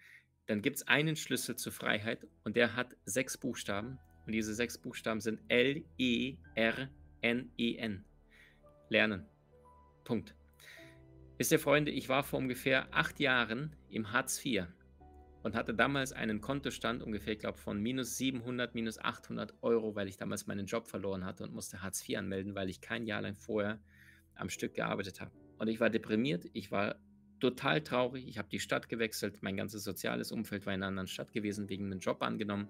dann 0.48 0.62
gibt 0.62 0.78
es 0.78 0.88
einen 0.88 1.16
Schlüssel 1.16 1.56
zur 1.56 1.72
Freiheit 1.72 2.28
und 2.44 2.56
der 2.56 2.76
hat 2.76 2.96
sechs 3.06 3.38
Buchstaben 3.38 3.98
und 4.26 4.32
diese 4.32 4.54
sechs 4.54 4.78
Buchstaben 4.78 5.22
sind 5.22 5.40
L-E-R-N-E-N. 5.48 6.46
Lernen. 8.90 9.26
Punkt. 10.04 10.36
Wisst 11.38 11.52
ihr, 11.52 11.60
Freunde, 11.60 11.92
ich 11.92 12.08
war 12.08 12.24
vor 12.24 12.40
ungefähr 12.40 12.88
acht 12.94 13.20
Jahren 13.20 13.76
im 13.90 14.12
Hartz 14.12 14.44
IV 14.46 14.68
und 15.46 15.54
hatte 15.54 15.76
damals 15.76 16.12
einen 16.12 16.42
Kontostand 16.42 17.04
ungefähr, 17.04 17.34
ich 17.34 17.40
glaube, 17.40 17.60
von 17.60 17.80
minus 17.80 18.18
700, 18.18 18.74
minus 18.74 18.98
800 18.98 19.54
Euro, 19.62 19.94
weil 19.96 20.08
ich 20.08 20.18
damals 20.18 20.48
meinen 20.48 20.66
Job 20.66 20.88
verloren 20.88 21.24
hatte 21.24 21.44
und 21.44 21.54
musste 21.54 21.84
Hartz 21.84 22.02
IV 22.10 22.18
anmelden, 22.18 22.56
weil 22.56 22.68
ich 22.68 22.82
kein 22.82 23.06
Jahr 23.06 23.22
lang 23.22 23.36
vorher 23.36 23.80
am 24.34 24.50
Stück 24.50 24.74
gearbeitet 24.74 25.22
habe. 25.22 25.30
Und 25.60 25.68
ich 25.68 25.80
war 25.80 25.92
deprimiert, 25.92 26.50
ich 26.54 26.72
war 26.72 26.96
total 27.40 27.82
traurig, 27.82 28.28
ich 28.28 28.40
habe 28.40 28.50
die 28.50 28.60
Stadt 28.60 28.90
gewechselt, 28.90 29.44
mein 29.44 29.56
ganzes 29.56 29.84
soziales 29.84 30.32
Umfeld 30.32 30.66
war 30.66 30.74
in 30.74 30.82
einer 30.82 30.88
anderen 30.88 31.08
Stadt 31.08 31.32
gewesen, 31.32 31.70
wegen 31.70 31.86
einem 31.86 32.00
Job 32.00 32.24
angenommen 32.24 32.68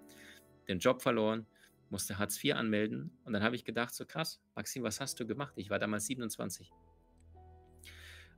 den 0.67 0.79
Job 0.79 1.01
verloren, 1.01 1.45
musste 1.89 2.19
Hartz 2.19 2.43
IV 2.43 2.55
anmelden 2.55 3.09
und 3.23 3.31
dann 3.31 3.41
habe 3.41 3.55
ich 3.55 3.63
gedacht, 3.63 3.95
so 3.95 4.05
krass, 4.05 4.41
Maxim, 4.53 4.83
was 4.83 4.99
hast 4.99 5.17
du 5.17 5.25
gemacht? 5.25 5.53
Ich 5.55 5.69
war 5.69 5.79
damals 5.79 6.07
27, 6.07 6.73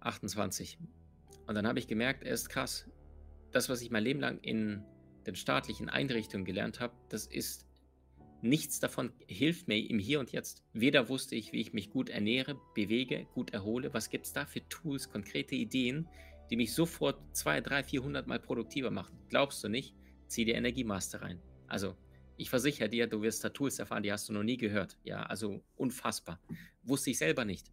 28 0.01 0.77
und 1.47 1.55
dann 1.55 1.65
habe 1.65 1.79
ich 1.79 1.87
gemerkt, 1.87 2.23
er 2.23 2.35
ist 2.35 2.49
krass, 2.49 2.87
das, 3.57 3.69
was 3.69 3.81
ich 3.81 3.91
mein 3.91 4.03
Leben 4.03 4.19
lang 4.19 4.39
in 4.41 4.83
den 5.25 5.35
staatlichen 5.35 5.89
Einrichtungen 5.89 6.45
gelernt 6.45 6.79
habe, 6.79 6.95
das 7.09 7.25
ist 7.25 7.67
Nichts 8.41 8.79
davon 8.79 9.11
hilft 9.27 9.67
mir 9.67 9.77
im 9.77 9.97
Hier 9.97 10.19
und 10.19 10.31
Jetzt. 10.31 10.63
Weder 10.73 11.09
wusste 11.09 11.35
ich, 11.35 11.53
wie 11.53 11.61
ich 11.61 11.73
mich 11.73 11.89
gut 11.89 12.09
ernähre, 12.09 12.55
bewege, 12.75 13.25
gut 13.33 13.51
erhole. 13.51 13.93
Was 13.95 14.11
gibt 14.11 14.27
es 14.27 14.33
da 14.33 14.45
für 14.45 14.67
Tools, 14.69 15.09
konkrete 15.09 15.55
Ideen, 15.55 16.07
die 16.51 16.55
mich 16.55 16.73
sofort 16.73 17.19
2, 17.35 17.61
3, 17.61 17.83
400 17.83 18.27
Mal 18.27 18.39
produktiver 18.39 18.91
machen? 18.91 19.17
Glaubst 19.29 19.63
du 19.63 19.69
nicht? 19.69 19.95
Zieh 20.27 20.45
dir 20.45 20.53
Energiemaster 20.53 21.23
rein. 21.23 21.41
Also, 21.65 21.95
ich 22.37 22.51
versichere 22.51 22.89
dir, 22.89 23.07
du 23.07 23.23
wirst 23.23 23.43
da 23.43 23.49
Tools 23.49 23.79
erfahren, 23.79 24.03
die 24.03 24.11
hast 24.11 24.29
du 24.29 24.33
noch 24.33 24.43
nie 24.43 24.57
gehört. 24.57 24.99
Ja, 25.03 25.23
also 25.23 25.63
unfassbar. 25.75 26.39
Wusste 26.83 27.09
ich 27.09 27.17
selber 27.17 27.43
nicht. 27.43 27.71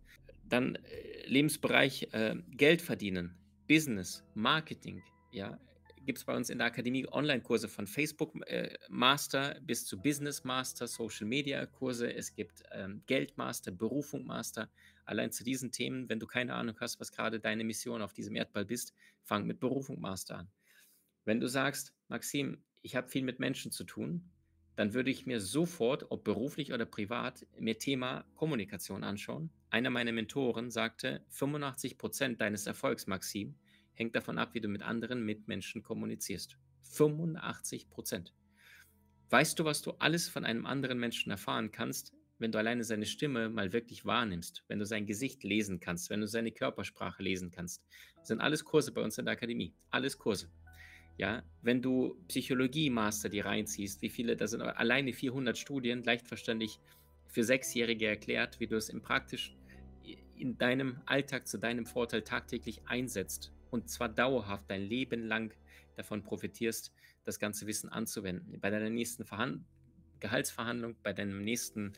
Dann 0.49 0.77
äh, 0.77 1.27
Lebensbereich 1.27 2.09
äh, 2.13 2.37
Geld 2.53 2.81
verdienen, 2.81 3.37
Business, 3.69 4.25
Marketing. 4.35 5.03
Ja, 5.31 5.59
gibt 6.05 6.19
es 6.19 6.25
bei 6.25 6.37
uns 6.37 6.51
in 6.51 6.59
der 6.59 6.69
Akademie 6.69 7.07
Online-Kurse 7.07 7.69
von 7.69 7.87
Facebook 7.87 8.35
äh, 8.47 8.77
Master 8.89 9.59
bis 9.61 9.87
zu 9.87 10.01
Business 10.01 10.45
Master, 10.45 10.87
Social 10.87 11.27
Media 11.27 11.65
Kurse. 11.67 12.13
Es 12.13 12.35
gibt 12.35 12.63
ähm, 12.73 13.03
Geldmaster, 13.07 13.71
Berufung 13.71 14.27
Master. 14.27 14.71
Allein 15.05 15.33
zu 15.33 15.45
diesen 15.45 15.73
Themen, 15.73 16.09
wenn 16.09 16.21
du 16.21 16.27
keine 16.27 16.55
Ahnung 16.55 16.77
hast, 16.81 17.01
was 17.01 17.13
gerade 17.13 17.41
deine 17.41 17.65
Mission 17.65 18.03
auf 18.03 18.13
diesem 18.13 18.37
Erdball 18.37 18.65
bist, 18.65 18.95
fang 19.23 19.47
mit 19.47 19.61
Berufung 19.61 20.01
Master 20.01 20.39
an. 20.39 20.51
Wenn 21.25 21.41
du 21.41 21.49
sagst, 21.49 21.95
Maxim, 22.09 22.63
ich 22.83 22.97
habe 22.97 23.09
viel 23.09 23.23
mit 23.23 23.41
Menschen 23.41 23.73
zu 23.73 23.85
tun, 23.85 24.31
dann 24.77 24.93
würde 24.93 25.11
ich 25.11 25.27
mir 25.27 25.41
sofort, 25.41 26.11
ob 26.11 26.25
beruflich 26.25 26.73
oder 26.73 26.85
privat, 26.85 27.47
mir 27.59 27.79
Thema 27.79 28.25
Kommunikation 28.35 29.05
anschauen. 29.05 29.51
Einer 29.71 29.91
meiner 29.91 30.13
Mentoren 30.13 30.71
sagte, 30.71 31.25
85 31.29 31.97
Prozent 31.97 32.41
deines 32.41 32.67
Erfolgs, 32.67 33.07
Maxim, 33.07 33.55
hängt 33.95 34.15
davon 34.15 34.39
ab, 34.39 34.55
wie 34.55 34.61
du 34.61 34.69
mit 34.69 34.83
anderen 34.83 35.25
Mitmenschen 35.25 35.83
kommunizierst. 35.83 36.59
85 36.83 37.89
Prozent. 37.89 38.35
Weißt 39.31 39.59
du, 39.59 39.65
was 39.65 39.83
du 39.83 39.93
alles 39.99 40.29
von 40.29 40.45
einem 40.45 40.67
anderen 40.67 40.99
Menschen 40.99 41.31
erfahren 41.31 41.73
kannst, 41.73 42.13
wenn 42.39 42.53
du 42.53 42.59
alleine 42.59 42.85
seine 42.85 43.07
Stimme 43.07 43.49
mal 43.49 43.73
wirklich 43.73 44.05
wahrnimmst, 44.05 44.65
wenn 44.69 44.79
du 44.79 44.85
sein 44.85 45.07
Gesicht 45.07 45.45
lesen 45.45 45.81
kannst, 45.81 46.11
wenn 46.11 46.21
du 46.21 46.27
seine 46.27 46.53
Körpersprache 46.53 47.23
lesen 47.23 47.51
kannst? 47.51 47.83
Das 48.17 48.29
sind 48.29 48.41
alles 48.41 48.65
Kurse 48.65 48.93
bei 48.93 49.03
uns 49.03 49.19
in 49.19 49.25
der 49.25 49.33
Akademie. 49.33 49.75
Alles 49.91 50.19
Kurse. 50.19 50.51
Ja, 51.17 51.45
wenn 51.63 51.81
du 51.81 52.17
Psychologie-Master 52.29 53.29
die 53.29 53.41
reinziehst, 53.41 54.03
wie 54.03 54.11
viele, 54.11 54.37
da 54.37 54.49
sind 54.49 54.63
alleine 54.63 55.13
400 55.13 55.57
Studien, 55.57 56.03
leicht 56.03 56.27
verständlich 56.27 56.81
für 57.29 57.45
Sechsjährige 57.45 58.07
erklärt, 58.07 58.59
wie 58.59 58.67
du 58.67 58.77
es 58.77 58.89
im 58.89 59.01
praktisch 59.01 59.57
in 60.37 60.59
deinem 60.59 61.01
Alltag 61.07 61.47
zu 61.47 61.59
deinem 61.59 61.87
Vorteil 61.87 62.23
tagtäglich 62.23 62.83
einsetzt 62.87 63.53
und 63.75 63.91
zwar 63.91 64.09
dauerhaft 64.09 64.71
dein 64.71 64.83
Leben 64.83 65.27
lang 65.27 65.53
davon 65.97 66.23
profitierst, 66.23 66.93
das 67.25 67.41
ganze 67.41 67.67
Wissen 67.67 67.89
anzuwenden. 67.91 68.61
Bei 68.61 68.71
deiner 68.71 68.89
nächsten 68.89 69.25
Verhand 69.25 69.65
Gehaltsverhandlung, 70.21 70.95
bei 71.03 71.13
deinem 71.13 71.43
nächsten 71.43 71.93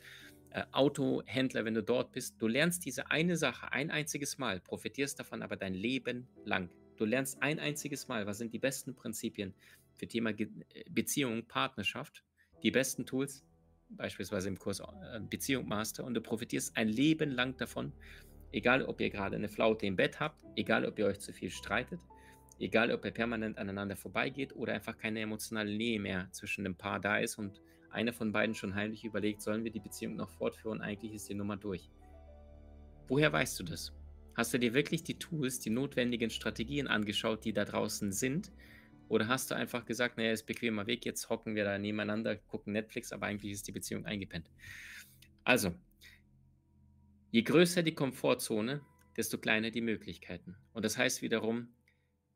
äh, 0.49 0.63
Autohändler, 0.71 1.65
wenn 1.65 1.75
du 1.75 1.83
dort 1.83 2.11
bist, 2.11 2.41
du 2.41 2.47
lernst 2.47 2.83
diese 2.83 3.11
eine 3.11 3.37
Sache 3.37 3.71
ein 3.71 3.91
einziges 3.91 4.39
Mal, 4.39 4.59
profitierst 4.59 5.19
davon 5.19 5.43
aber 5.43 5.55
dein 5.55 5.75
Leben 5.75 6.27
lang. 6.45 6.69
Du 6.97 7.05
lernst 7.05 7.41
ein 7.43 7.59
einziges 7.59 8.07
Mal, 8.07 8.25
was 8.25 8.39
sind 8.39 8.53
die 8.53 8.59
besten 8.59 8.95
Prinzipien 8.95 9.53
für 9.95 10.07
Thema 10.07 10.33
Ge 10.33 10.49
äh, 10.73 10.83
Beziehung, 10.89 11.45
Partnerschaft, 11.45 12.23
die 12.63 12.71
besten 12.71 13.05
Tools, 13.05 13.45
beispielsweise 13.89 14.49
im 14.49 14.57
Kurs 14.57 14.79
äh, 14.79 15.19
Beziehung 15.19 15.67
Master, 15.67 16.03
und 16.03 16.15
du 16.15 16.21
profitierst 16.21 16.75
ein 16.75 16.89
Leben 16.89 17.29
lang 17.29 17.55
davon, 17.57 17.93
Egal, 18.51 18.83
ob 18.83 19.01
ihr 19.01 19.09
gerade 19.09 19.35
eine 19.35 19.49
Flaute 19.49 19.85
im 19.85 19.95
Bett 19.95 20.19
habt, 20.19 20.43
egal, 20.55 20.85
ob 20.85 20.97
ihr 20.99 21.05
euch 21.05 21.19
zu 21.19 21.33
viel 21.33 21.49
streitet, 21.49 21.99
egal, 22.59 22.91
ob 22.91 23.03
ihr 23.05 23.11
permanent 23.11 23.57
aneinander 23.57 23.95
vorbeigeht 23.95 24.55
oder 24.55 24.73
einfach 24.73 24.97
keine 24.97 25.19
emotionale 25.19 25.75
Nähe 25.75 25.99
mehr 25.99 26.27
zwischen 26.31 26.63
dem 26.63 26.75
Paar 26.75 26.99
da 26.99 27.17
ist 27.17 27.37
und 27.37 27.61
einer 27.89 28.13
von 28.13 28.31
beiden 28.31 28.55
schon 28.55 28.75
heimlich 28.75 29.03
überlegt, 29.05 29.41
sollen 29.41 29.63
wir 29.63 29.71
die 29.71 29.79
Beziehung 29.79 30.15
noch 30.15 30.29
fortführen, 30.29 30.81
eigentlich 30.81 31.13
ist 31.13 31.29
die 31.29 31.35
Nummer 31.35 31.57
durch. 31.57 31.89
Woher 33.07 33.31
weißt 33.31 33.59
du 33.59 33.63
das? 33.63 33.93
Hast 34.35 34.53
du 34.53 34.59
dir 34.59 34.73
wirklich 34.73 35.03
die 35.03 35.17
Tools, 35.17 35.59
die 35.59 35.69
notwendigen 35.69 36.29
Strategien 36.29 36.87
angeschaut, 36.87 37.43
die 37.43 37.53
da 37.53 37.65
draußen 37.65 38.11
sind? 38.11 38.51
Oder 39.09 39.27
hast 39.27 39.49
du 39.49 39.55
einfach 39.55 39.85
gesagt, 39.85 40.17
naja, 40.17 40.31
ist 40.31 40.45
bequemer 40.45 40.85
Weg, 40.85 41.05
jetzt 41.05 41.29
hocken 41.29 41.55
wir 41.55 41.63
da 41.63 41.77
nebeneinander, 41.77 42.35
gucken 42.35 42.73
Netflix, 42.73 43.13
aber 43.13 43.25
eigentlich 43.25 43.53
ist 43.53 43.67
die 43.67 43.71
Beziehung 43.71 44.05
eingepennt. 44.05 44.51
Also, 45.43 45.73
Je 47.37 47.43
größer 47.43 47.83
die 47.83 47.93
Komfortzone, 47.93 48.81
desto 49.15 49.37
kleiner 49.37 49.69
die 49.69 49.81
Möglichkeiten. 49.81 50.55
Und 50.73 50.83
das 50.83 50.97
heißt 50.97 51.21
wiederum, 51.21 51.67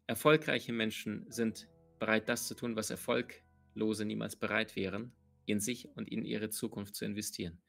erfolgreiche 0.06 0.74
Menschen 0.74 1.26
sind 1.28 1.68
bereit, 1.97 2.30
das 2.30 2.47
zu 2.47 2.54
tun, 2.54 2.76
was 2.76 2.91
Erfolglose 2.91 4.06
niemals 4.06 4.36
bereit 4.36 4.76
wären, 4.76 5.12
in 5.47 5.60
sich 5.60 5.89
und 5.95 6.08
in 6.08 6.24
ihre 6.24 6.52
Zukunft 6.52 6.93
zu 6.93 7.04
investieren. 7.04 7.60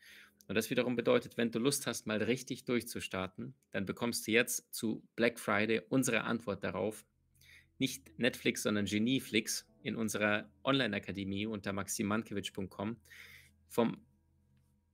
Und 0.46 0.56
das 0.56 0.68
wiederum 0.68 0.94
bedeutet, 0.94 1.38
wenn 1.38 1.50
du 1.50 1.58
Lust 1.58 1.86
hast, 1.86 2.06
mal 2.06 2.22
richtig 2.22 2.66
durchzustarten, 2.66 3.54
dann 3.70 3.86
bekommst 3.86 4.26
du 4.26 4.32
jetzt 4.32 4.70
zu 4.70 5.02
Black 5.16 5.40
Friday 5.40 5.80
unsere 5.88 6.24
Antwort 6.24 6.62
darauf. 6.62 7.06
Nicht 7.78 8.18
Netflix, 8.18 8.62
sondern 8.62 8.84
Genieflix 8.84 9.66
in 9.82 9.96
unserer 9.96 10.52
Online-Akademie 10.64 11.46
unter 11.46 11.72
maximankiewicz.com 11.72 12.98
vom 13.68 14.04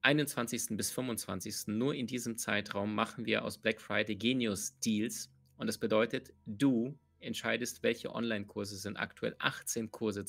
21. 0.02 0.76
bis 0.76 0.90
25. 0.90 1.68
Nur 1.68 1.94
in 1.94 2.06
diesem 2.06 2.36
Zeitraum 2.36 2.94
machen 2.94 3.26
wir 3.26 3.44
aus 3.44 3.58
Black 3.58 3.80
Friday 3.80 4.16
Genius 4.16 4.78
Deals. 4.80 5.30
Und 5.56 5.66
das 5.66 5.78
bedeutet, 5.78 6.32
du 6.46 6.96
entscheidest, 7.20 7.82
welche 7.82 8.14
Online-Kurse 8.14 8.76
sind 8.76 8.96
aktuell 8.96 9.34
18 9.38 9.90
Kurse, 9.90 10.24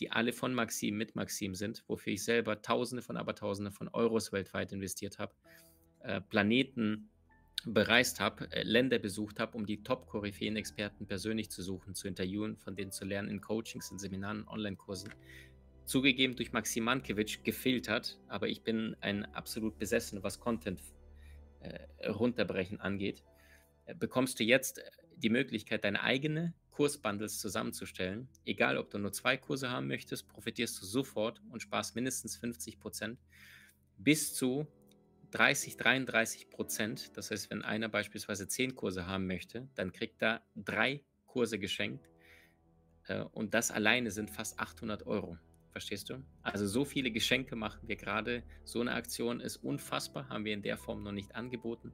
die 0.00 0.10
alle 0.10 0.32
von 0.32 0.54
Maxim 0.54 0.96
mit 0.96 1.16
Maxim 1.16 1.54
sind, 1.54 1.84
wofür 1.88 2.12
ich 2.12 2.24
selber 2.24 2.62
Tausende 2.62 3.02
von 3.02 3.16
Abertausende 3.16 3.70
von 3.70 3.88
Euros 3.88 4.32
weltweit 4.32 4.72
investiert 4.72 5.18
habe, 5.18 5.34
äh, 6.00 6.20
Planeten 6.20 7.10
bereist 7.66 8.20
habe, 8.20 8.50
äh, 8.52 8.62
Länder 8.62 8.98
besucht 8.98 9.40
habe, 9.40 9.56
um 9.56 9.66
die 9.66 9.82
Top-Koryphäen-Experten 9.82 11.06
persönlich 11.06 11.50
zu 11.50 11.62
suchen, 11.62 11.94
zu 11.94 12.08
interviewen, 12.08 12.56
von 12.56 12.76
denen 12.76 12.92
zu 12.92 13.04
lernen 13.04 13.28
in 13.28 13.40
Coachings, 13.40 13.90
in 13.90 13.98
Seminaren, 13.98 14.46
Online-Kursen 14.48 15.10
zugegeben 15.84 16.36
durch 16.36 16.52
Maxim 16.52 16.84
Mankiewicz 16.84 17.42
gefiltert, 17.42 18.18
aber 18.28 18.48
ich 18.48 18.62
bin 18.62 18.96
ein 19.00 19.24
absolut 19.34 19.78
Besessener, 19.78 20.22
was 20.22 20.40
Content 20.40 20.80
äh, 21.60 22.08
runterbrechen 22.08 22.80
angeht. 22.80 23.22
Äh, 23.86 23.94
bekommst 23.94 24.40
du 24.40 24.44
jetzt 24.44 24.78
äh, 24.78 24.90
die 25.16 25.30
Möglichkeit, 25.30 25.84
deine 25.84 26.02
eigene 26.02 26.54
Kursbundles 26.70 27.38
zusammenzustellen. 27.38 28.28
Egal, 28.44 28.78
ob 28.78 28.90
du 28.90 28.98
nur 28.98 29.12
zwei 29.12 29.36
Kurse 29.36 29.70
haben 29.70 29.86
möchtest, 29.86 30.28
profitierst 30.28 30.80
du 30.80 30.86
sofort 30.86 31.40
und 31.50 31.60
sparst 31.60 31.94
mindestens 31.94 32.36
50 32.36 32.80
Prozent 32.80 33.20
bis 33.96 34.34
zu 34.34 34.66
30, 35.30 35.76
33 35.76 36.50
Prozent. 36.50 37.16
Das 37.16 37.30
heißt, 37.30 37.50
wenn 37.50 37.62
einer 37.62 37.88
beispielsweise 37.88 38.48
zehn 38.48 38.74
Kurse 38.74 39.06
haben 39.06 39.26
möchte, 39.26 39.68
dann 39.74 39.92
kriegt 39.92 40.22
er 40.22 40.42
drei 40.56 41.04
Kurse 41.26 41.58
geschenkt. 41.58 42.08
Äh, 43.06 43.22
und 43.22 43.54
das 43.54 43.70
alleine 43.70 44.10
sind 44.10 44.30
fast 44.30 44.58
800 44.58 45.06
Euro. 45.06 45.38
Verstehst 45.74 46.08
du? 46.08 46.22
Also 46.44 46.66
so 46.68 46.84
viele 46.84 47.10
Geschenke 47.10 47.56
machen 47.56 47.88
wir 47.88 47.96
gerade. 47.96 48.44
So 48.62 48.80
eine 48.80 48.92
Aktion 48.92 49.40
ist 49.40 49.56
unfassbar, 49.56 50.28
haben 50.28 50.44
wir 50.44 50.54
in 50.54 50.62
der 50.62 50.78
Form 50.78 51.02
noch 51.02 51.10
nicht 51.10 51.34
angeboten. 51.34 51.90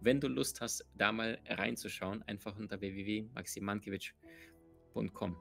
Wenn 0.00 0.20
du 0.20 0.28
Lust 0.28 0.60
hast, 0.60 0.84
da 0.98 1.12
mal 1.12 1.38
reinzuschauen, 1.48 2.22
einfach 2.24 2.58
unter 2.58 2.82
www.maximankiewicz.com. 2.82 5.36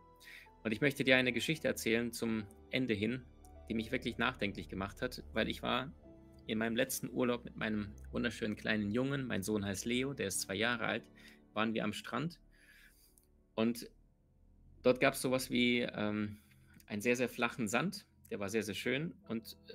Und 0.64 0.72
ich 0.72 0.80
möchte 0.80 1.04
dir 1.04 1.18
eine 1.18 1.34
Geschichte 1.34 1.68
erzählen 1.68 2.14
zum 2.14 2.46
Ende 2.70 2.94
hin, 2.94 3.26
die 3.68 3.74
mich 3.74 3.92
wirklich 3.92 4.18
nachdenklich 4.18 4.70
gemacht 4.70 5.02
hat, 5.02 5.22
weil 5.34 5.50
ich 5.50 5.62
war 5.62 5.92
in 6.48 6.60
meinem 6.60 6.78
letzten 6.78 7.10
Urlaub 7.10 7.44
mit 7.44 7.58
meinem 7.58 7.92
wunderschönen 8.12 8.56
kleinen 8.56 8.90
Jungen, 8.90 9.28
mein 9.28 9.44
Sohn 9.44 9.66
heißt 9.66 9.84
Leo, 9.84 10.14
der 10.14 10.28
ist 10.28 10.40
zwei 10.40 10.56
Jahre 10.56 10.86
alt, 10.86 11.04
waren 11.52 11.74
wir 11.74 11.84
am 11.84 11.92
Strand 11.92 12.40
und 13.54 13.90
dort 14.82 15.02
gab 15.02 15.16
es 15.16 15.22
sowas 15.22 15.50
wie 15.50 15.82
ähm, 15.82 16.38
einen 16.92 17.02
sehr, 17.02 17.16
sehr 17.16 17.30
flachen 17.30 17.70
Sand. 17.70 18.06
Der 18.30 18.40
war 18.40 18.50
sehr, 18.50 18.64
sehr 18.64 18.76
schön. 18.76 19.16
Und 19.30 19.58
äh, 19.70 19.74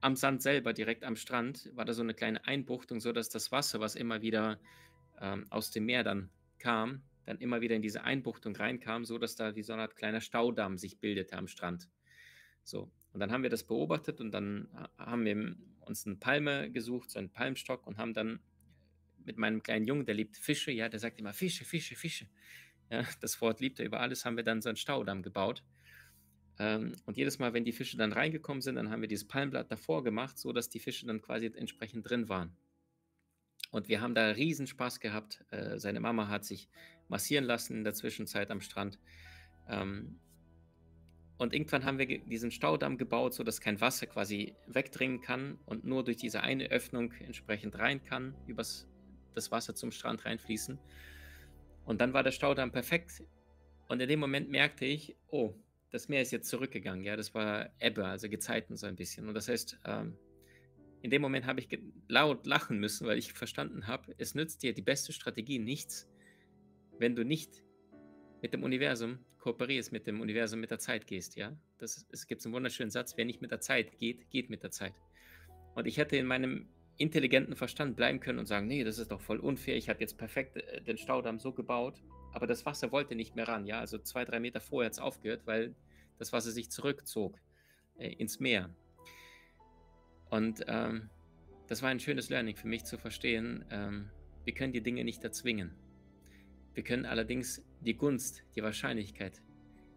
am 0.00 0.16
Sand 0.16 0.40
selber, 0.40 0.72
direkt 0.72 1.04
am 1.04 1.14
Strand, 1.14 1.70
war 1.74 1.84
da 1.84 1.92
so 1.92 2.02
eine 2.02 2.14
kleine 2.14 2.44
Einbuchtung, 2.46 3.00
sodass 3.00 3.28
das 3.28 3.52
Wasser, 3.52 3.78
was 3.78 3.94
immer 3.94 4.22
wieder 4.22 4.58
ähm, 5.20 5.46
aus 5.50 5.70
dem 5.70 5.84
Meer 5.84 6.04
dann 6.04 6.30
kam, 6.58 7.02
dann 7.26 7.36
immer 7.38 7.60
wieder 7.60 7.76
in 7.76 7.82
diese 7.82 8.02
Einbuchtung 8.02 8.56
reinkam, 8.56 9.04
sodass 9.04 9.36
da 9.36 9.54
wie 9.54 9.62
so 9.62 9.74
eine 9.74 9.82
Art 9.82 9.94
kleiner 9.94 10.22
Staudamm 10.22 10.78
sich 10.78 10.98
bildete 10.98 11.36
am 11.36 11.48
Strand. 11.48 11.88
So. 12.64 12.90
Und 13.12 13.20
dann 13.20 13.30
haben 13.30 13.42
wir 13.42 13.50
das 13.50 13.64
beobachtet 13.64 14.22
und 14.22 14.30
dann 14.30 14.68
haben 14.96 15.26
wir 15.26 15.54
uns 15.80 16.06
eine 16.06 16.16
Palme 16.16 16.70
gesucht, 16.70 17.10
so 17.10 17.18
einen 17.18 17.30
Palmstock 17.30 17.86
und 17.86 17.98
haben 17.98 18.14
dann 18.14 18.40
mit 19.26 19.36
meinem 19.36 19.62
kleinen 19.62 19.84
Jungen, 19.84 20.06
der 20.06 20.14
liebt 20.14 20.38
Fische, 20.38 20.72
ja, 20.72 20.88
der 20.88 20.98
sagt 20.98 21.20
immer 21.20 21.34
Fische, 21.34 21.66
Fische, 21.66 21.94
Fische 21.94 22.26
ja, 22.90 23.04
das 23.20 23.40
Wort 23.40 23.60
liebt 23.60 23.78
er 23.80 23.86
über 23.86 24.00
alles, 24.00 24.24
haben 24.24 24.36
wir 24.36 24.44
dann 24.44 24.62
so 24.62 24.68
einen 24.68 24.76
Staudamm 24.76 25.22
gebaut. 25.22 25.62
Ähm, 26.58 26.92
und 27.06 27.16
jedes 27.16 27.38
Mal, 27.38 27.54
wenn 27.54 27.64
die 27.64 27.72
Fische 27.72 27.96
dann 27.96 28.12
reingekommen 28.12 28.60
sind, 28.60 28.76
dann 28.76 28.90
haben 28.90 29.00
wir 29.00 29.08
dieses 29.08 29.26
Palmblatt 29.26 29.70
davor 29.70 30.04
gemacht, 30.04 30.38
so 30.38 30.52
dass 30.52 30.68
die 30.68 30.80
Fische 30.80 31.06
dann 31.06 31.22
quasi 31.22 31.46
entsprechend 31.46 32.08
drin 32.08 32.28
waren. 32.28 32.56
Und 33.70 33.88
wir 33.88 34.00
haben 34.02 34.14
da 34.14 34.28
riesen 34.28 34.66
Spaß 34.66 35.00
gehabt. 35.00 35.44
Äh, 35.50 35.78
seine 35.78 36.00
Mama 36.00 36.28
hat 36.28 36.44
sich 36.44 36.68
massieren 37.08 37.44
lassen 37.44 37.78
in 37.78 37.84
der 37.84 37.94
Zwischenzeit 37.94 38.50
am 38.50 38.60
Strand. 38.60 38.98
Ähm, 39.68 40.20
und 41.38 41.54
irgendwann 41.54 41.84
haben 41.84 41.98
wir 41.98 42.06
diesen 42.06 42.50
Staudamm 42.50 42.98
gebaut, 42.98 43.34
sodass 43.34 43.60
kein 43.60 43.80
Wasser 43.80 44.06
quasi 44.06 44.54
wegdringen 44.66 45.22
kann 45.22 45.58
und 45.64 45.84
nur 45.84 46.04
durch 46.04 46.16
diese 46.16 46.42
eine 46.42 46.70
Öffnung 46.70 47.12
entsprechend 47.12 47.78
rein 47.78 48.04
kann, 48.04 48.36
übers 48.46 48.86
das 49.34 49.50
Wasser 49.50 49.74
zum 49.74 49.90
Strand 49.90 50.24
reinfließen. 50.24 50.78
Und 51.84 52.00
dann 52.00 52.12
war 52.12 52.22
der 52.22 52.32
Staudamm 52.32 52.72
perfekt. 52.72 53.22
Und 53.88 54.00
in 54.00 54.08
dem 54.08 54.20
Moment 54.20 54.48
merkte 54.48 54.84
ich, 54.84 55.16
oh, 55.28 55.54
das 55.90 56.08
Meer 56.08 56.22
ist 56.22 56.32
jetzt 56.32 56.48
zurückgegangen. 56.48 57.04
Ja, 57.04 57.16
das 57.16 57.34
war 57.34 57.70
Ebbe, 57.78 58.06
also 58.06 58.28
Gezeiten 58.28 58.76
so 58.76 58.86
ein 58.86 58.96
bisschen. 58.96 59.28
Und 59.28 59.34
das 59.34 59.48
heißt, 59.48 59.78
ähm, 59.84 60.16
in 61.02 61.10
dem 61.10 61.20
Moment 61.20 61.46
habe 61.46 61.60
ich 61.60 61.68
laut 62.08 62.46
lachen 62.46 62.78
müssen, 62.78 63.06
weil 63.06 63.18
ich 63.18 63.32
verstanden 63.32 63.86
habe, 63.88 64.14
es 64.18 64.34
nützt 64.34 64.62
dir 64.62 64.72
die 64.72 64.82
beste 64.82 65.12
Strategie 65.12 65.58
nichts, 65.58 66.08
wenn 66.98 67.16
du 67.16 67.24
nicht 67.24 67.62
mit 68.40 68.54
dem 68.54 68.62
Universum 68.62 69.18
kooperierst, 69.38 69.92
mit 69.92 70.06
dem 70.06 70.20
Universum 70.20 70.60
mit 70.60 70.70
der 70.70 70.78
Zeit 70.78 71.06
gehst. 71.06 71.36
Ja, 71.36 71.56
das, 71.78 72.06
es 72.10 72.26
gibt 72.26 72.44
einen 72.44 72.54
wunderschönen 72.54 72.90
Satz: 72.90 73.16
Wer 73.16 73.24
nicht 73.24 73.42
mit 73.42 73.50
der 73.50 73.60
Zeit 73.60 73.98
geht, 73.98 74.30
geht 74.30 74.48
mit 74.48 74.62
der 74.62 74.70
Zeit. 74.70 74.94
Und 75.74 75.86
ich 75.86 75.98
hätte 75.98 76.16
in 76.16 76.26
meinem 76.26 76.68
intelligenten 77.02 77.56
Verstand 77.56 77.96
bleiben 77.96 78.20
können 78.20 78.38
und 78.38 78.46
sagen, 78.46 78.68
nee, 78.68 78.84
das 78.84 78.98
ist 78.98 79.10
doch 79.10 79.20
voll 79.20 79.38
unfair. 79.38 79.76
Ich 79.76 79.88
habe 79.88 80.00
jetzt 80.00 80.16
perfekt 80.16 80.56
äh, 80.56 80.80
den 80.82 80.96
Staudamm 80.96 81.38
so 81.38 81.52
gebaut, 81.52 82.02
aber 82.32 82.46
das 82.46 82.64
Wasser 82.64 82.92
wollte 82.92 83.14
nicht 83.14 83.36
mehr 83.36 83.48
ran. 83.48 83.66
Ja, 83.66 83.80
also 83.80 83.98
zwei, 83.98 84.24
drei 84.24 84.40
Meter 84.40 84.60
vorher 84.60 84.86
hat 84.86 84.92
es 84.92 84.98
aufgehört, 84.98 85.42
weil 85.44 85.74
das 86.18 86.32
Wasser 86.32 86.52
sich 86.52 86.70
zurückzog 86.70 87.38
äh, 87.98 88.12
ins 88.12 88.40
Meer. 88.40 88.70
Und 90.30 90.64
ähm, 90.68 91.10
das 91.66 91.82
war 91.82 91.90
ein 91.90 92.00
schönes 92.00 92.30
Learning 92.30 92.56
für 92.56 92.68
mich 92.68 92.84
zu 92.84 92.98
verstehen, 92.98 93.64
ähm, 93.70 94.10
wir 94.44 94.54
können 94.54 94.72
die 94.72 94.82
Dinge 94.82 95.04
nicht 95.04 95.22
erzwingen. 95.22 95.74
Wir 96.74 96.82
können 96.82 97.06
allerdings 97.06 97.62
die 97.80 97.94
Gunst, 97.94 98.42
die 98.56 98.62
Wahrscheinlichkeit, 98.62 99.40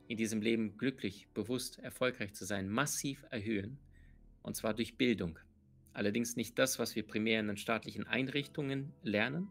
in 0.08 0.18
diesem 0.18 0.42
Leben 0.42 0.78
glücklich, 0.78 1.28
bewusst, 1.34 1.80
erfolgreich 1.80 2.34
zu 2.34 2.46
sein, 2.46 2.70
massiv 2.70 3.26
erhöhen. 3.32 3.80
Und 4.44 4.56
zwar 4.56 4.76
durch 4.76 4.98
Bildung. 4.98 5.40
Allerdings 5.96 6.36
nicht 6.36 6.60
das, 6.60 6.78
was 6.78 6.94
wir 6.98 7.08
primär 7.08 7.40
in 7.40 7.48
den 7.48 7.56
staatlichen 7.56 8.06
Einrichtungen 8.06 8.92
lernen. 9.02 9.50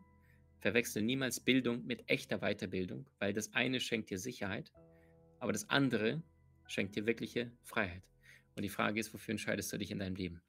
Verwechsel 0.59 1.03
niemals 1.03 1.41
Bildung 1.41 1.87
mit 1.87 2.05
echter 2.07 2.41
Weiterbildung, 2.41 3.07
weil 3.19 3.33
das 3.33 3.55
eine 3.55 3.81
schenkt 3.81 4.11
dir 4.11 4.19
Sicherheit, 4.19 4.71
aber 5.39 5.53
das 5.53 5.71
andere 5.71 6.23
schenkt 6.67 6.97
dir 6.97 7.07
wirkliche 7.07 7.51
Freiheit. 7.63 8.03
Und 8.57 8.63
die 8.63 8.69
Frage 8.69 9.01
ist, 9.01 9.15
wofür 9.15 9.33
entscheidest 9.33 9.73
du 9.73 9.79
dich 9.79 9.91
in 9.91 9.99
deinem 9.99 10.17
Leben? 10.17 10.43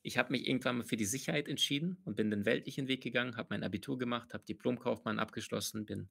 Ich 0.00 0.16
habe 0.16 0.32
mich 0.32 0.48
irgendwann 0.48 0.78
mal 0.78 0.84
für 0.84 0.96
die 0.96 1.04
Sicherheit 1.04 1.48
entschieden 1.48 1.98
und 2.06 2.16
bin 2.16 2.30
den 2.30 2.46
weltlichen 2.46 2.88
Weg 2.88 3.02
gegangen, 3.02 3.36
habe 3.36 3.48
mein 3.50 3.62
Abitur 3.62 3.98
gemacht, 3.98 4.32
habe 4.32 4.44
Diplomkaufmann 4.46 5.18
abgeschlossen, 5.18 5.84
bin 5.84 6.08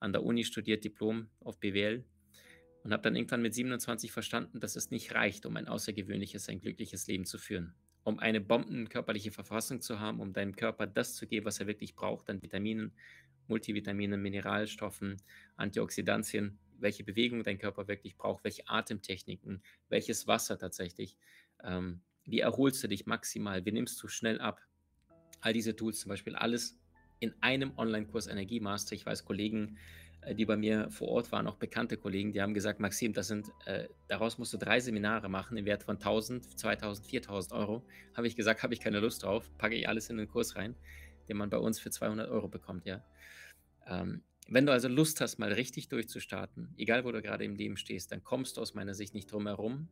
an 0.00 0.12
der 0.12 0.24
Uni 0.24 0.42
studiert, 0.42 0.82
Diplom 0.82 1.28
auf 1.38 1.60
BWL 1.60 2.04
und 2.82 2.92
habe 2.92 3.04
dann 3.04 3.14
irgendwann 3.14 3.42
mit 3.42 3.54
27 3.54 4.10
verstanden, 4.10 4.58
dass 4.58 4.74
es 4.74 4.90
nicht 4.90 5.14
reicht, 5.14 5.46
um 5.46 5.56
ein 5.56 5.68
außergewöhnliches, 5.68 6.48
ein 6.48 6.60
glückliches 6.60 7.06
Leben 7.06 7.24
zu 7.24 7.38
führen. 7.38 7.72
Um 8.04 8.18
eine 8.18 8.40
bombenkörperliche 8.40 9.30
Verfassung 9.30 9.80
zu 9.80 10.00
haben, 10.00 10.20
um 10.20 10.32
deinem 10.32 10.56
Körper 10.56 10.86
das 10.86 11.14
zu 11.14 11.26
geben, 11.26 11.46
was 11.46 11.60
er 11.60 11.66
wirklich 11.66 11.94
braucht, 11.94 12.30
an 12.30 12.42
Vitaminen, 12.42 12.92
Multivitaminen, 13.46 14.22
Mineralstoffen, 14.22 15.20
Antioxidantien, 15.56 16.58
welche 16.78 17.04
Bewegung 17.04 17.42
dein 17.42 17.58
Körper 17.58 17.88
wirklich 17.88 18.16
braucht, 18.16 18.44
welche 18.44 18.66
Atemtechniken, 18.68 19.62
welches 19.88 20.26
Wasser 20.26 20.58
tatsächlich. 20.58 21.16
Ähm, 21.62 22.00
wie 22.24 22.40
erholst 22.40 22.82
du 22.82 22.88
dich 22.88 23.06
maximal? 23.06 23.64
Wie 23.64 23.72
nimmst 23.72 24.02
du 24.02 24.08
schnell 24.08 24.40
ab? 24.40 24.60
All 25.40 25.52
diese 25.52 25.76
Tools 25.76 26.00
zum 26.00 26.10
Beispiel, 26.10 26.36
alles 26.36 26.78
in 27.18 27.34
einem 27.42 27.76
Online-Kurs 27.76 28.28
Energiemaster. 28.28 28.94
Ich 28.94 29.04
weiß, 29.04 29.24
Kollegen, 29.24 29.78
die 30.34 30.44
bei 30.44 30.56
mir 30.56 30.90
vor 30.90 31.08
Ort 31.08 31.32
waren, 31.32 31.46
auch 31.46 31.56
bekannte 31.56 31.96
Kollegen, 31.96 32.32
die 32.32 32.42
haben 32.42 32.54
gesagt, 32.54 32.78
Maxim, 32.78 33.12
das 33.12 33.28
sind, 33.28 33.50
äh, 33.64 33.88
daraus 34.08 34.38
musst 34.38 34.52
du 34.52 34.58
drei 34.58 34.80
Seminare 34.80 35.28
machen 35.28 35.56
im 35.56 35.64
Wert 35.64 35.82
von 35.82 35.96
1000, 35.96 36.58
2000, 36.58 37.06
4000 37.06 37.52
Euro. 37.52 37.86
Habe 38.14 38.26
ich 38.26 38.36
gesagt, 38.36 38.62
habe 38.62 38.74
ich 38.74 38.80
keine 38.80 39.00
Lust 39.00 39.22
drauf, 39.22 39.50
packe 39.56 39.74
ich 39.74 39.88
alles 39.88 40.10
in 40.10 40.18
den 40.18 40.28
Kurs 40.28 40.56
rein, 40.56 40.76
den 41.28 41.36
man 41.36 41.48
bei 41.48 41.58
uns 41.58 41.78
für 41.80 41.90
200 41.90 42.28
Euro 42.28 42.48
bekommt, 42.48 42.84
ja. 42.84 43.02
Ähm, 43.86 44.22
wenn 44.48 44.66
du 44.66 44.72
also 44.72 44.88
Lust 44.88 45.20
hast, 45.20 45.38
mal 45.38 45.52
richtig 45.52 45.88
durchzustarten, 45.88 46.74
egal 46.76 47.04
wo 47.04 47.12
du 47.12 47.22
gerade 47.22 47.44
im 47.44 47.54
Leben 47.54 47.76
stehst, 47.76 48.12
dann 48.12 48.24
kommst 48.24 48.56
du 48.56 48.60
aus 48.60 48.74
meiner 48.74 48.94
Sicht 48.94 49.14
nicht 49.14 49.30
drum 49.30 49.46
herum, 49.46 49.88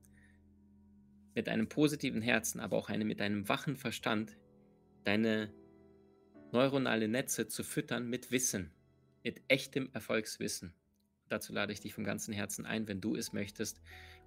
mit 1.35 1.49
einem 1.49 1.69
positiven 1.69 2.21
Herzen, 2.21 2.59
aber 2.59 2.77
auch 2.77 2.89
eine, 2.89 3.05
mit 3.05 3.21
einem 3.21 3.49
wachen 3.49 3.77
Verstand 3.77 4.37
deine 5.05 5.55
neuronale 6.51 7.07
Netze 7.07 7.47
zu 7.47 7.63
füttern 7.63 8.09
mit 8.09 8.33
Wissen, 8.33 8.73
mit 9.25 9.43
echtem 9.49 9.91
Erfolgswissen. 9.93 10.75
Dazu 11.29 11.53
lade 11.53 11.73
ich 11.73 11.81
dich 11.81 11.95
von 11.95 12.05
ganzem 12.05 12.35
Herzen 12.35 12.67
ein, 12.67 12.89
wenn 12.89 13.01
du 13.01 13.15
es 13.15 13.33
möchtest, 13.33 13.81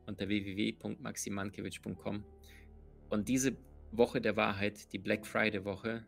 unter 0.05 0.27
www.maximankiewicz.com. 0.27 2.23
Und 3.09 3.27
diese 3.29 3.57
Woche 3.91 4.21
der 4.21 4.35
Wahrheit, 4.35 4.93
die 4.93 4.99
Black 4.99 5.25
Friday 5.25 5.65
Woche, 5.65 6.05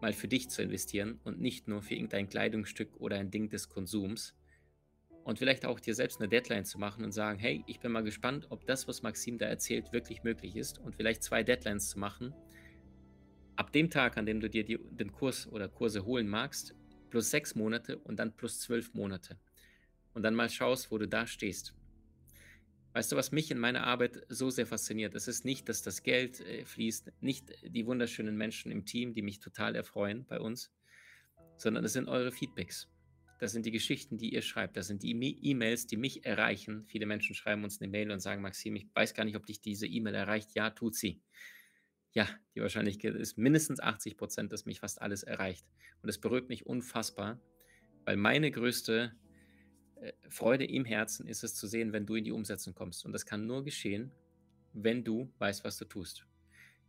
mal 0.00 0.12
für 0.12 0.28
dich 0.28 0.48
zu 0.48 0.62
investieren 0.62 1.20
und 1.24 1.40
nicht 1.40 1.68
nur 1.68 1.82
für 1.82 1.94
irgendein 1.94 2.28
Kleidungsstück 2.28 2.96
oder 2.98 3.16
ein 3.16 3.30
Ding 3.30 3.50
des 3.50 3.68
Konsums, 3.68 4.34
und 5.24 5.38
vielleicht 5.38 5.66
auch 5.66 5.80
dir 5.80 5.94
selbst 5.94 6.20
eine 6.20 6.28
Deadline 6.28 6.64
zu 6.64 6.78
machen 6.78 7.04
und 7.04 7.12
sagen, 7.12 7.38
hey, 7.38 7.62
ich 7.66 7.80
bin 7.80 7.92
mal 7.92 8.02
gespannt, 8.02 8.46
ob 8.50 8.66
das, 8.66 8.88
was 8.88 9.02
Maxim 9.02 9.38
da 9.38 9.46
erzählt, 9.46 9.92
wirklich 9.92 10.22
möglich 10.22 10.56
ist 10.56 10.78
und 10.78 10.96
vielleicht 10.96 11.22
zwei 11.22 11.42
Deadlines 11.42 11.88
zu 11.88 11.98
machen. 11.98 12.34
Ab 13.56 13.72
dem 13.72 13.90
Tag, 13.90 14.16
an 14.16 14.26
dem 14.26 14.40
du 14.40 14.48
dir 14.48 14.64
die, 14.64 14.78
den 14.78 15.12
Kurs 15.12 15.46
oder 15.46 15.68
Kurse 15.68 16.04
holen 16.04 16.28
magst, 16.28 16.74
plus 17.10 17.30
sechs 17.30 17.54
Monate 17.54 17.98
und 17.98 18.16
dann 18.16 18.34
plus 18.36 18.60
zwölf 18.60 18.94
Monate. 18.94 19.38
Und 20.14 20.22
dann 20.22 20.34
mal 20.34 20.50
schaust, 20.50 20.90
wo 20.90 20.98
du 20.98 21.06
da 21.06 21.26
stehst. 21.26 21.74
Weißt 22.92 23.12
du, 23.12 23.16
was 23.16 23.30
mich 23.30 23.50
in 23.50 23.58
meiner 23.58 23.84
Arbeit 23.86 24.26
so 24.28 24.50
sehr 24.50 24.66
fasziniert? 24.66 25.14
Es 25.14 25.28
ist 25.28 25.44
nicht, 25.44 25.68
dass 25.68 25.82
das 25.82 26.02
Geld 26.02 26.40
äh, 26.40 26.64
fließt, 26.64 27.12
nicht 27.20 27.52
die 27.62 27.86
wunderschönen 27.86 28.36
Menschen 28.36 28.72
im 28.72 28.84
Team, 28.84 29.12
die 29.12 29.22
mich 29.22 29.38
total 29.38 29.76
erfreuen 29.76 30.26
bei 30.26 30.40
uns, 30.40 30.72
sondern 31.56 31.84
es 31.84 31.92
sind 31.92 32.08
eure 32.08 32.32
Feedbacks. 32.32 32.88
Das 33.38 33.52
sind 33.52 33.64
die 33.64 33.70
Geschichten, 33.70 34.18
die 34.18 34.34
ihr 34.34 34.42
schreibt. 34.42 34.76
Das 34.76 34.88
sind 34.88 35.02
die 35.02 35.12
E-Mails, 35.12 35.86
die 35.86 35.96
mich 35.96 36.26
erreichen. 36.26 36.84
Viele 36.88 37.06
Menschen 37.06 37.34
schreiben 37.34 37.64
uns 37.64 37.80
eine 37.80 37.90
Mail 37.90 38.10
und 38.10 38.20
sagen, 38.20 38.42
Maxim, 38.42 38.76
ich 38.76 38.86
weiß 38.92 39.14
gar 39.14 39.24
nicht, 39.24 39.36
ob 39.36 39.46
dich 39.46 39.62
diese 39.62 39.86
E-Mail 39.86 40.14
erreicht. 40.14 40.50
Ja, 40.54 40.70
tut 40.70 40.94
sie. 40.94 41.22
Ja, 42.12 42.28
die 42.54 42.60
Wahrscheinlichkeit 42.60 43.14
ist 43.14 43.38
mindestens 43.38 43.80
80 43.80 44.16
Prozent, 44.16 44.52
dass 44.52 44.66
mich 44.66 44.80
fast 44.80 45.00
alles 45.00 45.22
erreicht. 45.22 45.64
Und 46.02 46.08
es 46.08 46.18
berührt 46.18 46.48
mich 46.48 46.66
unfassbar, 46.66 47.40
weil 48.04 48.16
meine 48.16 48.50
größte 48.50 49.14
äh, 50.00 50.12
Freude 50.28 50.64
im 50.64 50.84
Herzen 50.84 51.28
ist 51.28 51.44
es 51.44 51.54
zu 51.54 51.68
sehen, 51.68 51.92
wenn 51.92 52.06
du 52.06 52.16
in 52.16 52.24
die 52.24 52.32
Umsetzung 52.32 52.74
kommst. 52.74 53.04
Und 53.04 53.12
das 53.12 53.26
kann 53.26 53.46
nur 53.46 53.62
geschehen, 53.62 54.10
wenn 54.72 55.04
du 55.04 55.32
weißt, 55.38 55.64
was 55.64 55.78
du 55.78 55.84
tust. 55.84 56.26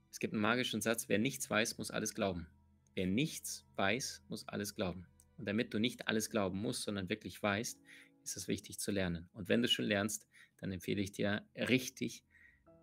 Es 0.09 0.19
gibt 0.19 0.33
einen 0.33 0.41
magischen 0.41 0.81
Satz, 0.81 1.07
wer 1.07 1.19
nichts 1.19 1.49
weiß, 1.49 1.77
muss 1.77 1.91
alles 1.91 2.15
glauben. 2.15 2.47
Wer 2.95 3.07
nichts 3.07 3.65
weiß, 3.75 4.23
muss 4.27 4.47
alles 4.47 4.75
glauben. 4.75 5.05
Und 5.37 5.47
damit 5.47 5.73
du 5.73 5.79
nicht 5.79 6.07
alles 6.07 6.29
glauben 6.29 6.59
musst, 6.59 6.83
sondern 6.83 7.09
wirklich 7.09 7.41
weißt, 7.41 7.79
ist 8.23 8.37
es 8.37 8.47
wichtig 8.47 8.79
zu 8.79 8.91
lernen. 8.91 9.29
Und 9.33 9.49
wenn 9.49 9.61
du 9.61 9.67
schon 9.67 9.85
lernst, 9.85 10.27
dann 10.57 10.71
empfehle 10.71 11.01
ich 11.01 11.11
dir, 11.11 11.47
richtig 11.55 12.23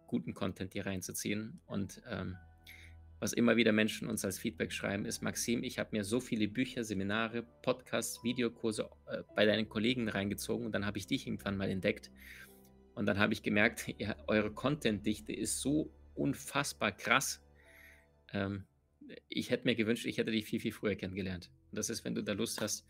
guten 0.08 0.34
Content 0.34 0.72
hier 0.72 0.86
reinzuziehen. 0.86 1.60
Und 1.66 2.02
ähm, 2.10 2.36
was 3.20 3.32
immer 3.32 3.56
wieder 3.56 3.72
Menschen 3.72 4.08
uns 4.08 4.24
als 4.24 4.38
Feedback 4.38 4.72
schreiben, 4.72 5.04
ist, 5.04 5.22
Maxim, 5.22 5.62
ich 5.62 5.78
habe 5.78 5.90
mir 5.92 6.04
so 6.04 6.20
viele 6.20 6.48
Bücher, 6.48 6.84
Seminare, 6.84 7.42
Podcasts, 7.62 8.22
Videokurse 8.24 8.88
äh, 9.06 9.22
bei 9.36 9.44
deinen 9.44 9.68
Kollegen 9.68 10.08
reingezogen 10.08 10.66
und 10.66 10.72
dann 10.72 10.86
habe 10.86 10.98
ich 10.98 11.06
dich 11.06 11.26
irgendwann 11.26 11.56
mal 11.56 11.70
entdeckt. 11.70 12.10
Und 12.94 13.06
dann 13.06 13.18
habe 13.18 13.32
ich 13.32 13.42
gemerkt, 13.42 13.86
ja, 13.98 14.16
eure 14.26 14.50
Content-Dichte 14.52 15.32
ist 15.32 15.60
so 15.60 15.92
unfassbar 16.14 16.92
krass. 16.92 17.40
Ähm, 18.32 18.64
ich 19.28 19.50
hätte 19.50 19.64
mir 19.64 19.74
gewünscht, 19.74 20.06
ich 20.06 20.18
hätte 20.18 20.30
dich 20.30 20.44
viel, 20.44 20.60
viel 20.60 20.72
früher 20.72 20.94
kennengelernt. 20.94 21.50
Und 21.70 21.78
das 21.78 21.90
ist, 21.90 22.04
wenn 22.04 22.14
du 22.14 22.22
da 22.22 22.32
Lust 22.32 22.60
hast, 22.60 22.86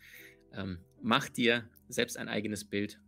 ähm, 0.53 0.79
mach 1.01 1.29
dir 1.29 1.69
selbst 1.87 2.17
ein 2.17 2.27
eigenes 2.27 2.65
Bild 2.65 2.99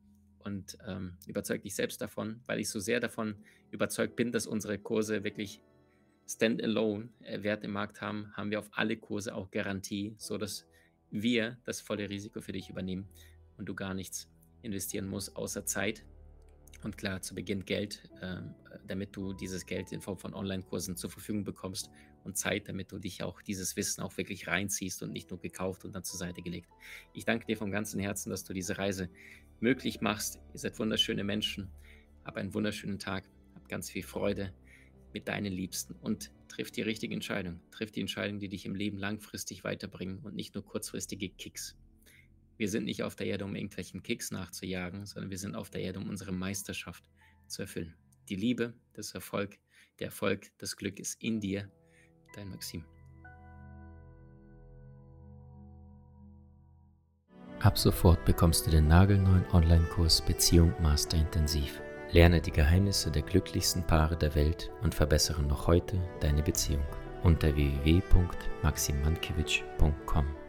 und 0.44 0.78
ähm, 0.88 1.18
überzeug 1.28 1.62
dich 1.64 1.76
selbst 1.76 2.02
davon, 2.02 2.42
weil 2.46 2.60
ich 2.60 2.70
so 2.70 2.80
sehr 2.80 3.00
davon 3.00 3.36
überzeugt 3.72 4.16
bin, 4.16 4.32
dass 4.32 4.48
unsere 4.48 4.78
Kurse 4.78 5.24
wirklich 5.24 5.62
standalone 6.28 7.10
äh, 7.22 7.44
Wert 7.44 7.64
im 7.64 7.72
Markt 7.72 8.02
haben, 8.02 8.32
haben 8.36 8.52
wir 8.52 8.60
auf 8.60 8.70
alle 8.72 8.98
Kurse 8.98 9.36
auch 9.36 9.52
Garantie, 9.52 10.16
sodass 10.18 10.68
wir 11.10 11.58
das 11.66 11.82
volle 11.82 12.10
Risiko 12.10 12.42
für 12.42 12.54
dich 12.54 12.70
übernehmen 12.70 13.08
und 13.58 13.66
du 13.66 13.76
gar 13.76 13.94
nichts 13.94 14.30
investieren 14.62 15.08
musst, 15.08 15.36
außer 15.36 15.66
Zeit 15.66 16.06
und 16.84 16.98
klar 16.98 17.22
zu 17.22 17.36
Beginn 17.36 17.66
Geld, 17.66 18.10
äh, 18.22 18.42
damit 18.88 19.16
du 19.16 19.34
dieses 19.34 19.66
Geld 19.66 19.92
in 19.92 20.02
Form 20.02 20.18
von 20.18 20.34
Online-Kursen 20.34 20.96
zur 20.96 21.10
Verfügung 21.10 21.44
bekommst 21.44 21.90
und 22.24 22.38
Zeit, 22.38 22.68
damit 22.68 22.92
du 22.92 23.00
dich 23.00 23.24
auch 23.24 23.42
dieses 23.42 23.76
Wissen 23.76 24.02
auch 24.02 24.18
wirklich 24.18 24.48
reinziehst 24.48 25.04
und 25.04 25.12
nicht 25.12 25.30
nur 25.30 25.40
gekauft 25.40 25.86
und 25.86 25.94
dann 25.94 26.04
zur 26.04 26.20
Seite 26.20 26.42
gelegt. 26.42 26.70
Ich 27.14 27.26
danke 27.26 27.46
dir 27.46 27.58
vom 27.58 27.72
ganzen 27.72 28.00
Herzen, 28.00 28.30
dass 28.30 28.44
du 28.44 28.54
diese 28.54 28.78
Reise 28.78 29.10
möglich 29.60 30.02
machst. 30.02 30.40
Ihr 30.54 30.60
seid 30.60 30.78
wunderschöne 30.80 31.24
Menschen. 31.24 31.70
Hab 32.26 32.38
einen 32.38 32.54
wunderschönen 32.54 33.00
Tag. 33.00 33.30
Hab 33.56 33.68
ganz 33.70 33.90
viel 33.90 34.04
Freude 34.04 34.54
mit 35.14 35.28
deinen 35.28 35.52
Liebsten 35.52 35.94
und 35.96 36.32
triff 36.48 36.72
die 36.72 36.82
richtige 36.82 37.14
Entscheidung. 37.14 37.60
Triff 37.72 37.92
die 37.92 38.02
Entscheidung, 38.02 38.40
die 38.40 38.50
dich 38.50 38.66
im 38.66 38.76
Leben 38.76 38.98
langfristig 38.98 39.64
weiterbringen 39.64 40.20
und 40.20 40.36
nicht 40.36 40.56
nur 40.56 40.66
kurzfristige 40.66 41.30
Kicks. 41.30 41.78
Wir 42.58 42.70
sind 42.70 42.86
nicht 42.86 43.04
auf 43.04 43.16
der 43.16 43.28
Erde, 43.28 43.46
um 43.46 43.56
irgendwelchen 43.56 44.04
Kicks 44.04 44.32
nachzujagen, 44.32 45.06
sondern 45.06 45.32
wir 45.32 45.38
sind 45.38 45.56
auf 45.56 45.70
der 45.70 45.82
Erde, 45.82 46.00
um 46.00 46.10
unsere 46.10 46.32
Meisterschaft 46.32 47.04
zu 47.48 47.64
erfüllen. 47.64 47.96
Die 48.30 48.36
Liebe, 48.36 48.74
das 48.94 49.14
Erfolg, 49.14 49.58
der 50.00 50.08
Erfolg, 50.08 50.52
das 50.58 50.76
Glück 50.76 51.00
ist 51.00 51.22
in 51.24 51.40
dir. 51.40 51.72
Dein 52.36 52.50
Maxim. 52.50 52.84
Ab 57.60 57.78
sofort 57.78 58.26
bekommst 58.26 58.66
du 58.66 58.72
den 58.72 58.88
nagelneuen 58.88 59.46
Online-Kurs 59.54 60.22
Beziehung 60.22 60.74
Master 60.82 61.18
Intensiv. 61.18 61.80
Lerne 62.12 62.42
die 62.42 62.52
Geheimnisse 62.52 63.12
der 63.12 63.22
glücklichsten 63.22 63.84
Paare 63.84 64.18
der 64.18 64.34
Welt 64.34 64.72
und 64.82 64.96
verbessere 64.96 65.44
noch 65.44 65.68
heute 65.68 66.02
deine 66.20 66.42
Beziehung 66.42 66.84
unter 67.24 67.56
www.maximankiewicz.com. 67.56 70.41